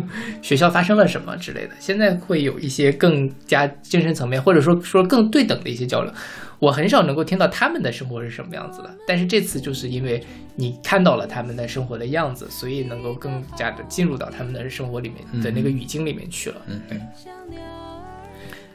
[0.43, 1.71] 学校发生了什么之类的。
[1.79, 6.13] 现在会有一些更加精神层面，或者说说更对等的一些交流。
[6.59, 16.57] 我很少能够听到他们的生活是什么样子的，但是这次就是因为你看到了他们的生活的样子，所以能够更加的进入到他们的生活里面的那个语境里面去了。
[16.67, 17.01] 嗯，对。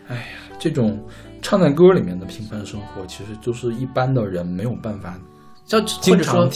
[0.08, 0.22] 哎呀，
[0.58, 1.00] 这种
[1.40, 5.16] 唱在歌里面的平凡生活，其实就是一般的人没有办法
[5.66, 6.48] 就或经者说。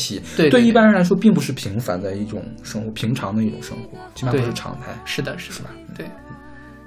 [0.51, 4.87] 对一般人来说，并不是平凡的一种生活，平常的一种生活，基本上都是常态。
[5.05, 6.07] 是的，是的是吧，对，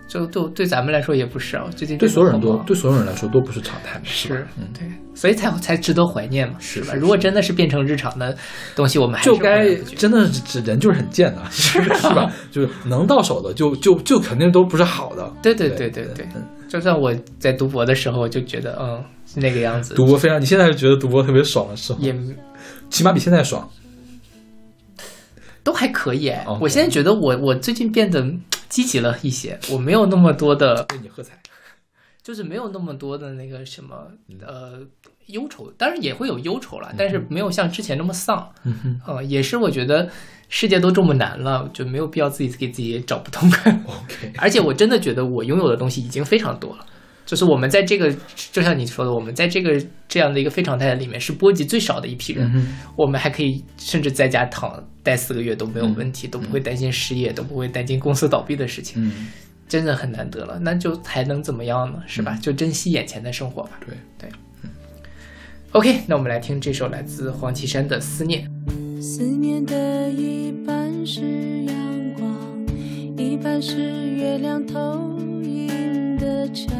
[0.08, 1.66] 就对对咱们来说也不是啊。
[1.76, 4.48] 最近对所有人都对所有人来说都不是常态嘛，是吧？
[4.58, 6.60] 嗯，对，所以才才值得怀念嘛，吧？
[6.60, 8.36] 是是如果真的是变成日常的
[8.76, 12.32] 东西，我们还是就该真的是人就是很贱的， 是是吧？
[12.52, 15.32] 就是能到手的就就就肯定都不是好的。
[15.42, 22.00] 对对对对对对嗯，就算我在读博的时候就觉得，嗯，是那个样子，读博非常，你现在是觉得读博特别爽的时候？
[22.00, 22.16] 也
[22.90, 23.70] 起码比现在爽。
[25.64, 26.46] 都还可以哎。
[26.62, 28.26] 我现在觉得我我最近变得
[28.70, 31.38] 积极了一些，我没有那么多的，为你喝彩。
[32.24, 34.08] 就是没有那么多的那个什么
[34.48, 34.80] 呃
[35.26, 38.50] 忧愁，当然也会有忧愁了，但是没有像之前那么丧。
[38.64, 40.10] 嗯哼呃，也是我觉得
[40.54, 43.72] 世界都这么难了，就没有必要自己给自己找不痛快。
[43.86, 46.86] ，OK，而且我真的觉得我拥有的东西已经非常多了。
[47.26, 48.14] 就是我们在这个，
[48.52, 59.28] 就像你说的，我们在这个这样的一个非常态里面是波及最少的一批人，嗯我们还可以甚至在家躺待四个月都没有问嗯题，都不会担心失业，都不会担心公司倒闭的事情，嗯，
[59.70, 60.60] 真的很难得了。
[60.60, 62.00] 那就还能怎么样呢？
[62.06, 62.38] 是吧？
[62.42, 63.80] 就珍惜眼前的生活吧。
[63.86, 64.30] 对对，
[65.74, 68.46] OK，那我们来听这首来自黄绮珊的《思念》。
[69.02, 71.22] 思念的一半是
[71.64, 72.28] 阳光，
[73.18, 76.76] 一半是月亮投影的墙。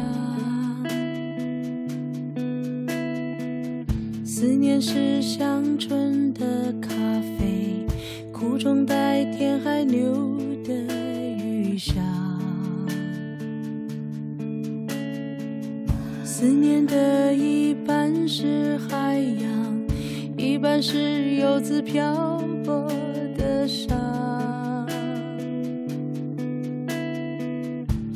[4.26, 6.90] 思念是香醇的咖
[7.38, 7.86] 啡，
[8.30, 10.36] 苦中带甜还留
[10.66, 10.74] 的
[11.42, 11.96] 余香。
[16.42, 19.86] 思念的一半是海洋，
[20.36, 22.84] 一半是游子漂泊
[23.38, 23.94] 的沙。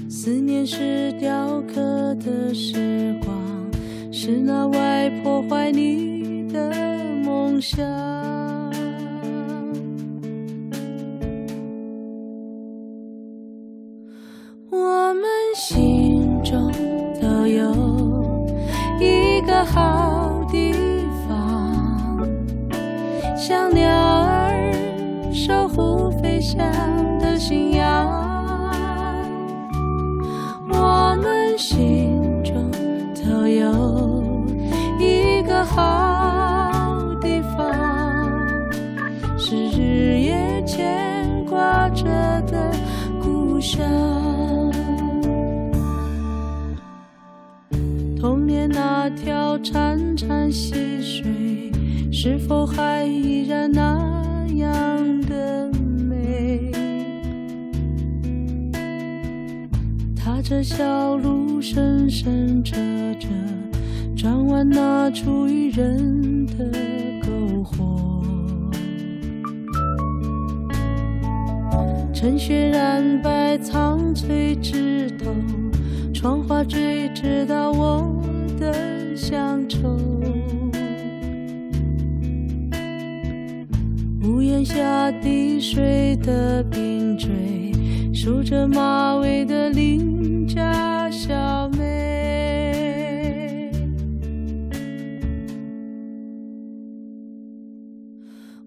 [0.09, 3.33] 思念是雕刻的时光，
[4.11, 6.73] 是那外破坏你的
[7.23, 7.87] 梦想。
[14.69, 15.25] 我们
[15.55, 16.73] 心中
[17.23, 17.96] 都有
[19.57, 20.75] 的好地
[21.27, 22.29] 方，
[23.35, 24.71] 像鸟儿
[25.33, 26.59] 守护飞翔
[27.19, 28.07] 的信仰。
[30.69, 32.71] 我们心中
[33.15, 34.23] 都有
[35.01, 37.73] 一个好地方，
[39.39, 42.05] 是日夜牵挂着
[42.43, 42.71] 的
[43.23, 44.06] 故乡。
[49.09, 51.71] 那条潺潺溪水，
[52.11, 56.73] 是否还依然那样的美？
[60.17, 62.75] 踏着小路，深深折
[63.21, 63.29] 着，
[64.17, 66.69] 转弯那处于人的
[67.23, 68.25] 篝火。
[72.13, 75.33] 晨雪染白苍翠枝头，
[76.13, 78.21] 窗花坠知道我
[78.59, 79.97] 的乡愁。
[84.23, 87.73] 屋檐下滴水的冰锥，
[88.13, 93.71] 梳着马尾的邻家小妹。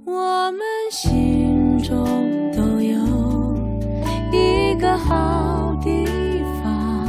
[0.03, 2.97] 我们心中都有
[4.33, 6.07] 一个好地
[6.63, 7.05] 方，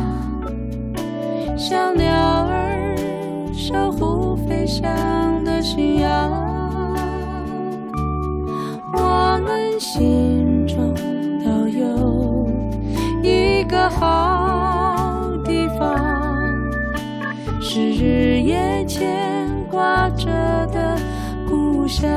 [1.57, 2.45] 像鸟
[4.71, 6.31] 护飞翔的信仰。
[8.93, 10.95] 我们心中
[11.45, 12.49] 都有
[13.23, 15.99] 一个好地方，
[17.61, 20.27] 是日夜牵挂着
[20.73, 20.97] 的
[21.49, 22.09] 故乡。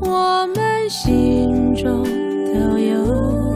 [0.00, 2.02] 我们心中
[2.52, 3.47] 都有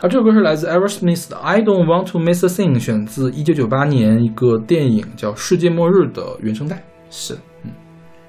[0.00, 6.80] 啊，这首歌是来自 Aerosmith 的《I Don't Want to Miss a Thing》，选自1998年一个电影叫《世界末日》的原声带。
[7.10, 7.34] 是，
[7.64, 7.72] 嗯，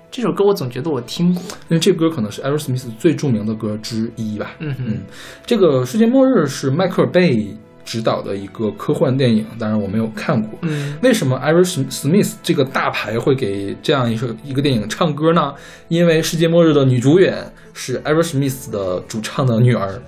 [0.09, 4.53] 这首歌我总觉得我听过，因为这歌可能是 Aerosmith 最著名的歌之一吧。
[4.57, 5.01] 嗯，嗯，
[5.45, 7.55] 这个《世界末日》是迈克尔贝
[7.85, 10.57] 执导的一个科幻电影，当然我没有看过。
[10.63, 15.53] 嗯为什么 Aerosmith 这个大牌会给这样一首一个电影唱歌呢？
[15.87, 17.45] 因为《世界末日》的女主演
[17.75, 20.01] 是 Aerosmith 的主唱的女儿，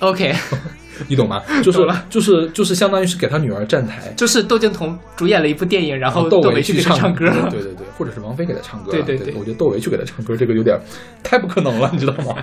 [0.00, 0.34] ，OK，
[1.08, 1.42] 你懂吗？
[1.62, 1.78] 就是
[2.10, 7.24] 就是就是相当于是给他女儿站台，就是窦靖童主演了一部电影，然后窦唯去给他唱唱歌。
[7.26, 7.48] 了。
[7.50, 9.34] 对对对，或者是王菲给他唱歌，对对对对。
[9.38, 10.78] 我觉得窦唯去给他唱歌，这个有点
[11.22, 12.34] 太不可能了，你知道吗？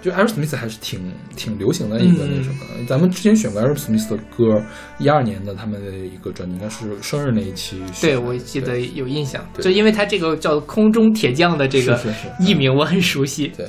[0.00, 2.56] 就 Aerosmith 还是挺挺流行的一个嗯那什么。
[2.88, 4.62] 咱们之前选过 Aerosmith 的歌，
[4.98, 9.62] 一二年的他们的一个专辑，应该是生日那一期对，我记得有印象，对。
[9.62, 11.98] 就因为他这个叫“空中铁匠”的这个
[12.40, 13.52] 艺名，我很熟悉。
[13.56, 13.66] 对，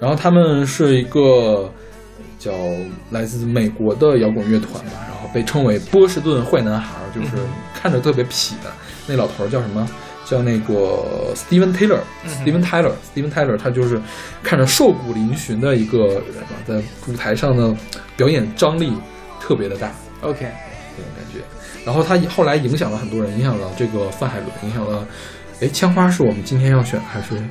[0.00, 1.70] 然后他们是一个
[2.38, 2.52] 叫
[3.10, 8.70] 来自美国的摇滚乐团吧，然后被称为波士顿坏男孩，就是嗯看着特别痞的。
[9.06, 9.88] 那老头儿叫什么？
[10.24, 13.98] 叫那个 Steven Taylor，Steven Taylor，Steven Taylor，他就是
[14.42, 17.74] 看着瘦骨嶙峋的一个人吧，在舞台上的
[18.14, 18.92] 表演张力
[19.40, 19.90] 特别的大。
[20.20, 21.40] OK，这种感觉。
[21.86, 25.06] 然后他后来影响了很多人，影响了这个范海伦，影响了，
[25.62, 27.42] 哎，枪花是我们今天要选还是是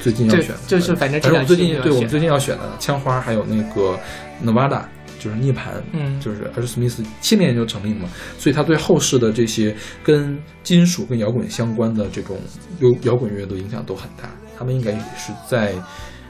[0.00, 0.60] 最近要选的？
[0.66, 3.98] 就是反正我最近对我们最近要选的枪花，还有那个
[4.44, 4.82] Nevada。
[5.22, 12.38] 就是涅盘，嗯就是 Aerosmith 七年就成立了嘛，所以他对后世的这些跟金属、跟摇滚相关的这种
[12.78, 14.30] 摇摇滚乐的影响都很大。
[14.58, 15.74] 他们应该也是在，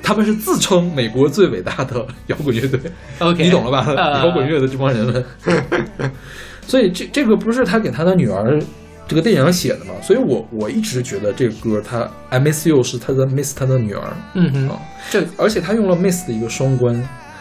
[0.03, 2.81] 他们是自称美国最伟大的 摇滚乐队。
[3.21, 3.85] OK，你懂了吧？
[3.97, 5.25] 呃摇滚乐的这帮人们。
[6.67, 8.61] 所以这这个不是他给他的女儿
[9.11, 9.93] 这个电影写的嘛？
[10.01, 14.81] 所以我我一直觉得这个歌他 I miss you 是他的 miss 他的女儿嗯哼，啊，
[15.11, 16.95] 这而且他用了 miss 的一个双关，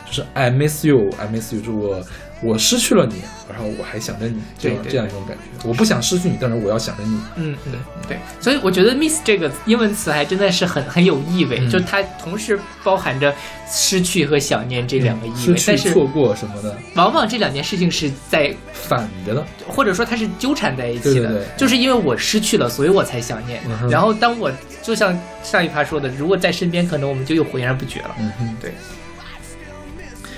[0.08, 2.04] 就是 I miss you I miss you，就是
[2.42, 3.16] 我我失去了你，
[3.50, 5.68] 然后我还想着你，这样这样一种感觉。
[5.68, 7.20] 我不想失去你，但是我要想着你。
[7.36, 7.74] 嗯嗯
[8.08, 13.34] 对，所以我觉得 miss 这个英文词还真的是很很有意味，嗯就它同时包含着
[13.70, 19.46] 失去和想念这两个意味，但是错过什么的，往往这两件事情是在反着的。
[19.68, 23.62] 或者说它是纠缠在一起的，对对对就是因为我失去了，所以我才想念。
[23.68, 28.16] 嗯然后当我就像上一趴说的，如果在身边，可能我们就又浑然不觉了。
[28.20, 28.74] 嗯哼，对。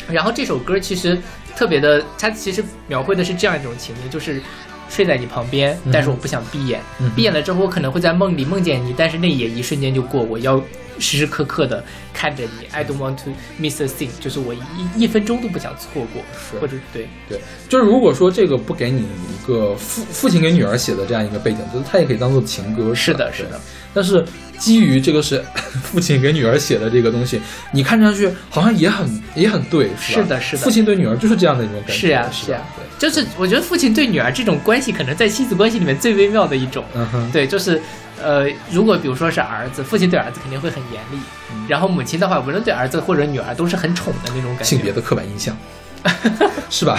[0.09, 1.17] 然后这首歌其实
[1.55, 4.41] 特别的，它其实描绘的是这样一种情境，就是
[4.89, 5.91] 睡在你旁边，嗯。
[5.91, 7.09] 但是我不想闭眼，嗯。
[7.15, 10.61] 闭眼了之后我可能会在梦里梦见你，但是那也一瞬间就过，我要
[10.99, 11.83] 时时刻刻的
[12.13, 14.59] 看着你，I don't want to miss a thing，就是我一
[14.95, 17.39] 一分钟都不想错过，是或者对，对，
[17.69, 22.93] 就是如果说这个不给你一个父父亲给女儿写的这样一个背景，就是它也可以当做情歌。
[22.93, 23.59] 是的，是的。
[23.93, 24.25] 但是
[24.57, 25.43] 基于这个是
[25.83, 27.41] 父亲给女儿写的这个东西，
[27.73, 30.23] 你看上去好像也很也很对，是吧？
[30.23, 31.93] 是的是的父亲对女儿就是这样的一种感觉。
[31.93, 36.85] 是呀、是是呀、吧对，就是我觉得父亲对女儿这种关系，可能在亲子关系里面最微妙的一种。
[36.93, 37.81] 嗯哼，对，就是，
[38.23, 41.17] 呃，如果比如说是儿子，父亲对儿子肯定会很严厉，
[41.53, 44.63] 嗯然后母亲的话，无论对儿子或者女儿都是很宠的那种感觉。
[44.63, 45.55] 性别的刻板印象。
[46.69, 46.95] 是吧？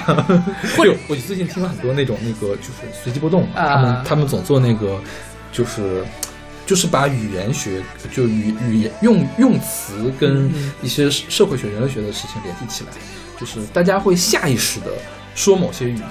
[0.77, 5.01] 或者 我最近听了很多那种那个就是随机波动嘛，啊他们他们总做那个
[5.51, 6.05] 就是
[6.67, 7.83] 就是把语言学
[8.15, 12.91] 就语语言用用词跟嗯一些社社会学、人类学的事情联系起来，
[13.41, 14.87] 就是大家会下意识的
[15.35, 16.05] 说某些语言，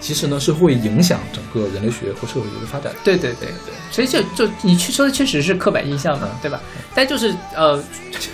[0.00, 2.92] 其实呢是会影响整个人类学和社会学的发展。
[3.02, 6.60] 对对对对，所以就就你去说的确实是刻板印象嘛，对吧？
[6.94, 7.82] 但就是呃，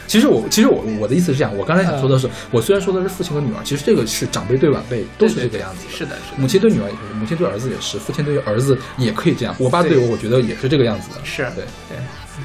[0.06, 5.92] 其实我其实我我的意思是这样，我刚才想说的是，嗯我虽然说的是父亲和女儿，其实这个是长辈对晚辈都是这个样子的。
[5.92, 9.54] 是的，是的，母亲对女儿也是，母亲对儿子也是，父亲对儿子也可以这样。
[9.58, 11.20] 我爸对对我，我觉得也是这个样子的。
[11.24, 11.64] 是对。
[11.88, 11.98] 对。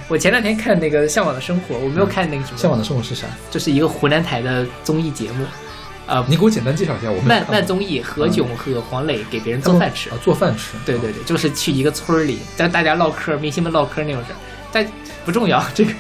[0.09, 3.27] 我前两天看那个《向往的生活》，我没有看那个什么，向往的生活是啥？
[3.49, 5.45] 就是一个湖南台的综艺节目，
[6.07, 7.09] 呃，你给我简单介绍一下。
[7.09, 10.17] 我没有慢慢综艺，何炅和黄磊给别人做饭吃啊，。
[10.23, 10.73] 做饭吃。
[10.85, 14.35] 对对对，就是去一个村儿里，但大家唠嗑，明星们唠嗑那种事儿，
[14.71, 14.85] 但
[15.25, 15.63] 不重要。
[15.73, 15.91] 这个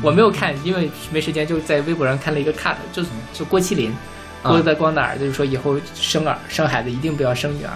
[0.00, 3.94] 我没有看，因为没时间，就在微博上看了一个 cut，就是就郭麒麟，
[4.42, 7.72] 郭德纲的儿子就是说以后生儿生孩子一定不要生女儿，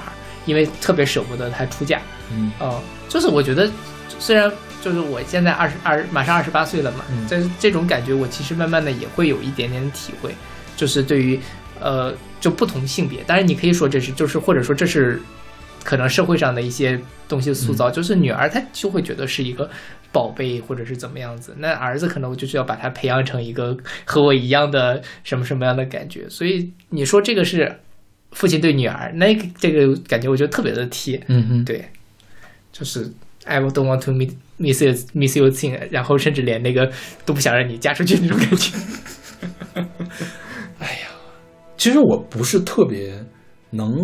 [0.47, 2.01] 因为特别舍不得她出嫁。
[2.33, 3.71] 嗯哦，就是我觉得
[4.19, 4.51] 虽然
[4.83, 10.35] 就是我现在二十二马上二十八岁了嘛，嗯但是这种感觉我其实慢慢的也会有一点点体会，
[10.77, 11.39] 就是对于
[11.81, 15.21] 呃就不同性别，当然你可以说这是就是或者说这是
[15.85, 17.77] 可能社会上的一些东西塑嗯。
[17.77, 19.69] 造，就是女儿她就会觉得是一个
[20.13, 27.81] 宝贝或者是怎么样子，那儿子可能我就是要把他培养成一个和我一样的什么什么样的感觉，所以你说这个是
[28.33, 31.85] 父亲对女儿，那个这个感觉我觉得特别的贴，嗯嗯，对，
[32.73, 33.13] 就是
[33.45, 36.91] I don't want to meet miss you miss you thing，然后甚至连那个
[37.25, 38.73] 都不想让你嫁出去那种感觉。
[41.77, 43.13] 其实我不是特别
[43.71, 43.95] 能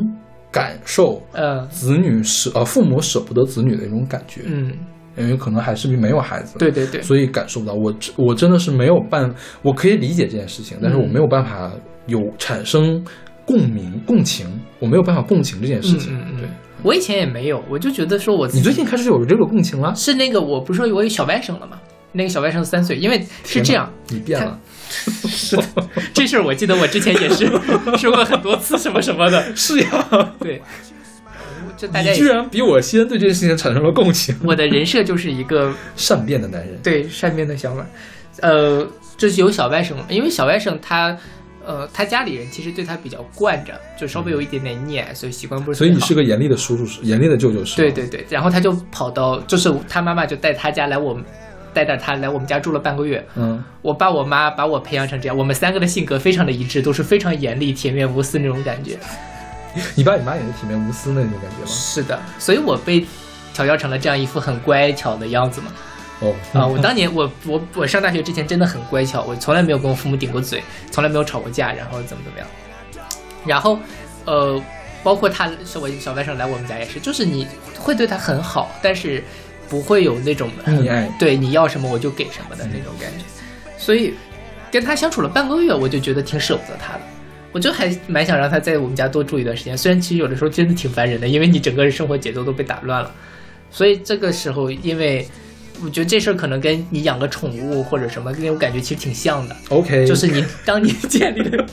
[0.51, 4.73] 感受嗯子女舍呃父母舍不得子女的一种感觉，嗯，
[5.17, 7.73] 因为可能还是没有孩子，对对对，所以感受不到。
[7.73, 11.73] 我真我真的是没有办，我可以理解这件事情，但是我没有办法
[12.07, 13.03] 有产生
[13.47, 14.47] 共鸣、共情，
[14.79, 16.15] 我没有办法共情这件事情。
[16.15, 16.49] 嗯嗯嗯对，
[16.83, 19.95] 我以前也没有，我就觉得说我自己你最近开始有这个共情了？
[19.95, 21.79] 是那个我不是说我有小外甥了吗？
[22.15, 24.61] 那个小外甥三岁，因为是这样，你变了，
[25.29, 25.65] 是的，
[26.13, 27.47] 这事儿我记得我之前也是
[27.99, 30.61] 说过很多次什么什么的，是呀，对，
[31.77, 34.37] 就大家你居，然比我先对这件事情产生了共情。
[34.45, 37.85] 我的人设就是一个善变的男人，对善变的小马，
[38.41, 38.87] 呃，
[39.17, 41.17] 这是有小外甥，因为小外甥他。
[41.65, 47.77] 呃，他家里人其实对他比较惯着，就稍微有一点点溺爱，所以习惯不是所以你是个严厉的叔叔，严厉的舅舅是？
[47.77, 51.25] 对对对，然后他就跑到，就是他妈妈就带他家来我们，
[51.73, 53.27] 带着他来我们家住了半个月。
[53.35, 58.99] 嗯，我爸我妈把我培养成这样，我们三个的性格非常的一致，都是非常严厉、铁面无私那种感觉。
[59.95, 61.67] 你爸你妈也是体面无私的那种感觉吗？
[61.67, 63.05] 是的，所以我被
[63.55, 65.69] 调教成了这样一副很乖巧的样子嘛。
[66.21, 72.47] 哦，啊，我当年我我我上大学之前真的很乖巧，我从来没有跟我父母顶过嘴，从来没有吵过架，然后怎么怎么样。
[73.45, 73.79] 然后，
[74.25, 74.63] 呃，
[75.03, 79.25] 包括他是我小外甥来我们家也是，就是你会对他很好，但是
[79.73, 83.25] 不会有那种溺爱对你要什么我就给什么的那种感觉。
[83.79, 84.13] 所以
[84.71, 87.01] 跟他相处了半个月，我就觉得挺舍不得他的。
[87.53, 93.11] 我就还蛮想让他在我们家多住一段时间，虽然其实有的时候真的挺烦人的，因为你整个生活节奏都被打乱了。
[93.71, 95.27] 所以这个时候，因为
[95.85, 101.67] 我觉得这事儿可能跟你养个宠物或者什么那种感觉其实挺像的，OK，就是你当你 建立了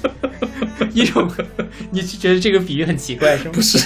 [0.94, 1.30] 一种，
[1.92, 3.52] 你是觉得这个比喻很奇怪是吗？
[3.54, 3.78] 不是，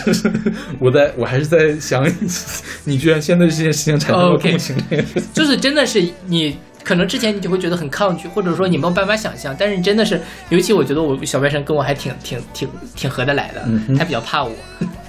[0.80, 2.10] 我在我还是在想，
[2.86, 4.76] 你居然先对这件事情产生了共情。
[5.34, 14.52] 就是真的是你可能之前你就会觉得很抗拒，或者说你没有办法想象，但是你真的是，尤其我觉得我小外甥跟我还挺挺挺挺合得来的，嗯哼他比较怕我，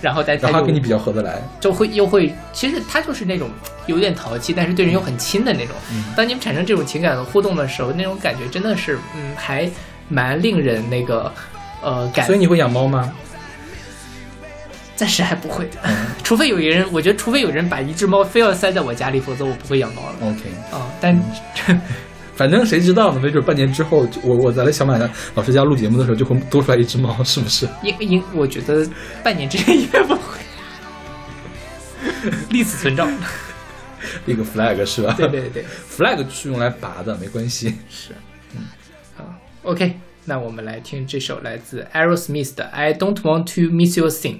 [0.00, 3.50] 然后但他他跟你比较合得来，就会又会，其实他就是那种
[3.86, 5.74] 有点淘气，但是对人又很亲的那种。
[5.92, 9.68] 嗯当你们产生这种情感的互动的时候，那种感觉真的是，嗯，还
[10.08, 11.32] 蛮令人那个，
[11.82, 12.24] 呃，感。
[12.24, 13.12] 所以你会养猫吗？
[14.96, 20.14] 暂时还不会，嗯 除非有一个人，我觉得除非有人把一只猫非要塞在我家里，否则我不会养猫了。
[20.22, 20.40] OK，
[20.70, 21.18] 啊、但
[22.36, 23.20] 反正谁知道呢？
[23.20, 24.98] 没准半年之后，我我我在小马
[25.34, 27.68] 老师家录节目的时候，就会多出来一只猫，是不是？
[27.82, 28.86] 应应，我觉得
[29.22, 30.38] 半年之内应该不会，
[32.50, 33.06] 立此存照。
[34.26, 35.14] 立个 flag 是吧？
[35.16, 37.74] 对对对，，flag 是用来拔的，没关系。
[37.88, 38.12] 是，
[38.54, 38.62] 嗯
[39.16, 39.24] 好
[39.62, 44.36] ，OK，那我们来听这首来自 Aerosmith 的《I Don't Want to Miss Your Thing》。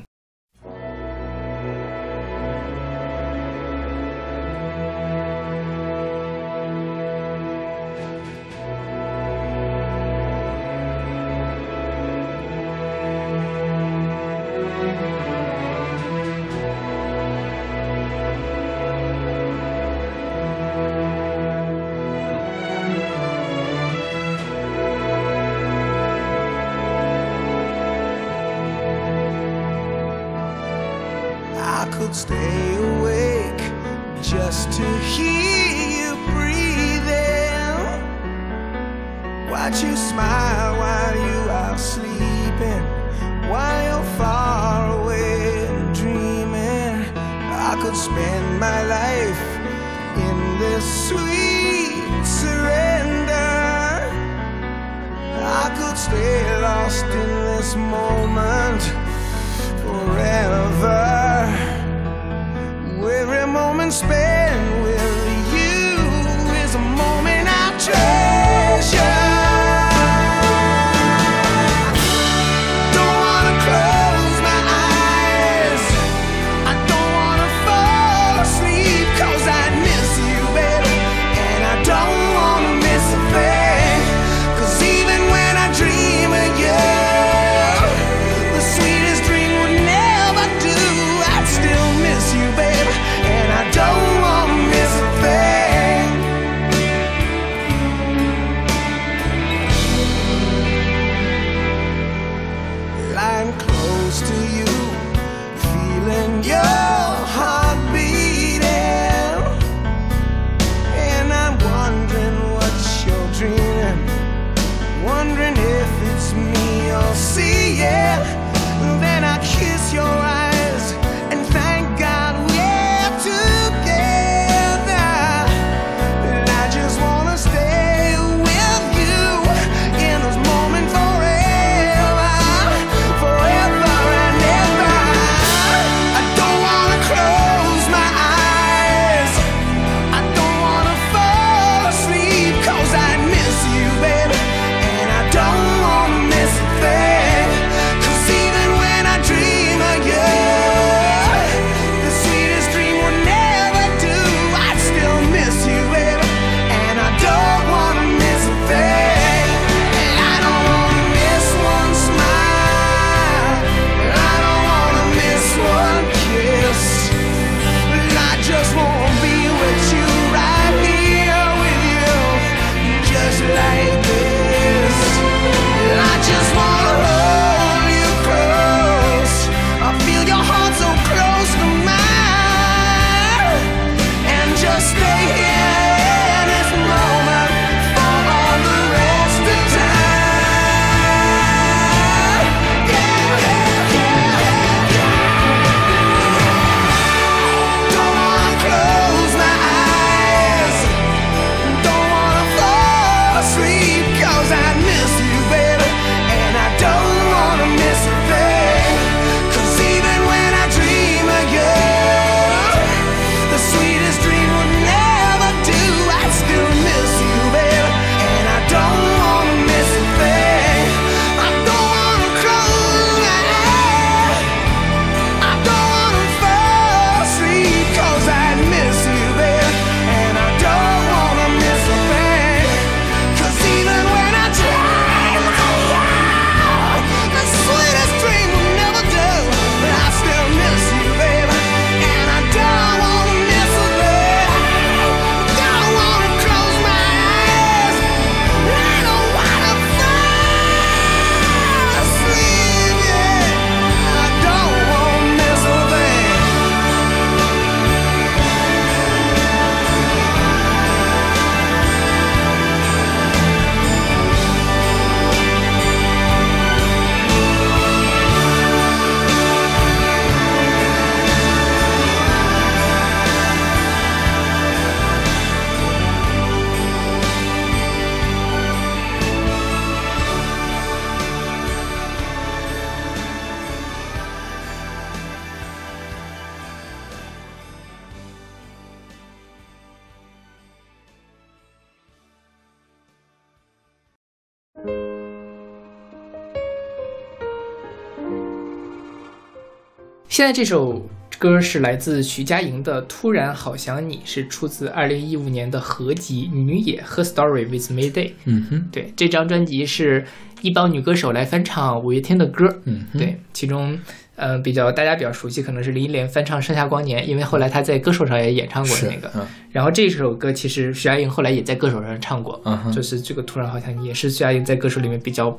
[300.34, 301.00] 现在这首
[301.38, 308.10] 歌是来自徐佳莹的《突然好想你》，是出自二零一五年的合集《女野 Her Story with Mayday》。
[308.44, 310.26] 嗯哼，对，这张专辑是
[310.60, 312.66] 一帮女歌手来翻唱五月天的歌。
[312.84, 313.96] 嗯哼，对，其中
[314.34, 319.30] 呃比较大家比较熟悉可能是林忆莲翻唱《盛夏光年》，因为后来她在歌手上也演唱过是那个。
[319.36, 322.60] 嗯然后这首歌其实徐佳莹后来也在歌手上唱过，
[322.92, 325.56] 就是这个突然好像你也是徐佳莹在歌手里面比较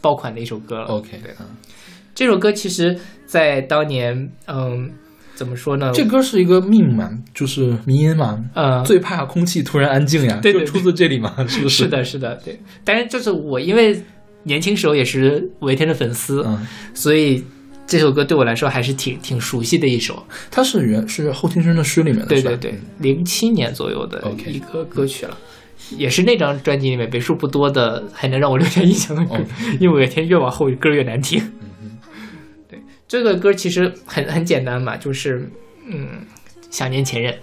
[0.00, 0.86] 爆款的一首歌了。
[0.86, 1.46] ，OK，对，嗯
[2.14, 4.90] 这首歌其实，在当年，嗯，
[5.34, 5.90] 怎么说呢？
[5.92, 11.84] 这歌是一个命嘛，就是迷音嘛，呃，最怕空气突然安静呀，对对就出自这里嘛， 是不是？
[11.84, 12.58] 是的，是的，对。
[12.84, 14.00] 但是就是我，因为
[14.44, 17.44] 年轻时候也是五月天的粉丝，嗯，所以
[17.86, 20.24] 这首歌对我来说还是挺挺熟悉的一首。
[20.50, 25.36] 它是原是后天生的诗里面的，对对对，零七年左右的一个歌曲了。
[25.96, 29.36] 也是那张专辑里面为数不多的还能让我留下印象的歌
[29.78, 31.38] 因为五月天越往后歌越难听。
[31.38, 31.75] 对，
[33.08, 35.48] 这个歌其实很很简单嘛，就是
[35.88, 36.24] 嗯，
[36.70, 37.34] 想念前任。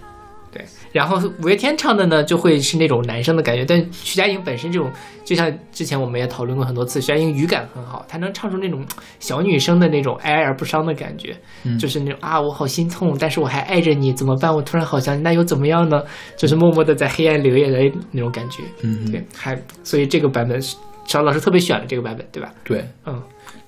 [0.52, 4.88] 对，然后五月天唱的呢，就会是那种男生的感觉，但徐佳莹本身这种，
[5.24, 8.86] 就像之前我们也讨论过很多次，徐佳莹语感很好，她能唱出那种
[9.18, 14.54] 小女生的那种哀而不伤的感觉，嗯就是那种啊，我好心痛，但是我还爱着你，怎么办？
[14.54, 16.04] 我突然好想你，那又怎么样呢？
[16.36, 18.62] 就是默默的在黑暗流眼泪那种感觉。
[18.82, 22.54] 嗯，对，还所以这个版本是邵老师特别选了这个版本，对吧？
[22.62, 23.20] 对，嗯，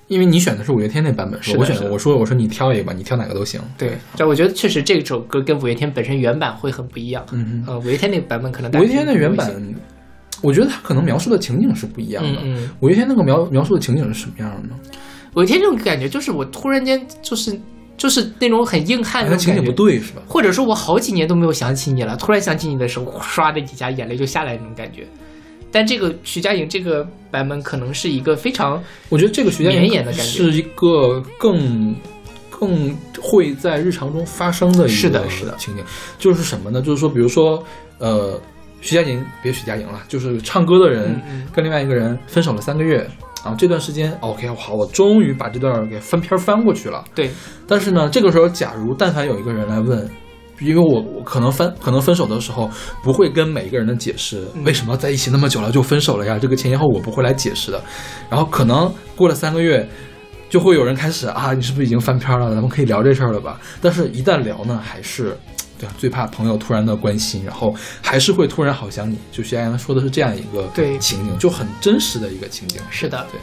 [0.07, 3.59] 因为你选的是五月天那版本，是我选的，我说我说你挑一个吧，你挑哪个都行。
[3.77, 7.25] 对，这我觉得确实这首歌跟五月天本身原版会很不一样。
[7.31, 9.51] 嗯呃，五月天那个版本可能五月天的原版
[10.41, 12.39] 我觉得他可能描述的情景是不一样的。
[12.41, 14.75] 嗯嗯，五月天那个描描述的情景是什么样的呢？
[15.35, 17.59] 五月天这种感觉就是我突然间就是
[17.97, 20.21] 就是那种很硬汉的那情景不对是吧？
[20.27, 25.05] 或者说我好几年都没有想起你了，突然想起你的时候，唰的几下眼泪就下来那种感觉。
[25.71, 31.95] 但这个徐佳莹这个版本可能是一个非常我觉得这个徐佳莹演的感觉是一个更
[32.49, 35.83] 更会在日常中发生的一个是的是的情景，
[36.17, 36.81] 就是什么呢？
[36.81, 37.63] 就是说，比如说，
[37.99, 38.39] 呃，
[38.81, 41.21] 徐佳莹别徐佳莹了，就是唱歌的人
[41.53, 43.07] 跟另外一个人分手了三个月。
[43.43, 47.05] 啊，这段时间，OK，好，我终于把这段给翻篇儿翻过去了。
[47.13, 47.29] 对
[47.67, 50.09] 但是呢，这个时候，假如但凡有一个人来问，
[50.59, 52.69] 因为我我可能分可能分手的时候
[53.03, 57.81] 不会跟每一个人的解释嗯为什么在一起那么久了就分手了呀，这个前因后果不会来解释的。
[58.29, 59.87] 然后可能过了三个月，
[60.49, 62.53] 就会有人开始啊，你是不是已经翻篇了？
[62.53, 63.59] 咱们可以聊这事儿了吧？
[63.81, 65.37] 但是一旦聊呢，还是。
[65.79, 67.71] 对啊，最怕朋友突然的关心，然后
[68.01, 69.15] 还是会突然好想你。
[69.31, 72.81] 就徐佳莹说的是这样一个对情景，就很真实的一个情景。
[72.89, 73.39] 是的对。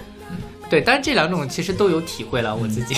[0.68, 2.96] 对，但是这两种其实都有体会了，我自己。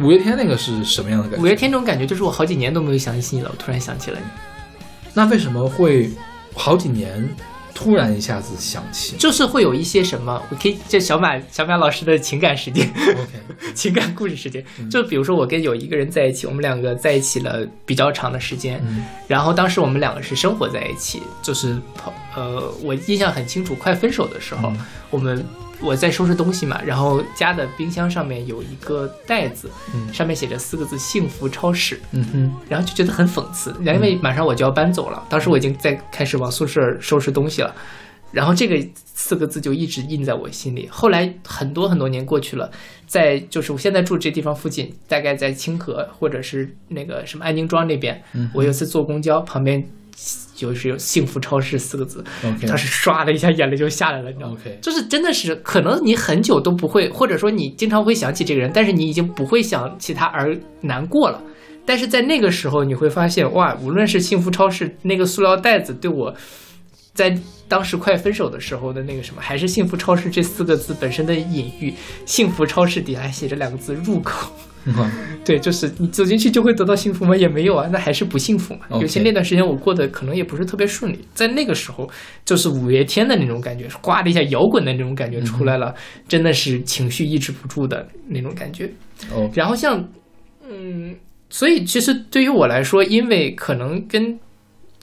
[0.00, 1.42] 五月天那个是什么样的感觉？
[1.42, 4.24] 五月天这种感觉就是我好几年都没有想起你了，我突然想起了你，
[5.14, 6.10] 那为什么会
[6.54, 7.28] 好几年
[7.74, 12.86] 突然一下子想起就是会有一些什么，我可以这小马小马老师的情感时间。
[12.96, 24.78] ？OK， 情感故事时间，就比如说我跟有一个人在一起，我们两个在一起了比较长的时间，嗯然后当时我们两个是生活在一起，就是跑呃，我印象很清楚，快分手的时候，嗯
[25.10, 25.44] 我们
[25.82, 30.12] 我在收拾东西嘛，然后家的冰箱上面有一个袋子，嗯。
[30.12, 37.74] 上面写着四个字“幸福超市”，嗯哼，然后就觉得很讽刺，因为马上我就要搬走了，当时我已经在开始往宿舍收拾东西了，
[38.30, 40.86] 然后这个四个字就一直印在我心里。
[40.90, 42.70] 后来很多很多年过去了，
[43.06, 48.22] 在就是我现在住这地方附近，大概在清河或者是那个什么安宁庄那边，
[48.52, 49.82] 我有一次坐公交，旁边
[50.54, 52.24] 就是有“幸福超市”四个字
[52.66, 61.42] 当时唰的一下眼泪就下来了，你知道吗就是真的是，可能你很久都不会，或者说你经常会想起这个人，但是你已经不会想起他而难过了。
[61.84, 66.32] 但是在那个时候，你会发现，哇，无论是幸福超市那个塑料袋子对我，
[67.12, 67.36] 在
[67.66, 71.92] 当时快分手的时候的那个什么，还是幸福超市这四个字本身的隐喻，
[72.24, 74.52] 幸福超市底下还写着两个字入口。
[74.84, 74.94] 嗯
[75.44, 77.36] 对，就是你走进去就会得到幸福吗？
[77.36, 78.80] 也没有啊，那还是不幸福嘛。
[79.00, 82.08] 尤其那段时间我过得可能也不是特别顺利，在那个时候，
[82.44, 85.94] 就是五月天的那种感觉，哗的一下摇滚的那种感觉出来了，
[86.28, 88.90] 真的是情绪抑制不住的那种感觉。
[89.32, 90.08] 哦，然后像，
[90.68, 91.16] 嗯，
[91.50, 94.38] 所以其实对于我来说，因为可能跟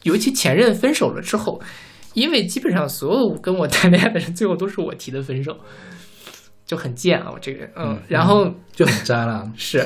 [0.04, 1.62] 尤其前任分手了之后，
[2.14, 5.58] 因为基本上所有跟我谈恋爱的人，最后都是我提的分手，
[6.70, 8.54] 就很贱啊，我这个人，嗯，然后。
[8.80, 9.46] 就很渣了。
[9.58, 9.86] 是，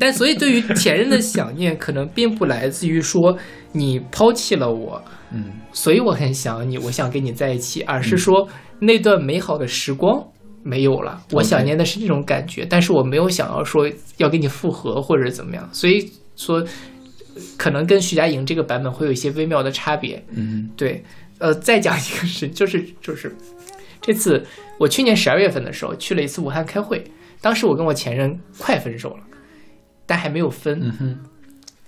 [0.00, 3.36] 但所以对于前任的想念，可能并不来自于说
[3.72, 8.48] 你抛弃了我，嗯所以我很想你，我想跟你在一起，而是说
[8.80, 10.26] 那段美好的时光
[10.62, 16.64] 没有了，我想念的是这种感觉，但是我没有想要说要跟你复合或者怎么样，所以说
[17.58, 20.24] 可能跟徐佳莹这个版本会有一些微妙的差别。
[20.34, 21.04] 嗯对，
[21.36, 23.36] 呃，再讲一个事，就是就是
[24.00, 24.46] 这次
[24.78, 27.04] 我去年十二月份的时候去了一次武汉开会，
[27.40, 29.22] 当时我跟我前任快分手了，
[30.06, 30.80] 但还没有分。
[30.82, 31.18] 嗯哼，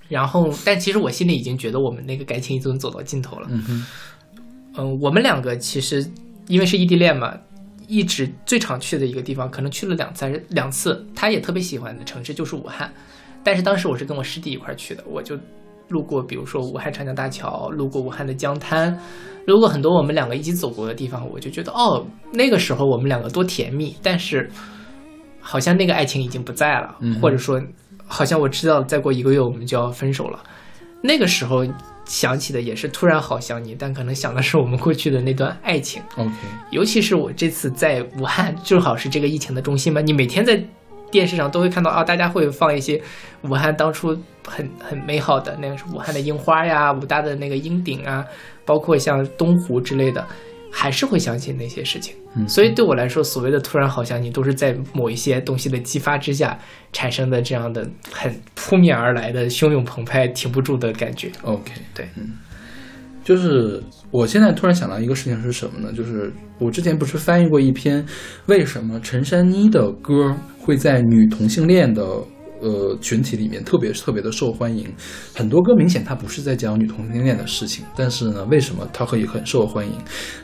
[0.08, 3.46] 然后，但其实我心里已经觉得我们那个感情已经走到尽头了。
[3.50, 3.86] 嗯哼，
[4.76, 6.04] 嗯，我们两个其实
[6.48, 7.38] 因为是异地恋嘛，
[7.86, 11.06] 一直最常去的一个地方，可能去了两三两次。
[11.14, 12.92] 他也特别喜欢的城市就是武汉，
[13.44, 15.38] 但是当时我是跟我师弟一块儿去的，我就
[15.90, 18.98] 路过，比如说武汉长江大桥，路过武汉的江滩，
[19.46, 24.48] 路过很多我们两个一起走过的地方，我就觉得哦，那个时候我们两个多甜蜜，但是
[25.40, 27.60] 好像那个爱情已经不在了，嗯或者说
[28.06, 30.38] 好像我知道再过一个月我们就要分手了。
[31.02, 31.64] 那个时候
[32.04, 36.02] 想起的也是突然好想你，但可能想的是我们过去的那段爱情。
[36.16, 36.32] OK，
[36.70, 40.62] 尤其是我这次在武汉，正好是这个疫情的中心嘛，你每天在
[41.10, 43.00] 电视上都会看到啊，大家会放一些
[43.42, 44.16] 武汉当初
[44.46, 48.24] 很很美好的那个是武汉的樱花呀，武大的那个樱顶啊，
[48.64, 50.26] 包括像东湖之类的，
[50.70, 52.14] 还是会想起那些事情。
[52.36, 56.56] 嗯所以对我来说，所谓的突然好想你，都是在某一些东西的激发之下
[56.92, 61.28] 产生的这样的很扑面而来的汹涌澎湃、停不住的感觉。
[61.42, 62.38] OK，对嗯，
[63.22, 65.92] 就是我现在突然想到一个事情是什么呢？
[65.92, 68.05] 就是我之前不是翻译过一篇，
[68.47, 72.02] 为什么陈珊妮的歌会在女同性恋的
[72.60, 74.86] 呃群体里面特别特别的受欢迎？
[75.34, 79.92] 很多歌明显它不是在讲女同性恋的事情，但是呢，为什么它可以很受欢迎？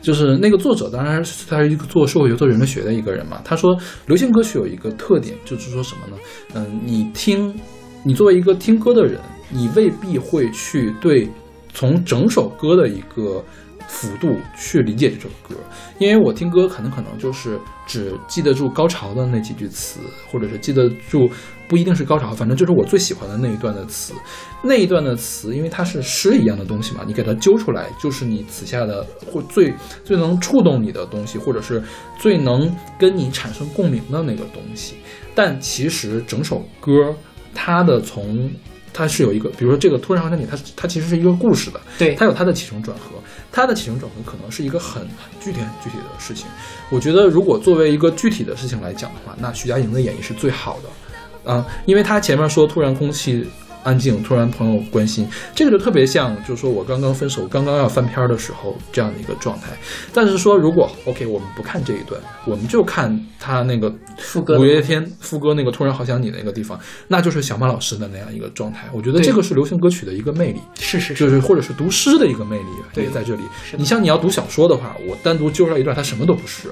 [0.01, 3.41] 就是那个作者，当然他是一个做社会学、做人类学的一个人嘛。
[3.45, 3.77] 他说，
[4.07, 6.23] 流行歌曲有一个特点，就是说什么呢？
[6.55, 7.55] 嗯，你听，
[8.03, 9.21] 你作为一个听歌的人，
[9.51, 11.29] 你未必会去对
[11.77, 13.45] 从整首歌的一个
[13.87, 15.55] 幅度去理解这首歌，
[15.99, 20.01] 因为我听歌可能可能就是只记得住高潮的那几句词，
[20.33, 21.31] 或者是记得住
[21.69, 24.15] 不一定是高潮，反正就是我最喜欢的那一段的词。
[24.63, 31.83] 那一段的词，因为它是诗一样的东西嘛，你给它揪出来，就是你词下的或最最能触动你的东西，或者是
[32.19, 34.97] 最能跟你产生共鸣的那个东西。
[35.35, 37.15] 但其实整首歌，
[37.55, 38.51] 它的从
[38.97, 46.47] 它是有一个，比如说这个突然好想你，它它其实是一个故事的，对它有它的起承转合，它的起承转合可能是一个很很具体很具体的事情。
[46.89, 53.47] 我觉得如果作为一个具体的事情来讲的话，那徐佳莹的演绎是最好的，啊、因为她前面说突然空气
[53.87, 59.69] 安静，突然朋友关心，这个就特别像，就是说我刚刚分手，刚刚要翻篇儿的时候这样的一个状态。
[60.13, 66.77] 但是说如果 OK，我们不看这一段，我们就看他那个副歌五月天副歌那个突然好想你那个地方，
[67.07, 68.89] 那就是小马老师的那样一个状态。
[68.93, 70.61] 我觉得这个是流行歌曲的一个魅力。
[70.81, 73.43] 是是，就是是或者是读诗的一个魅力也在这里
[73.77, 76.69] 你像你要读小说的话，我单独揪出来一段，它什么都不是；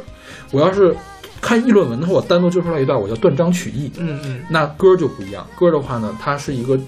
[0.51, 0.95] 我要是
[1.41, 3.91] 看议论文的话，我单独揪出来一段，我叫断章取义。
[3.99, 6.79] 嗯嗯，那歌就不一样，歌的话呢，它是一个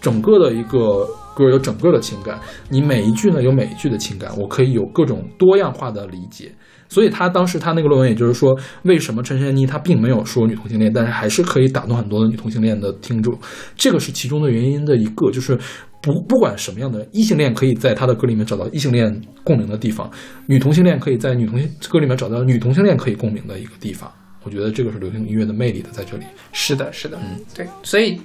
[0.00, 2.38] 整个的一个歌有整个的情感，
[2.68, 6.52] 你每一句呢有每一句的情感，我可以有各种多样化的理解。
[6.88, 13.36] 所以他当时他那个论文，也就是说，为什么陈珊妮她并没有说女同性恋，但是还是可以打动很多的女同性恋的听众，
[13.74, 15.58] 这个是其中的原因的一个，就是
[16.06, 20.08] 不不管什么样的异性恋，可以在他的歌里面找到异性恋共鸣的地方，
[20.46, 24.08] 女同性恋可以在女同性歌里面找到女同性恋可以共鸣的一个地方。
[24.44, 26.24] 我觉得这个是流行音乐的魅力的在这里。
[26.52, 28.16] 是的，是的，嗯，对，所以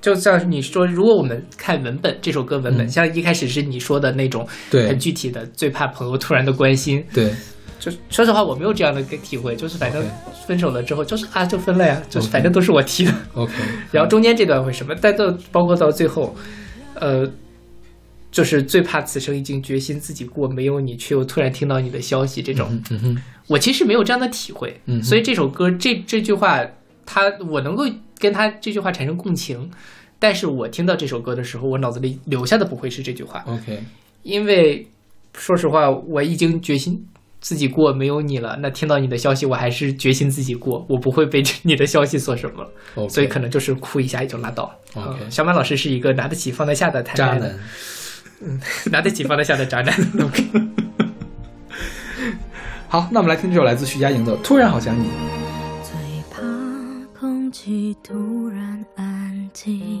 [0.00, 7.32] 就像你说，如果我们看文本，这首歌文本，嗯像一开始是你说的那种对很具体的，最怕朋友突然的关心，对，
[7.78, 10.04] 就说实话，我没有这样的个体会，就是反正
[10.44, 13.12] 分手了之后，就是啊，就分了呀，就是反正都是我提的。
[13.34, 13.52] OK，
[13.92, 16.34] 然后中间这段会什么，但到包括到最后，
[16.94, 17.30] 呃，
[18.30, 24.80] 就是最怕此生已经决心自己过，没有你，却又突然听到你的消息，这种，嗯嗯哼，我其实没有这样的体会。
[24.86, 26.64] 嗯所以这首歌这这句话，
[27.04, 27.84] 他我能够
[28.18, 29.70] 跟他这句话产生共情，
[30.18, 33.82] 但是我听到这首歌的时候，我脑子里留下的不会是这句话，OK，
[34.22, 34.86] 因为
[35.34, 37.06] 说实话，我已经决心。
[37.42, 44.72] 自己过没有你了，那听到你的消息，我还是决心自己过，我不会被你的消息所什么所以可能就是哭一下也就拉倒。
[44.94, 47.58] OK 嗯小马老师是一个拿得起放得下的谈渣男。
[48.90, 49.94] 拿得起放得下的渣男。
[50.20, 50.44] OK，
[52.88, 55.04] 好，那我们来听这首来自徐佳莹的《突然好想你》。
[55.82, 55.92] 最
[56.30, 56.42] 怕
[57.18, 60.00] 空气突然安静，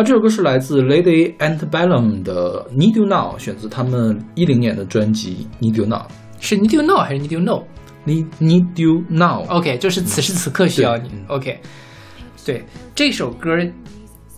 [0.00, 5.98] 好，这首歌是来自 Lady Antebellum 的《Need You Now》，选自他们一零年的专辑《Need You Now》。
[6.40, 9.44] 是 need you know 还是 need you know？Need Need You Now。
[9.48, 11.26] OK，就是此时此刻需要你嗯。
[11.28, 11.60] OK，
[12.46, 12.64] 对，
[12.94, 13.50] 这首歌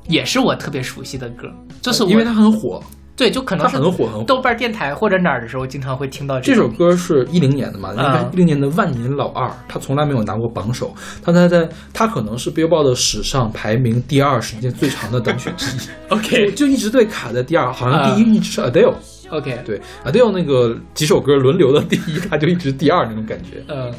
[0.08, 1.46] 也是我特别熟悉的歌，
[1.80, 2.82] 就是我因为它很火，
[3.14, 4.24] 对，就可能是它很火很火。
[4.24, 6.88] 豆瓣电台或者哪儿的时候，经常会听到这首歌。
[6.90, 10.94] 歌是一零年的嘛，应该一零年的万年老二，他从来没有拿过榜首，
[11.24, 15.80] 但他在他可能是 Billboard 的史上排名第二时间最长的单曲之一。
[16.08, 18.94] OK 就就一直对卡在第二，好像第一一直是 Adele，、
[19.30, 23.92] OK，对 Adele 那个几首歌轮流的第一，他就一直第二那种感觉，嗯。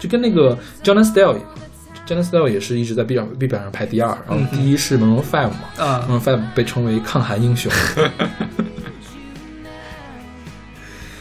[0.00, 1.36] 就跟那个 Jonas Style。
[2.06, 6.20] Jonas Style 也是一直在 B 上 B 榜上排第二，然后第一是 Maroon Five 嘛、啊 m a r o o n
[6.20, 7.72] Five 被称为抗韩英雄。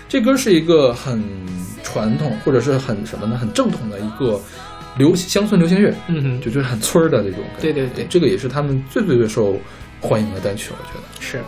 [0.09, 1.23] 这歌是一个很
[1.83, 3.37] 传统，或者是很什么呢？
[3.37, 4.39] 很正统的一个
[4.97, 7.61] 流乡村流行乐，嗯哼，就就是很村儿的这种感觉。
[7.61, 9.57] 对对对这个也是他们最最最受
[9.99, 11.03] 欢迎的单曲，我觉得。
[11.19, 11.41] 是，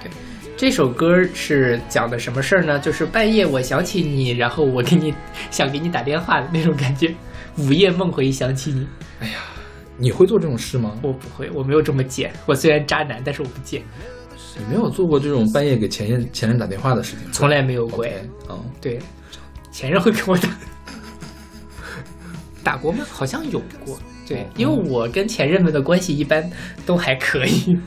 [0.00, 0.10] 对，
[0.56, 2.78] 这首歌是讲的什么事儿呢？
[2.78, 5.12] 就是半夜我想起你，然后我给你
[5.50, 7.12] 想给你打电话的那种感觉，
[7.58, 8.86] 午夜梦回想起你。
[9.20, 9.38] 哎呀
[9.98, 10.98] 你会做这种事吗？
[11.02, 12.30] 我不会，我没有这么贱。
[12.44, 13.82] 我虽然渣男，但是我不贱，
[14.58, 17.32] 你没有做过这种半夜给前任前任打电话的事情？
[17.32, 18.04] 从来没有过。
[18.50, 18.98] 嗯，对，
[19.72, 20.48] 前任会给我打，
[22.62, 23.06] 打过吗？
[23.10, 23.98] 好像有过。
[24.28, 26.50] 对，因为我跟前任们的关系一般
[26.84, 27.78] 都还可以。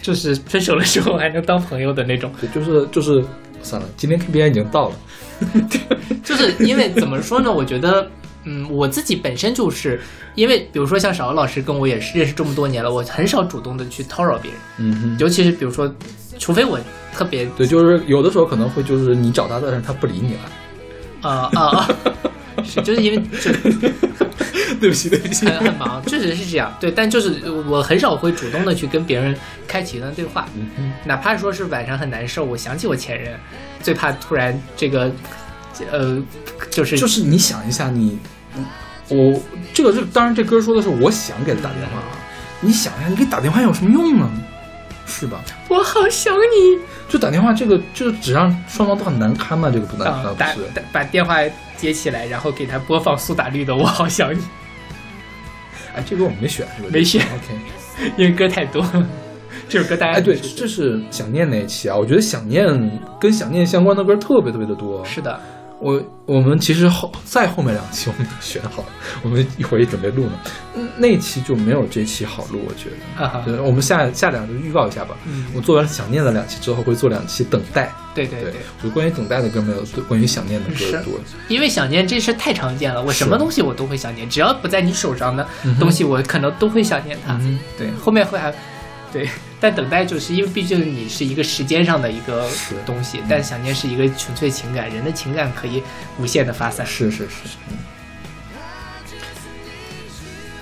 [0.00, 2.32] 就是分手的时候还能当朋友的那种。
[2.40, 3.24] 对，就是就是
[3.62, 4.96] 算了，今天 KPI 已经到了，
[6.22, 7.50] 就是因为怎么说呢？
[7.50, 8.08] 我觉得，
[8.44, 10.00] 嗯，我自己本身就是
[10.34, 15.92] 因为，比如说像小欧老师跟我也是认识这么多年了，我很少主动的去叨扰别人，嗯哼，尤其是比如说，
[16.38, 16.78] 除非我
[17.14, 21.90] 特别对，就是有的时候可能会就是你找他，但是他不理你了，啊啊啊，
[22.64, 23.50] 是就是因为就
[24.80, 26.74] 对不起对不起，很很忙，确实是这样。
[26.80, 29.36] 对，但就是我很少会主动的去跟别人
[29.68, 33.38] 开启一段对话，嗯哼，哪怕说是晚上很难受，我想起我前任，
[33.80, 35.12] 最怕突然这个，
[35.92, 36.20] 呃，
[36.70, 38.18] 就是就是你想一下你，
[39.08, 39.40] 我
[39.72, 42.16] 这个这当然这歌说的是我想给他打电话啊，
[42.60, 44.30] 你想一下你给打电话有什么用呢？
[45.04, 45.40] 是吧？
[45.68, 50.66] 我好想你就打电话这个就是只让双方都很难堪嘛，这个不难啊那，打不是？
[50.74, 51.36] 打把电话
[51.76, 54.38] 接起来，然后给他播放苏打绿的《我好想你》，
[55.94, 56.88] 哎，这歌我们没选是吧？
[56.90, 57.58] 没选 OK。
[58.16, 58.82] 因为歌太多，
[59.68, 65.04] 这首歌大家哎，对，这是想念那一期啊，我觉得想念跟想念相关的歌特别特别的多。
[65.04, 65.38] 是的，
[65.82, 68.88] 我我们其实后再后面两期我们都选好了，
[69.24, 70.32] 我们一会儿也准备录呢。
[70.76, 72.96] 嗯，那期就没有这期好录，我觉得。
[73.16, 75.16] 哈哈对，我们下下两就预告一下吧。
[75.26, 77.92] 嗯我做完想念的两期之后，会做两期等待。
[78.14, 81.14] 对对对对，，就关于等待的歌没有，关于想念的是歌多。
[81.48, 85.44] 因为想念这事太常见了，我什么东西我都会想念，只要不在你手上的
[85.80, 87.32] 东西，我可能都会想念它。
[87.40, 88.54] 嗯，对，后面会还，
[89.12, 89.28] 对，
[89.60, 92.48] 但等待就是因为毕竟你是一个时间上的一个
[92.86, 95.82] 东西，但想念是一个纯粹情感，人的情感可以
[96.18, 96.86] 无限的发散。
[96.86, 97.76] 是是是，嗯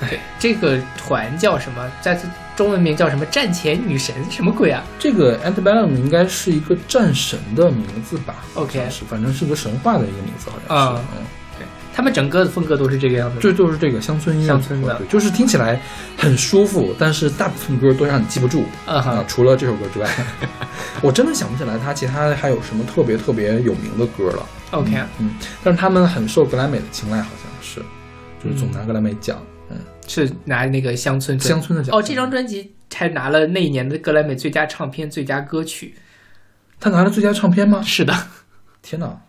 [0.01, 1.89] 对，这个团叫什么？
[2.01, 2.20] 在
[2.56, 3.24] 中文名叫什么？
[3.27, 4.82] 战前女神什么鬼啊？
[4.98, 10.74] 这个 Antebellum 应该是一个战神的名字吧 OK 是，反正是个神话的一个名字，好像是。
[10.74, 11.24] 啊嗯
[11.94, 13.38] 他们整个的风格都是这个样子。
[13.40, 15.80] 这就是这个乡村音乐乡村的对，就是听起来
[16.16, 20.08] 很舒服，但是大部分歌都让你记不住啊，除了这首歌之外，
[21.02, 24.46] 我真的想不起来他其他还有什么特别特别有名的歌了。
[24.70, 25.34] OK，嗯，
[25.64, 27.80] 但是他们很受格莱美的青睐，好像是，
[28.42, 29.36] 就是总拿格莱美奖。
[29.68, 29.76] 嗯，
[30.06, 35.94] 是拿那个乡村乡村的奖哦，这张专辑还拿了那一年的格莱美最佳唱片、最佳歌曲。
[36.78, 37.82] 他拿了最佳唱片吗？
[37.84, 38.14] 是的，
[38.80, 39.20] 天哪，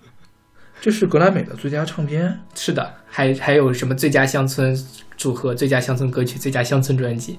[0.82, 2.40] 这是格莱美的最佳唱片。
[2.56, 4.76] 是的，还还有什么最佳乡村
[5.16, 7.38] 组合、最佳乡村歌曲、最佳乡村专辑，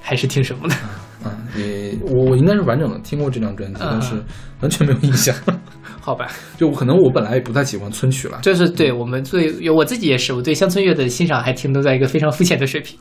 [0.00, 0.74] 还是听什么的。
[1.26, 4.14] 嗯，你我我应该是完整的听过这张专辑，嗯但是
[4.60, 5.34] 完全没有印象。
[6.00, 8.38] 好吧，就可能我本来也不太喜欢村曲了。
[8.40, 12.98] 就是对我们对我自己也是，我对乡村乐的欣赏还停留在一个非常肤浅的水平。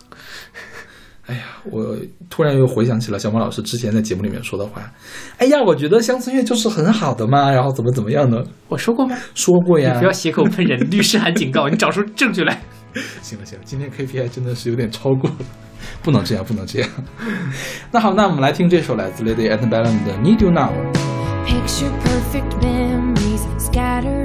[1.28, 1.42] 哎呀，
[1.72, 1.98] 我
[2.30, 4.82] 突然又回想起了小马老师之前在节目里面说的话。
[5.38, 9.18] 哎呀，我觉得乡村乐就是很好的嘛，然后怎么怎么样呢，我说过吗？
[9.34, 9.94] 说过呀。
[9.94, 12.62] 你不要血口喷人，律师函警告你，找出证据来。
[13.22, 15.36] 行了行了，今天 KPI 真的是有点超过了，
[16.04, 16.90] 不能这样，不能这样。
[17.92, 20.70] 那好，那我们来听这首来自 Lady Antebellum 的《Need You Now》。
[21.48, 24.25] Picture perfect memories scattered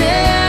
[0.00, 0.39] say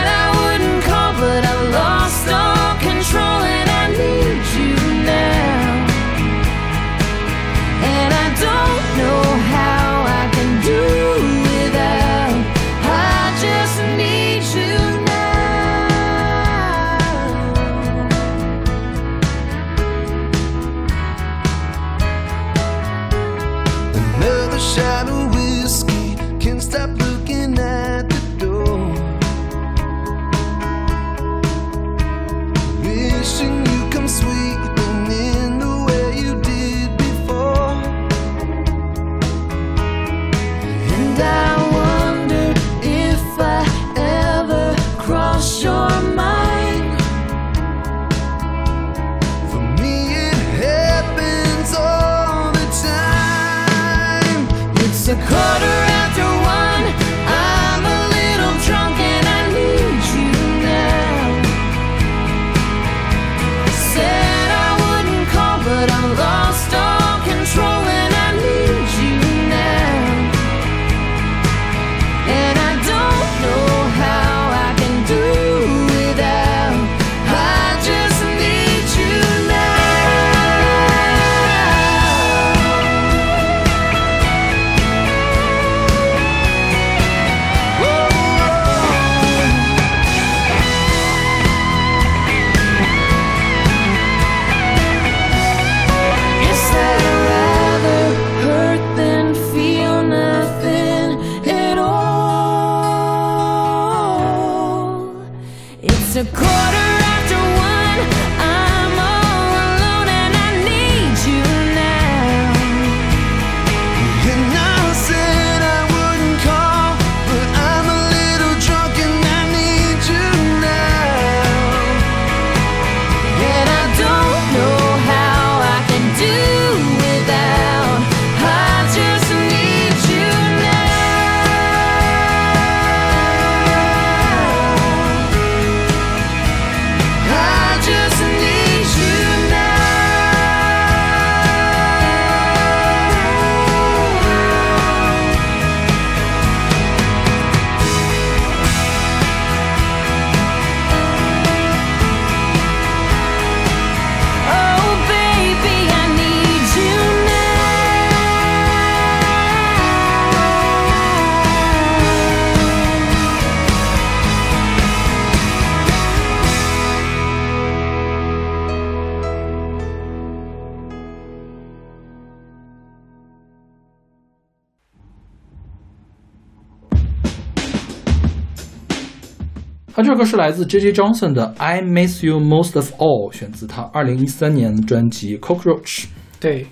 [180.12, 186.00] 这首歌是来自 J J Johnson 的《I Miss You Most of All》，选自他二零一三年专辑《Cockroach》。
[186.38, 186.66] 对，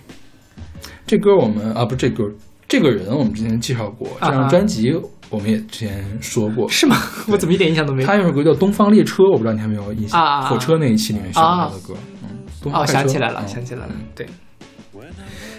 [1.06, 2.22] 这歌我们啊，不是这歌，
[2.68, 4.92] 这个人我们之前介绍过，这张专辑
[5.30, 6.68] 我们也之前说过。
[6.68, 6.98] 是吗？
[7.32, 8.06] 我怎么一点印象都没有？
[8.06, 10.42] 他有首歌叫《东方列车》，我不知道你还有没有印象？
[10.42, 11.94] 火车那一期里面选的他的歌，
[12.24, 14.26] 嗯，东方哦，想起来了，嗯想起来了，对，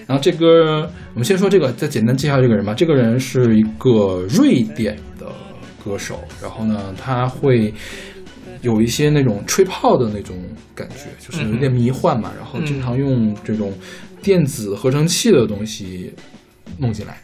[0.06, 2.76] 然后这歌，我们先说这个，再简单介绍这个人吧。
[2.76, 5.02] 这个人是一个瑞典的
[5.84, 7.74] 歌手，然后呢，他会
[8.62, 10.36] 有一些那种吹泡的那种
[10.76, 13.74] 感觉，就是有点迷幻嘛，然后经常用这种
[14.22, 16.14] 电子合成器的东西
[16.78, 17.22] 弄进来。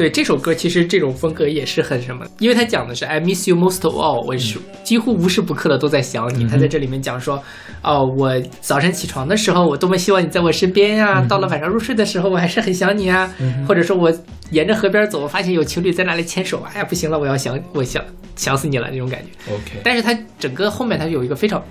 [0.00, 6.48] 对这首歌，其实这种风格也是很什么，因为他讲的是 I miss you most of all，我是几乎无时不刻的都在想你。
[6.48, 7.38] 他在这里面讲说，
[7.82, 8.32] 哦，我
[8.62, 13.30] 早晨起床的时候，我多么希望你在我身边呀、到了晚上入睡的时候，我还是很想你啊。
[13.68, 14.10] 或者说我
[14.52, 18.02] 沿着河边走，我发现有情侣在那里牵手，哎呀，不行了，我要想，我想
[18.36, 19.52] 想死你了那种感觉。
[19.52, 21.62] OK，但是它整个后面它有一个非常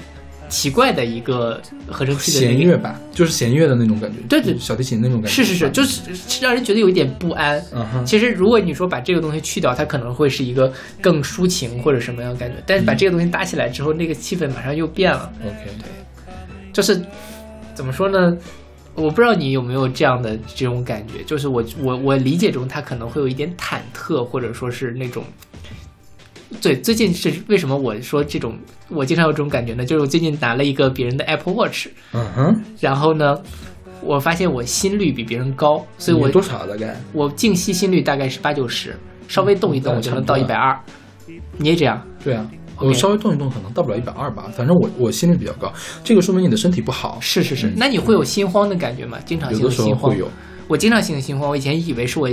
[0.49, 5.29] 奇怪的一个合成器的弦乐吧就是弦乐的那种感觉，对对小提琴那种感觉。
[5.29, 7.63] 是是是，就是是让人觉得有一点不安。
[8.05, 12.55] 其实，如果你说把这个东西去掉，它可能会是一个更抒情或者什么样的感觉。
[12.65, 15.31] 但是把这个东西搭起来之后，那个气氛马上又变了。
[15.41, 15.87] OK，对
[16.73, 16.99] 就是
[17.73, 18.35] 怎么说呢？
[18.95, 25.23] 我不知道你有没有这样的这种感觉，就是我我我理解中，他可能会有一点忐忑，或者说是那种。
[26.61, 28.57] 对，最近是为什么我说这种，
[28.89, 29.85] 我经常有这种感觉呢？
[29.85, 33.35] 就是我最近拿了一个别人的 Apple Watch，嗯哼，然后呢，
[34.01, 36.99] 我发现我心率比别人高，所以我多少大概？
[37.13, 38.97] 我静息心率大概是八九十，
[39.27, 40.77] 稍微动一动嗯我就能到一百二。
[41.57, 42.01] 你也这样？
[42.23, 44.45] 对啊我稍微动一动，可能到不了一百二吧。
[44.55, 45.71] 反正我我心率比较高，
[46.03, 47.17] 这个说明你的身体不好。
[47.21, 49.17] 是是是，嗯那你会有心慌的感觉吗？
[49.25, 50.27] 经常性有的时候心慌会有。
[50.69, 52.29] 我经常性的心慌，我以前以为是我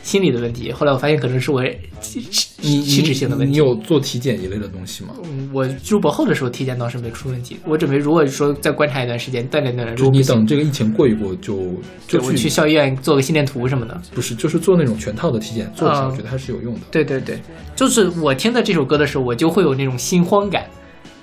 [0.00, 1.60] 心理的问题，后来我发现可能是我
[2.00, 2.24] 气
[2.60, 3.50] 你气质性的问题。
[3.50, 5.10] 你有做体检一类的东西吗？
[5.24, 7.56] 嗯，我入博后的时候体检倒是没出问题。
[7.66, 11.58] 我准备如果说再观察一段时间，锻炼锻炼，就你等这个疫情过一过就，
[12.06, 14.00] 就去校医院做个心电图什么的。
[14.14, 16.80] 不是就是做那种全套的体检，做一下啊我觉得还是有用的。
[16.92, 17.40] 对对对，
[17.74, 20.64] 就是我听到这首歌的时候，我就会有那种心慌感，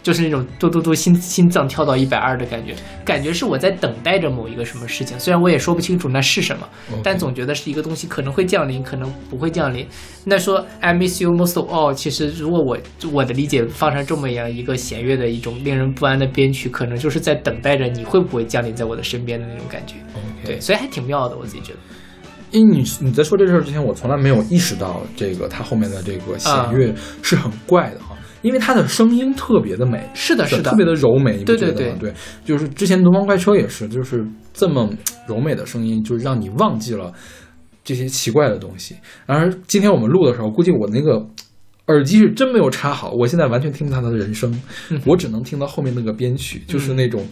[0.08, 2.74] 就是那种嘟嘟嘟心心脏跳到一百二的感觉，
[3.04, 6.66] 感觉是我在等待着某一个什么事情，虽然我也说不清楚那是什么
[7.04, 9.86] 但总觉得是一个东西可能会降临，可能不会降临。
[10.24, 12.78] 那说 I miss you most of all，其实如果我
[13.12, 19.96] 我的理解放上这么样一个弦乐的一种令人不安的编曲，可能就是在等待着你会不会降临在我的身边的那种感觉。
[20.46, 21.80] 对，所以还挺妙的，我自己觉得。
[22.52, 28.07] 因为你你在说这事儿之前，我从来没有意识到这个它后面的这个弦乐是很怪的哈，
[28.48, 31.58] 因为他的声音特别的美，是的，是的，特别的柔美，对？
[31.58, 32.14] 对对对，
[32.46, 34.90] 就是之前东方快车也是，就是这么
[35.28, 37.12] 柔美的声音，就是让你忘记了
[37.84, 38.96] 这些奇怪的东西。
[39.26, 41.28] 然而今天我们录的时候，估计我那个
[41.88, 44.50] 耳机是真没有插好，我现在完全听不到他的人声，
[44.90, 47.26] 嗯我只能听到后面那个编曲，就是那种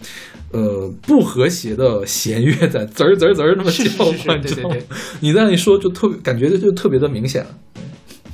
[0.52, 3.84] 呃不和谐的弦乐在滋儿滋儿滋儿那么叫
[4.36, 4.76] 你知道吗？
[5.20, 7.50] 你这样一说，就特别感觉就特别的明显了。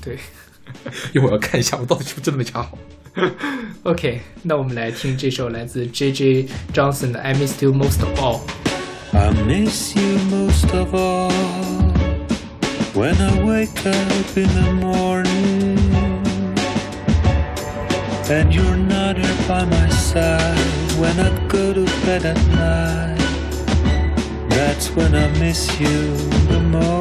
[0.03, 0.17] 对。
[1.12, 2.78] 一会儿要看一下我到底是不是真的没插好。
[3.84, 6.48] OK，那我们来听这首来自 J.J.
[6.74, 8.40] Johnson 的《I Miss You Most of All》。
[9.12, 11.32] I miss you most of all
[12.92, 15.78] when I wake up in the morning
[18.28, 20.58] and you're not here by my side
[20.98, 23.16] when I go to bed at night.
[24.50, 26.16] That's when I miss you
[26.48, 26.99] the most.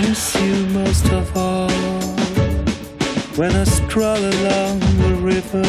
[0.00, 1.70] Miss you most of all
[3.38, 5.66] when I stroll along the river.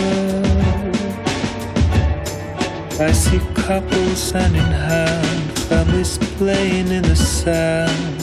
[2.99, 8.19] I see couples hand in hand, families playing in the sand.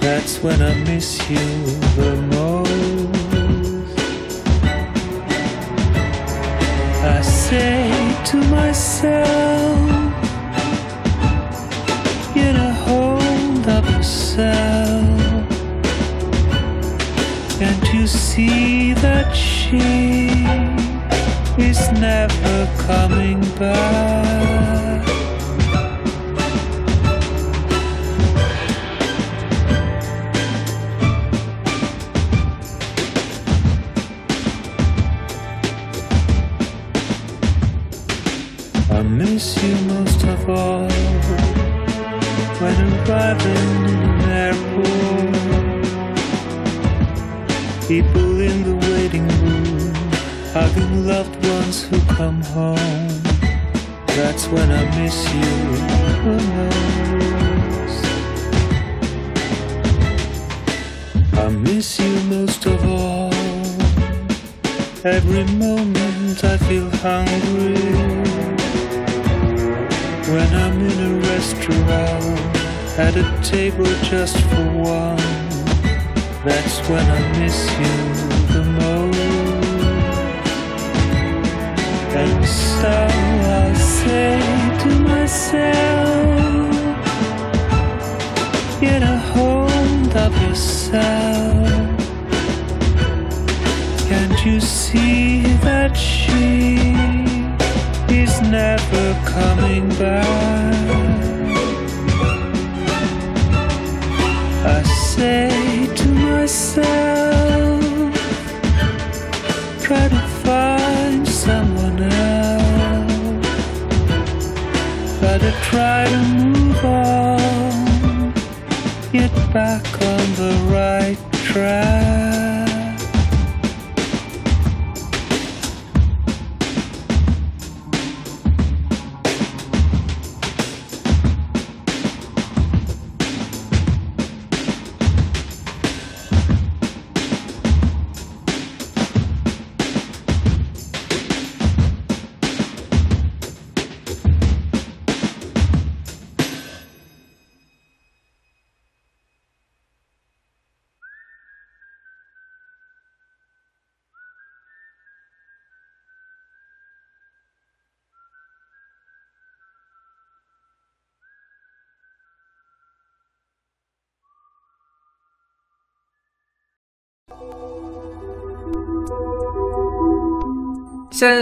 [0.00, 1.48] That's when I miss you
[1.98, 2.70] the most.
[7.16, 7.80] I say
[8.30, 9.79] to myself,
[17.60, 19.78] and you see that she
[21.62, 25.19] is never coming back.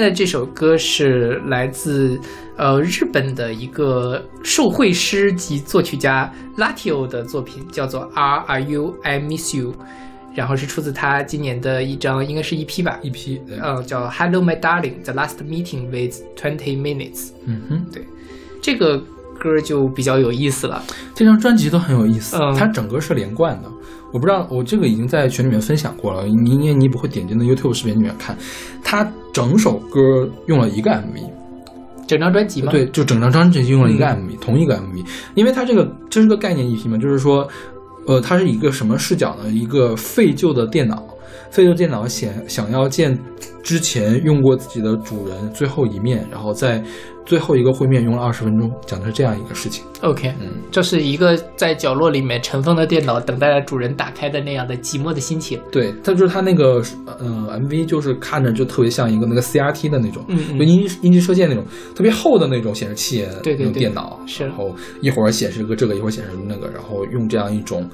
[0.09, 2.19] 的这首歌是来自
[2.57, 9.75] 呃日本的一个受绘师及作曲家 Latio 的作品，叫做 R Are You I Miss You，
[10.35, 12.99] 然后是出自他今年的一张应该是一批吧？
[13.03, 13.59] 一批，对。
[13.59, 18.05] 呃叫 Hello My Darling The Last Meeting with Twenty Minutes，嗯哼，对。
[18.61, 18.99] 这个
[19.39, 20.83] 歌就比较有意思了。
[21.15, 22.55] 这张专辑都很有意思，嗯。
[22.57, 23.71] 它整个是连贯的。
[24.13, 28.37] 我不知道，我这个已经在群里面分享过了，你你你不会点进那 YouTube 视频里面看，
[28.83, 31.31] 他整首歌用了一个 MV，
[32.07, 32.73] 整张专辑吗？
[32.73, 35.05] 对，就整张专辑用了一个嗯 MV，、同一个 MV，
[35.35, 37.47] 因为它这个这是个概念 EP 嘛，就是说，
[38.07, 39.51] 呃，它是一个什么视角呢？
[39.51, 41.03] 一个废旧的电脑，
[41.51, 43.19] 废旧电脑想想要见
[43.63, 46.83] 之前用过自己的主人最后一面，然后在
[47.27, 49.85] 最后一个会面用了二十分钟，讲的是这样一个事情。
[50.01, 55.61] OK，嗯，就是一个在角落里面尘封的电脑，等待着主人打开的那样的寂寞的心情。
[55.71, 56.83] 对，它就是它那个
[57.19, 61.63] 呃 MV，就是看着就特别像一个那个 CRT 的那种，嗯嗯就音音机射线那种
[61.95, 67.87] 特别厚的那种显示器，那种对对对电脑，是然后一会儿显示个这个，一会儿显示那个，然后用这样一种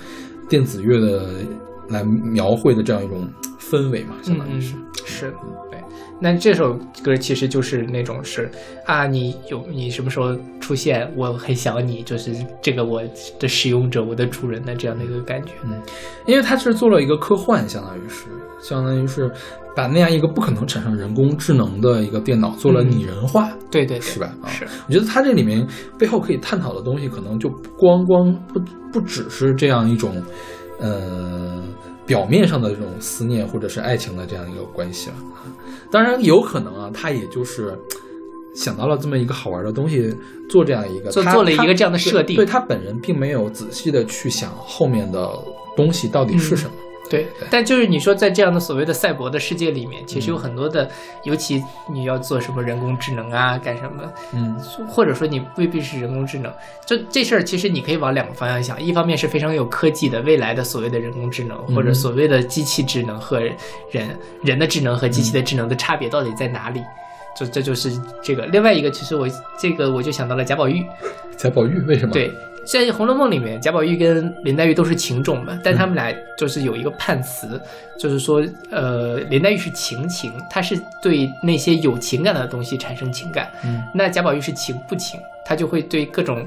[0.48, 1.30] 电子乐的
[1.88, 3.28] 来描绘的这样一种
[3.58, 4.74] 氛围嘛，相当于是。
[4.76, 5.30] 嗯是，
[5.70, 5.78] 对。
[6.18, 8.50] 那这首歌其实就是那种是
[8.86, 13.02] 啊，你有你什么时候出现，我很想你，就是这个我
[13.38, 15.52] 的使用者，我的主人的这样的一个感觉。
[15.64, 15.82] 嗯
[16.26, 18.24] 因为它是做了一个科幻，相当于是，
[18.62, 19.30] 相当于是
[19.76, 24.34] 把那样一个不可能产生人工智能的一个电脑做了拟人化，对对对，是吧？
[24.42, 25.66] 啊，是，我觉得它这里面
[25.98, 28.58] 背后可以探讨的东西，可能就不光光不
[28.90, 30.14] 不只是这样一种，
[30.80, 31.62] 呃，
[32.06, 35.16] 表面上的这种思念或者是爱情的这样一个关系了。
[35.16, 35.44] 啊
[35.90, 37.78] 当然有可能啊，他也就是
[38.52, 40.12] 想到了这么一个好玩的东西，
[40.50, 45.30] 做这样一个，他做做了一个这样的设定对对他本人并没有仔细的去想后面的
[45.76, 46.72] 东西到底是什么。
[47.10, 50.90] 对，但就是你说在这样的所谓的赛博的世界里面，其实嗯有很多的，
[51.24, 51.62] 尤其
[51.92, 54.02] 你要做什么人工智能啊，干什么，
[54.32, 54.56] 嗯
[54.88, 56.52] 或者说你未必是人工智能，
[56.86, 63.40] 就这事儿其实你可以往两个方向想，一方面是非常有科技的未来的所谓的人工智能，或者嗯所谓的机器智能和
[63.90, 66.80] 人人的智能和机器的智能的差别到底在哪里？
[67.36, 67.90] 就这就是
[68.22, 68.46] 这个。
[68.46, 69.28] 另外一个，其实我
[69.58, 70.86] 这个我就想到了贾宝玉，
[71.36, 72.12] 贾宝玉为什么？
[72.12, 72.30] 对，
[72.64, 77.60] 在《红楼梦》里面，贾宝玉跟林黛玉都是情种嘛，但他们俩就是有一个判词，
[77.98, 86.46] 就是说，呃，林黛玉是情情，她是对那些有情感的东西产生情感，嗯那贾宝玉是情不情，他就会对各种，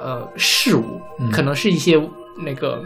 [0.00, 2.00] 呃，事物，嗯可能是一些
[2.38, 2.82] 那个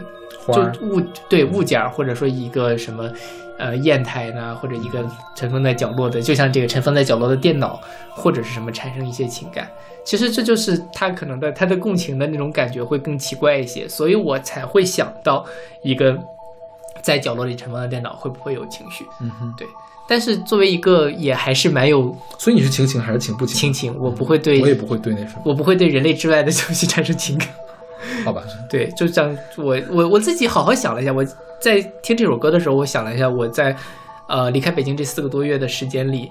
[0.47, 3.09] 就物对物件儿，或者说一个什么。
[3.57, 5.01] 呃，砚台呢，或者一个
[5.33, 7.79] 尘封在角落的，就像这个尘封在角落的电脑，
[8.09, 9.65] 或者是什么产生一些情感。
[10.05, 15.45] 其实这就是他可能的他的共情的那种感觉会更奇怪一些，所以我才会想到
[15.83, 16.17] 一个
[17.01, 19.03] 在角落里尘封的电脑会不会有情绪？
[19.19, 19.67] 嗯哼，对，
[20.07, 23.55] 但是作为一个也还是蛮有所以你是情情还是情不情？
[23.55, 27.47] 情情，我不会对我也不会对那什么，我不会对人类之外的东西产生情感。
[28.23, 28.43] 好吧？
[28.69, 31.25] 对，就这样，我我我自己好好想了一下，我
[31.59, 33.75] 在听这首歌的时候，我想了一下，我在
[34.29, 36.29] 呃离开北京这四个多月的时间里，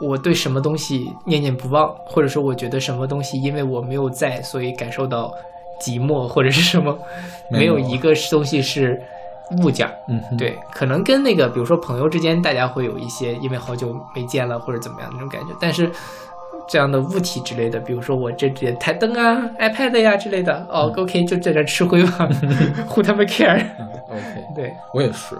[0.00, 5.32] 我对什么东西念念不忘，或者说我觉得什么东西因为我没有在，所以感受到
[5.80, 6.98] 寂寞，或者是什么，
[7.50, 9.00] 没有一个东西是
[9.62, 9.92] 物件儿。
[10.08, 15.90] 嗯哼，对，可能跟那个，比如说朋友之间，大家会有一些因为好久没见了或者怎么样那种感觉，但是
[16.68, 22.28] 这样的物体之类的，比如说我这这台灯啊、iPad 呀之类的，哦，OK，就在这吃灰吧，
[22.88, 25.34] Who 他妈 care？，OK，对，我也是，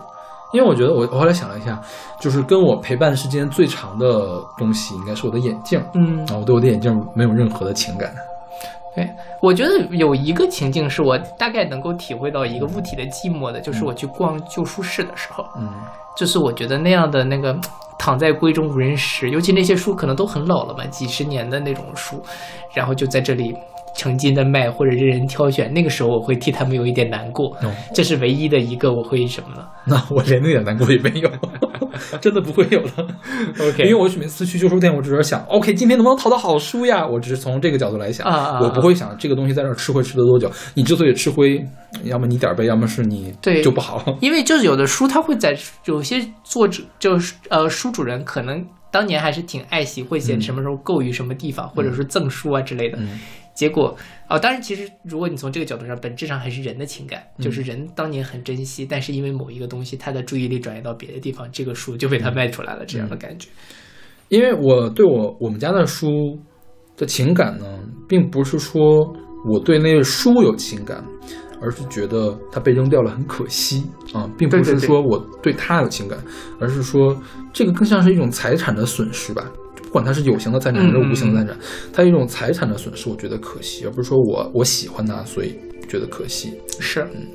[0.53, 1.81] 因为我觉得我我后来想了一下，
[2.21, 8.13] 就是跟我陪伴时间最长的东西应该是我的眼镜，嗯然，后我对我的眼镜没有任何的情感。
[8.97, 9.09] 对，
[9.41, 15.71] 我觉得有一个情境是我大概能够体会到一个物体的寂寞的，就是我去逛旧书市的时候，嗯
[16.17, 17.57] 就是我觉得那样的那个
[17.97, 22.21] 躺在闺中无人识，尤其那些书可能都很老了嘛，几十年的那种书，
[22.75, 23.57] 然后就在这里
[23.97, 31.31] 成斤的卖或者任人挑选，那个时候我会替他们有一点难过，哦这是唯一的一个我会什么了 那我连那点难过也没有，
[32.21, 32.93] 真的不会有了。
[33.61, 37.07] ？OK，因为我每次去旧书店，我只是想，OK，今天能不能淘到好书呀？
[37.07, 38.27] 我只是从这个角度来想，
[38.61, 40.51] 我不会想这个东西在这儿吃灰吃了多久。
[40.75, 41.65] 你之所以吃灰，
[42.05, 44.05] 要么你点儿背，要么是你对就不好。
[44.21, 45.57] 因为就是有的书，它会在
[45.87, 52.99] 有些作者就是呃书主人可能当年还是挺爱惜，会写什么时候购于什么地方，或者是赠书啊之类的。
[52.99, 53.19] 嗯
[53.55, 53.97] 结果
[54.27, 63.49] 啊、当然其实如果你从这个角度上，本质上还是人的情感，嗯就是人当年很珍惜，但是因为某一个东西，他的注意力转移到别的地方，这个书就被他卖出来了，这样的感觉。
[64.29, 66.39] 因为我对我我们家的书
[66.97, 67.67] 的情感呢，
[68.09, 68.83] 并不是说
[69.45, 71.05] 我对那个书有情感，
[71.61, 73.83] 而是觉得它被扔掉了很可惜
[74.15, 76.17] 啊，并不是说我对它有情感，
[76.61, 77.21] 而是说
[77.53, 79.51] 这个更像是一种财产的损失吧。
[79.91, 81.59] 不管它是有形的财产还是无形的财产，
[81.93, 85.57] 它有一种财产的损失，我觉得可惜，而不是说我我喜欢它，所以
[85.89, 86.53] 觉得可惜。
[86.79, 87.27] 是，嗯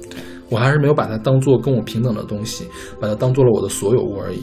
[0.48, 2.66] 我还是没有把它当做跟我平等的东西，
[3.02, 4.42] 把它当做了我的所有物而已，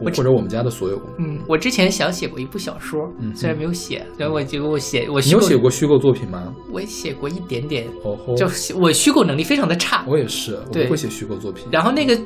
[0.00, 1.02] 我或者我们家的所有物。
[1.18, 6.52] 嗯，我之前想写过一部小说，嗯虽然没有写，然后我结果我写我你有，写过虚构作品吗？
[6.72, 8.46] 我也写过一点点，哦吼，就
[8.76, 11.66] 我虚构能力非常的差，我也是，我不会写虚构作品。
[11.70, 12.18] 然后那个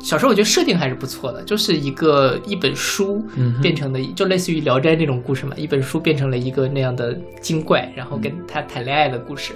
[0.00, 9.52] 小说我觉得设定还是不错的，就是一个一本书嗯变成的，就类似于《聊斋》那种故事嘛，一本书变成了一个那样的精怪，然后跟他谈恋爱的故事。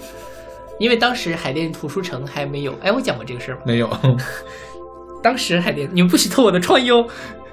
[0.78, 3.62] 因为当时海淀图书城还没有，哎，我讲过这个事儿吗？
[3.66, 3.90] 没有，
[5.22, 7.06] 当时海淀，你们不许偷我的创意哦，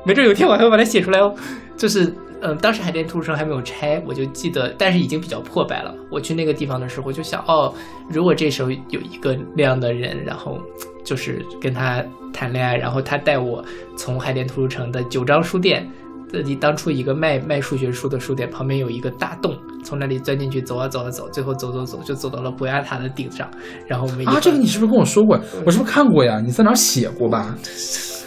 [0.06, 1.36] 没准有一天我还会把它写出来哦。
[1.76, 5.94] 就是，嗯，当时海淀图书城还没有拆，我就记得，但是已经比较破败了。
[6.12, 7.74] 我去那个地方的时候，我就想，哦，
[8.10, 10.60] 如果这时候有一个那样的人，然后
[11.04, 12.04] 就是跟他
[12.34, 13.64] 谈恋爱，然后他带我
[13.98, 15.90] 从海淀图书城的九章书店。
[16.28, 23.50] 自己当初一个卖卖数学书的书店旁边有一个大洞，从那里钻进去，走啊走啊走，最后走走走就走到了博雅塔的顶上。
[23.88, 25.40] 然后我们一啊，这个你是不是跟我说过？
[25.66, 26.42] 我是不是看过呀？
[26.44, 27.56] 你在哪儿写过吧？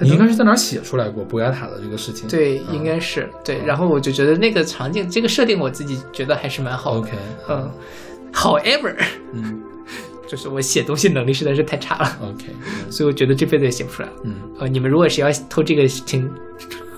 [0.00, 2.28] 你应该是在哪儿写出来过博雅塔的这个事情？
[2.28, 3.58] 对，嗯应该是对。
[3.64, 6.98] 然后我就觉得那个场景，这个设定我自己觉得还是蛮好的。
[7.00, 7.10] OK，
[7.48, 7.70] 嗯
[8.32, 8.94] ，However，
[9.32, 9.60] 嗯
[10.28, 12.46] 就是我写东西能力实在是太差了，，OK，
[12.90, 14.14] 所以我觉得这辈子也写不出来了。
[14.24, 16.28] 嗯，呃，你们如果谁要偷这个，请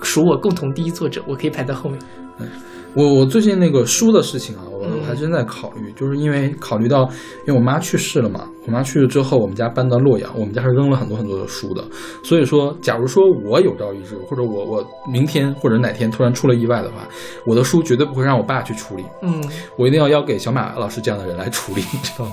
[0.03, 1.99] 属我共同第一作者，我可以排在后面。
[2.39, 2.49] 嗯
[2.95, 4.79] 我我最近那个书的事情啊，我
[5.09, 7.03] 还真在考虑，就是因为考虑到，
[7.47, 11.83] 因为我妈去世了嘛，我妈去世之后，我们家搬到洛阳，我们家是扔了很多很多的书的，
[12.23, 17.09] 所以说，假如说我有朝一日，或者我我明天或者哪天突然出了意外的话，
[17.47, 19.43] 我的书绝对不会让我爸去处理，嗯，
[19.77, 22.33] 我一定要要给小马老师这样的人来处理，你知道吗？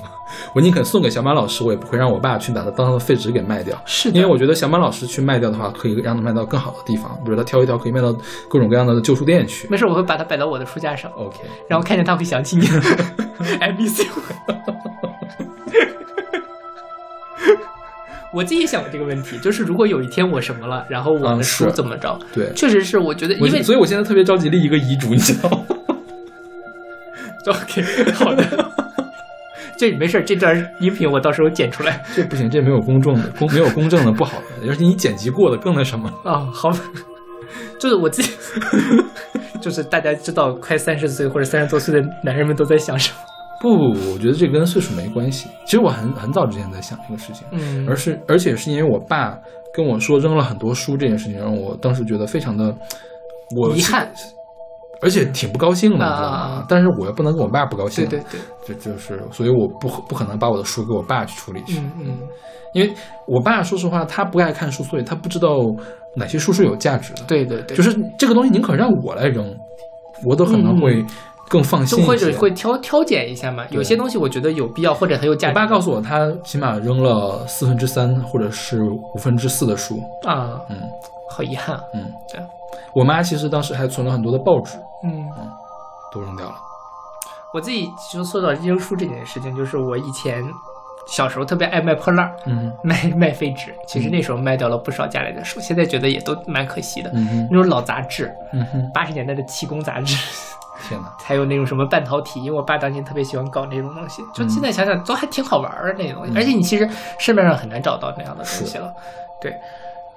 [0.54, 3.80] 我宁肯送给小马老师，我也不会让我爸去把它当成废纸给卖掉。
[3.86, 8.12] 是因为我觉得小马老师去卖掉的话，可以让他卖到更好的地方，比如他挑一挑，可以卖到
[8.50, 9.68] 各种各样的旧书店去。
[9.70, 11.38] 没事，我会把它摆到我的书架上，OK，
[11.70, 12.65] 然后看见它会想起你。
[13.60, 14.12] I miss you。
[18.34, 22.20] 我自己也想过这个问题，就是如果有一天我什么了，然后我的书怎么着？
[22.34, 25.60] 对，确实是，我觉得因为我所以我现在特别着急立一个遗嘱，你知道吗？
[27.48, 28.72] OK 好的，
[29.78, 36.12] 这没事儿，这段音频我到时候剪出来这不行，这没有公正的，公没有公正的不好的，而且你剪辑过的更那什么。
[36.24, 36.80] 啊、好的，
[37.80, 38.32] 就是我自己，
[39.62, 43.18] 就是大家知道快三十岁或者三十多岁的男人们都在想什么？
[43.62, 45.48] 不，我觉得这跟岁数没关系。
[45.66, 49.38] 其实我很很早之前在想这个事情，嗯而是而且是因为我爸
[49.74, 52.76] 跟我说扔了很多书这件事情，让我当时觉得非常的
[53.56, 54.12] 我遗憾，
[55.02, 56.66] 而且挺不高兴的，你知道啊吗？
[56.68, 62.18] 但是我又不能跟我爸不高兴，对对对，就就是，所以我不不可能把我的书给我爸去处理去，嗯嗯
[62.74, 62.94] 因为
[63.26, 65.58] 我爸说实话他不爱看书，所以他不知道
[66.16, 69.46] 哪些书是有价值的。，对对对，就是这个东西宁可让我来扔，
[70.26, 71.06] 我都可能会
[71.48, 71.98] 更放心。
[71.98, 73.64] 就或者会挑挑拣一下嘛。
[73.70, 75.56] 有些东西我觉得有必要或者很有价值我。
[75.56, 79.98] 爸告诉我，他起码扔了四分之三或者是五分之四的书。
[80.24, 80.76] 啊，嗯
[81.30, 81.80] 好遗憾。
[81.94, 82.42] 嗯，对，
[82.94, 85.30] 我妈其实当时还存了很多的报纸，嗯，
[86.12, 86.56] 都扔掉了。
[87.54, 90.44] 我自己就说到扔书这件事情，就是我以前
[91.08, 93.74] 小时候特别爱卖破烂儿，嗯卖卖废纸。
[93.88, 97.10] 其实那时候卖掉了不少家里的书，现在觉得也都蛮可惜的。
[97.14, 98.34] 嗯那种老杂志，
[98.94, 100.18] 八十年代的气功杂志，
[100.90, 101.14] 天哪！
[101.24, 106.34] 还有那种什么半导体，因为我爸当年特别喜欢搞那种东西，就现在想想都还挺好玩儿的那种东西。
[106.34, 108.94] 嗯而且你其实市面上很难找到那样的东西了，
[109.40, 109.56] 对。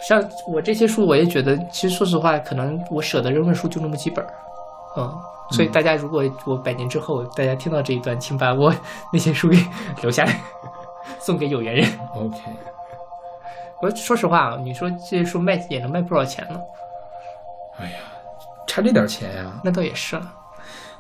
[0.00, 4.32] 像我这些书，我也觉得，其实说实话，可能我舍得扔的书就那么几本儿，
[4.96, 5.14] 嗯。
[5.50, 8.70] 所以大家如果我百年之后，大家听到这一段，请把我
[9.10, 9.56] 那些书给
[10.02, 10.38] 留下来，
[11.18, 11.88] 送给有缘人。
[12.14, 12.36] OK，
[13.80, 16.60] 我说实话啊，你说这些书卖也能卖不少钱呢，
[17.78, 17.96] 哎呀，
[18.66, 20.32] 差这点钱呀，那倒也是了。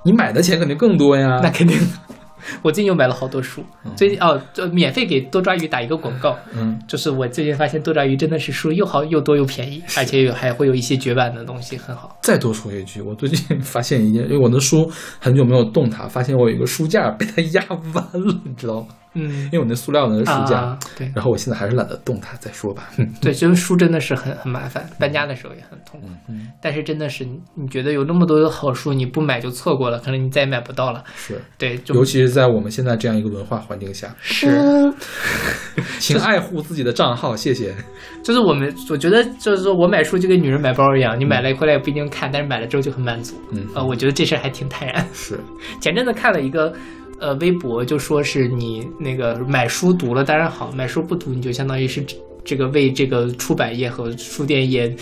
[0.02, 1.40] 你买的钱肯定更多呀。
[1.42, 1.86] 那肯定的。
[2.62, 3.62] 我最近又买了好多书，
[3.96, 12.18] 最近哦，就免费给多抓鱼打一个广告，嗯，就是我最近发现多抓鱼真的是书又好又多又便宜，而且有还会有一些绝版的东西，很好。
[12.22, 14.90] 再多说一句，我最近发现一件，因为我的书
[15.20, 18.88] 很久没有动它，发现我有一个书架被它压弯了，你知道吗？
[19.14, 22.88] 嗯因，为我那塑料的那个书架，啊，对然后我现在还是懒得动它，再说吧。
[23.20, 26.08] 对，就是书真的是很很麻烦，搬家的时候也很痛苦。
[26.28, 31.02] 嗯，但是真的是你你觉得有那么多的好书，你不买就错过了，可能你再也买不到了。
[31.16, 34.92] 是，对，就尤其是在我们现在这样一个文化环境下，是
[35.98, 37.74] 请爱护自己的账号，谢谢。
[38.22, 43.40] 就是我们，我觉得就是说我买书就跟女人买包一样，你买了回来也不一定看，但是买了之后就很满足。
[43.52, 45.06] 嗯呃，我觉得这事儿还挺坦然。
[45.12, 45.38] 是，
[45.80, 46.72] 前阵子看了一个
[47.20, 54.94] 呃微博，就说是你那个买书读了当然好，买书不读你就相当于是这这个为这个出版业和书店业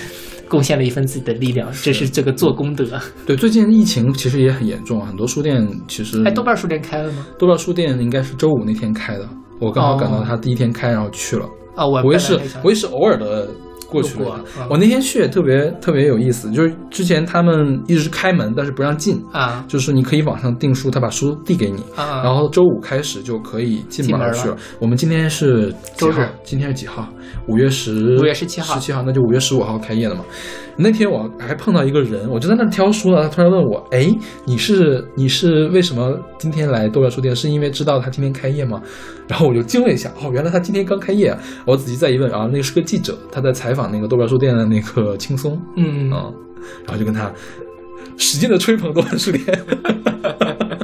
[0.49, 2.85] 贡献了一份自己的力量，这是这个做功德。
[3.27, 7.27] 对，最近疫情其实也很严重，很多书店其实哎，豆瓣书店开了吗？
[7.39, 9.29] 豆瓣书店应该是周五那天开的，
[9.61, 11.49] 我刚好赶到他第一天开，然后去了。
[11.77, 13.47] 啊、我我也是我也是偶尔的
[13.89, 14.39] 过去过
[14.69, 21.81] 我那天去也特别特别有意思，就是之前他们一直是开门，但是不让进，啊就是你可以网上订书，他把书递给你。
[21.95, 24.57] 啊，然后周五开始就可以进门去了。
[24.81, 26.27] 我们今天是几周日号？
[26.43, 27.09] 今天是几号？
[27.49, 30.25] 五月十，五月十七号十七号，那就五月十五号开业了嘛。
[30.79, 34.13] 那天我还碰到一个人，我就在那挑书呢，他突然问我：“哎，
[34.45, 37.35] 你是你是为什么今天来豆瓣书店？
[37.35, 38.81] 是因为知道他今天开业吗？”
[39.27, 41.37] 然后我就惊了一下，哦，原来他今天刚开业啊。
[41.65, 46.11] 我仔细再一问啊，那个是个记者，他在采访那个豆瓣书店的那个轻松，嗯嗯，
[46.85, 47.33] 然后就跟他
[48.17, 49.45] 使劲的吹捧豆瓣书店。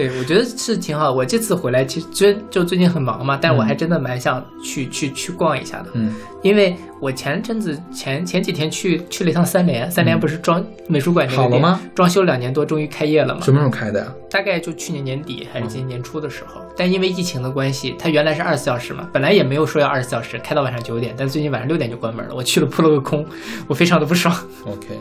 [0.00, 1.12] 对，我觉得是挺好。
[1.12, 5.90] 我这次回来，其实真就最近很忙嘛，但是我还真的蛮想去、去去逛一下的。
[5.92, 13.52] 嗯因为我前阵子前前几天去去了一趟三联，三联不是装美术馆那个好了吗装修两年多，终于开业了嘛什。
[13.52, 14.06] 么时候开的呀？
[14.30, 22.34] 大概就去年年底还是今年年初的时候，但因为疫情的关系，它原来是二十四小时嘛，本来也没有说要二十四小时，开到晚上九点，但最近晚上六点就关门了。
[22.34, 23.26] 我去了扑了个空，
[23.68, 24.34] 我非常的不爽。
[24.64, 24.98] OK，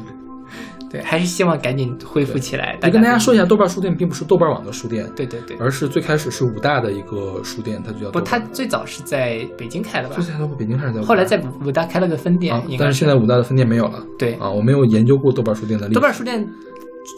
[0.90, 2.78] 对，还是希望赶紧恢复起来。
[2.82, 10.24] 我跟大家说一下，豆瓣书店并不是豆瓣网的书店，对对对，而是最开始是武大的一个书店，它就叫不，它最早是在北京开的吧最？
[10.24, 14.04] 开始在北京还是在后来在武大开了个分店，但是现在武大的分店没有了。
[14.18, 15.96] 对啊，我没有研究过豆瓣书店的历史。
[15.96, 16.48] 豆瓣书店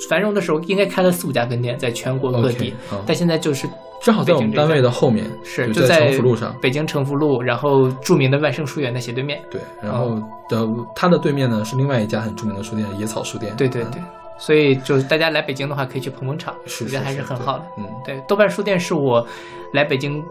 [0.09, 2.73] 繁荣的时候，应该开了四五家分店，在全国各地
[3.05, 3.67] 但现在就是
[4.01, 6.55] 正好在我们单位的后面，是就在城府路上。
[6.61, 9.41] 北京城福路，然后著名的万盛书园的斜对面。
[9.49, 13.53] 对，然后的它的对面呢是另外一家很著名的书店——野草书店。
[13.53, 14.01] 嗯对对对，
[14.39, 17.65] 所以就是大家来北京的话，可以去捧捧场，是我觉得还是很好的。
[17.77, 19.25] 嗯，对，豆瓣书店是我
[19.73, 20.23] 来北京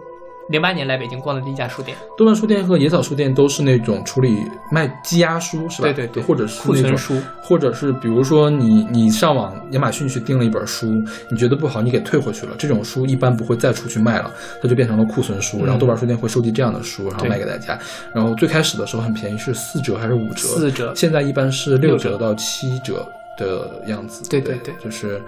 [0.50, 1.96] 零八年来北京逛的第一家书店。
[2.18, 5.84] 豆瓣书店和野草书店都是那种处理卖积压书，是吧？
[5.84, 10.88] 对对对或者是库存书，或者是比如说你你上网亚马逊去订了一本书，
[11.30, 14.28] 你觉得不好，你给退回去了，这种书一般不会再出去卖了，
[14.60, 15.58] 它就变成了库存书。
[15.58, 17.78] 嗯然后豆瓣书店会收集这样的书，然后卖给大家。
[18.12, 20.48] 然后最开始的时候很便宜，是四折还是五折？
[20.48, 23.06] 四折现在一般是六六折折到七折
[23.36, 24.28] 的样子。
[24.28, 25.22] 对对对对就是。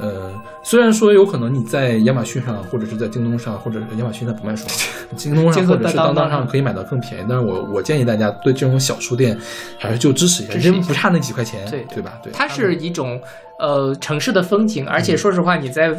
[0.00, 4.66] 呃，虽然说有可能你在亚马逊上，或者是在京东上，或者亚马逊现在不卖书，
[5.16, 7.26] 京东上或者是当当当上可以买到更便宜。
[7.28, 9.38] 但是我我建议大家对这种小书店
[9.78, 12.18] 还是就支持一下，支持一下因为不差那几块钱，对对吧？
[12.22, 13.20] 对，它是一种
[13.58, 15.94] 呃城市的风景，而且说实话，你在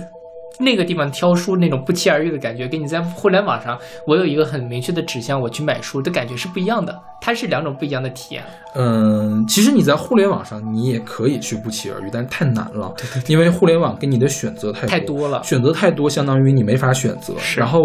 [0.60, 8.44] 那个地方挑书那种不期而遇的感觉，跟你在互联网上我有一个很明确的指向，我去买书的感觉是不一样的，它是两种不一样的体验。
[8.76, 12.94] 嗯，其实你在互联网上你也可以去不期而遇，但是太难了，
[13.27, 17.34] 因为互联网给你的选择太太多了选择太多，相当于你没法选择。
[17.56, 17.80] 然后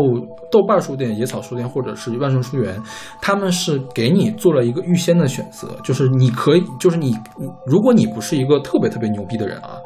[0.51, 2.77] 豆瓣书店、野草书店或者是万盛书园，
[3.23, 7.17] 他们是给你做了一个预先的选择，就是你可以，就是你，
[7.67, 9.79] 如果你不是一个特别特别牛逼的人啊，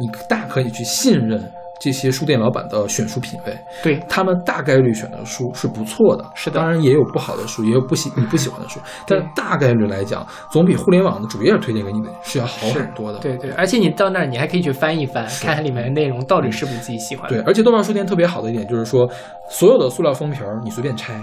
[0.00, 1.40] 你大可以去信任
[1.82, 3.58] 这些书店老板的选书品味。
[3.82, 6.60] 对，他们大概率选的书是不错的，是的。
[6.60, 13.18] 当然也有不好的书，也有不喜你不喜欢的书，但是大概率来讲，总比互联网的主页推荐给你的是要好很多的。
[13.18, 17.36] 对对，而且你到那儿，你还可以去翻一翻，看看里面的内容到底是不是自己喜欢的。
[17.36, 19.10] 对，而且豆瓣书店特别好的一点就是说，
[19.50, 21.20] 所有的塑料封皮儿你随便拆，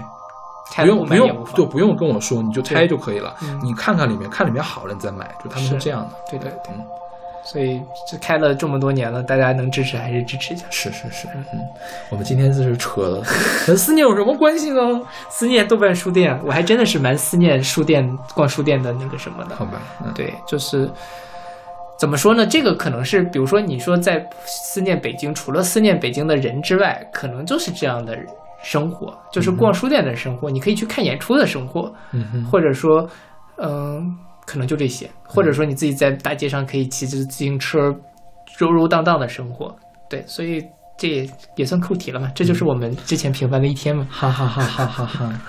[0.76, 3.34] 不用不用就不用跟我说，你就拆就可以了。
[3.42, 5.78] 嗯你看看里面，看里面好了你再买，就他们是是。
[5.78, 6.10] 这样的。
[6.30, 6.50] 对对。
[6.50, 6.84] 对嗯，
[7.42, 10.64] 所以这开了这么多年了，大家能支持还是支持一下。
[10.70, 11.60] 是是是，嗯，
[12.10, 13.22] 我们今天就是扯了，
[13.66, 14.80] 跟思念有什么关系呢？
[15.28, 19.56] 思念豆瓣书店，我还真的是蛮思念书店逛书店的那个什么的。
[19.56, 20.88] 好吧，嗯，对，就是
[21.98, 22.46] 怎么说呢？
[22.46, 28.16] 这个可能是，比如说你说在思念北京，除了思念北京的人之外，可能就是这样的
[28.62, 33.08] 生活，就是逛书店的生活，你可以去看演出的生活，嗯哼，或者说，
[33.56, 34.16] 嗯、
[34.50, 37.78] 可能就这些，或者说你自己在大街上可以骑着自行车
[38.58, 39.72] 柔柔荡荡的生活。
[40.08, 40.60] 对，所以
[40.98, 44.04] 这也也算扣题了嘛，这就是我们之前平凡的一天嘛。
[44.10, 45.40] 哈哈哈哈哈哈。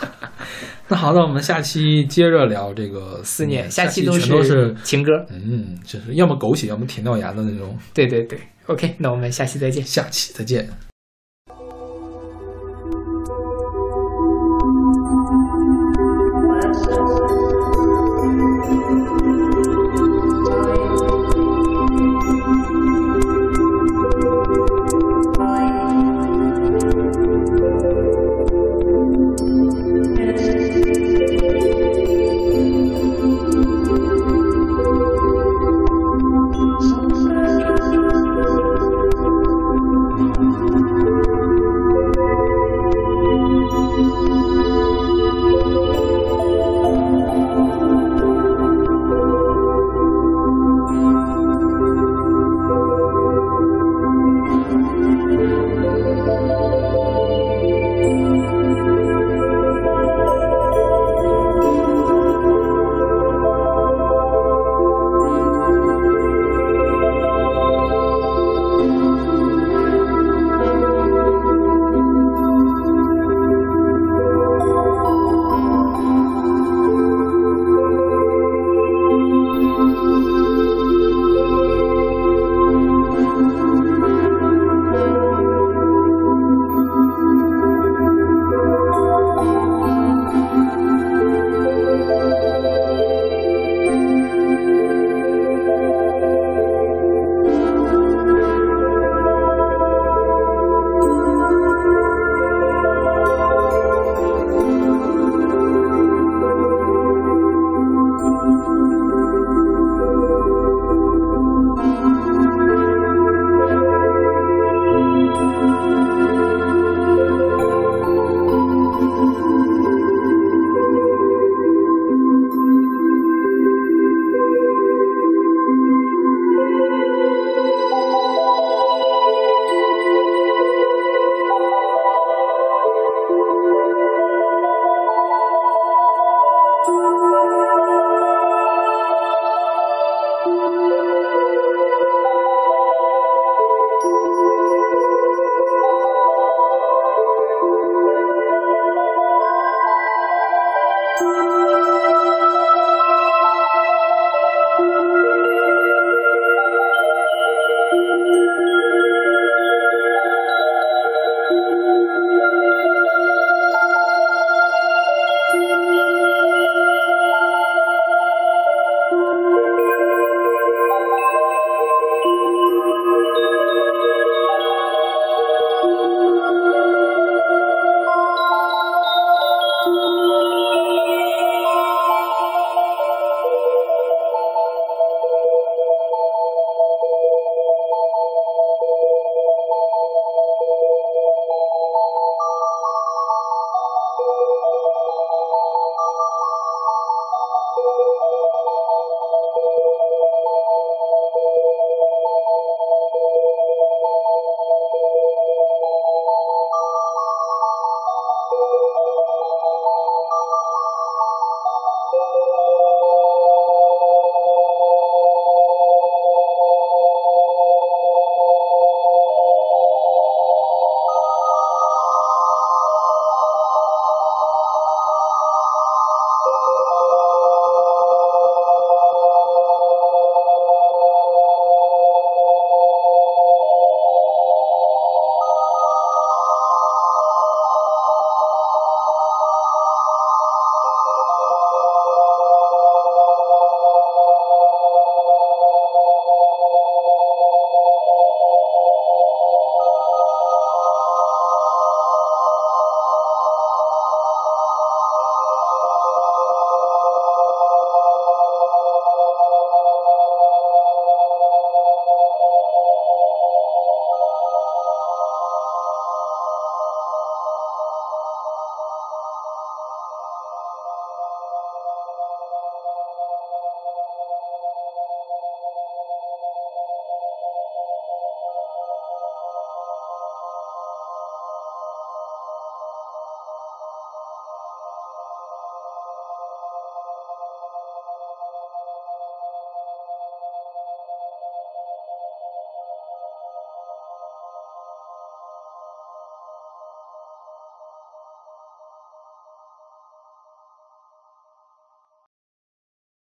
[0.87, 5.11] 那好，那我们下期接着聊这个思念，下期全都是情歌。
[5.31, 7.75] 嗯，就是要么狗血，要么甜掉牙的那种。
[7.95, 9.83] 对对对，OK，那我们下期再见。
[9.83, 10.69] 下期再见。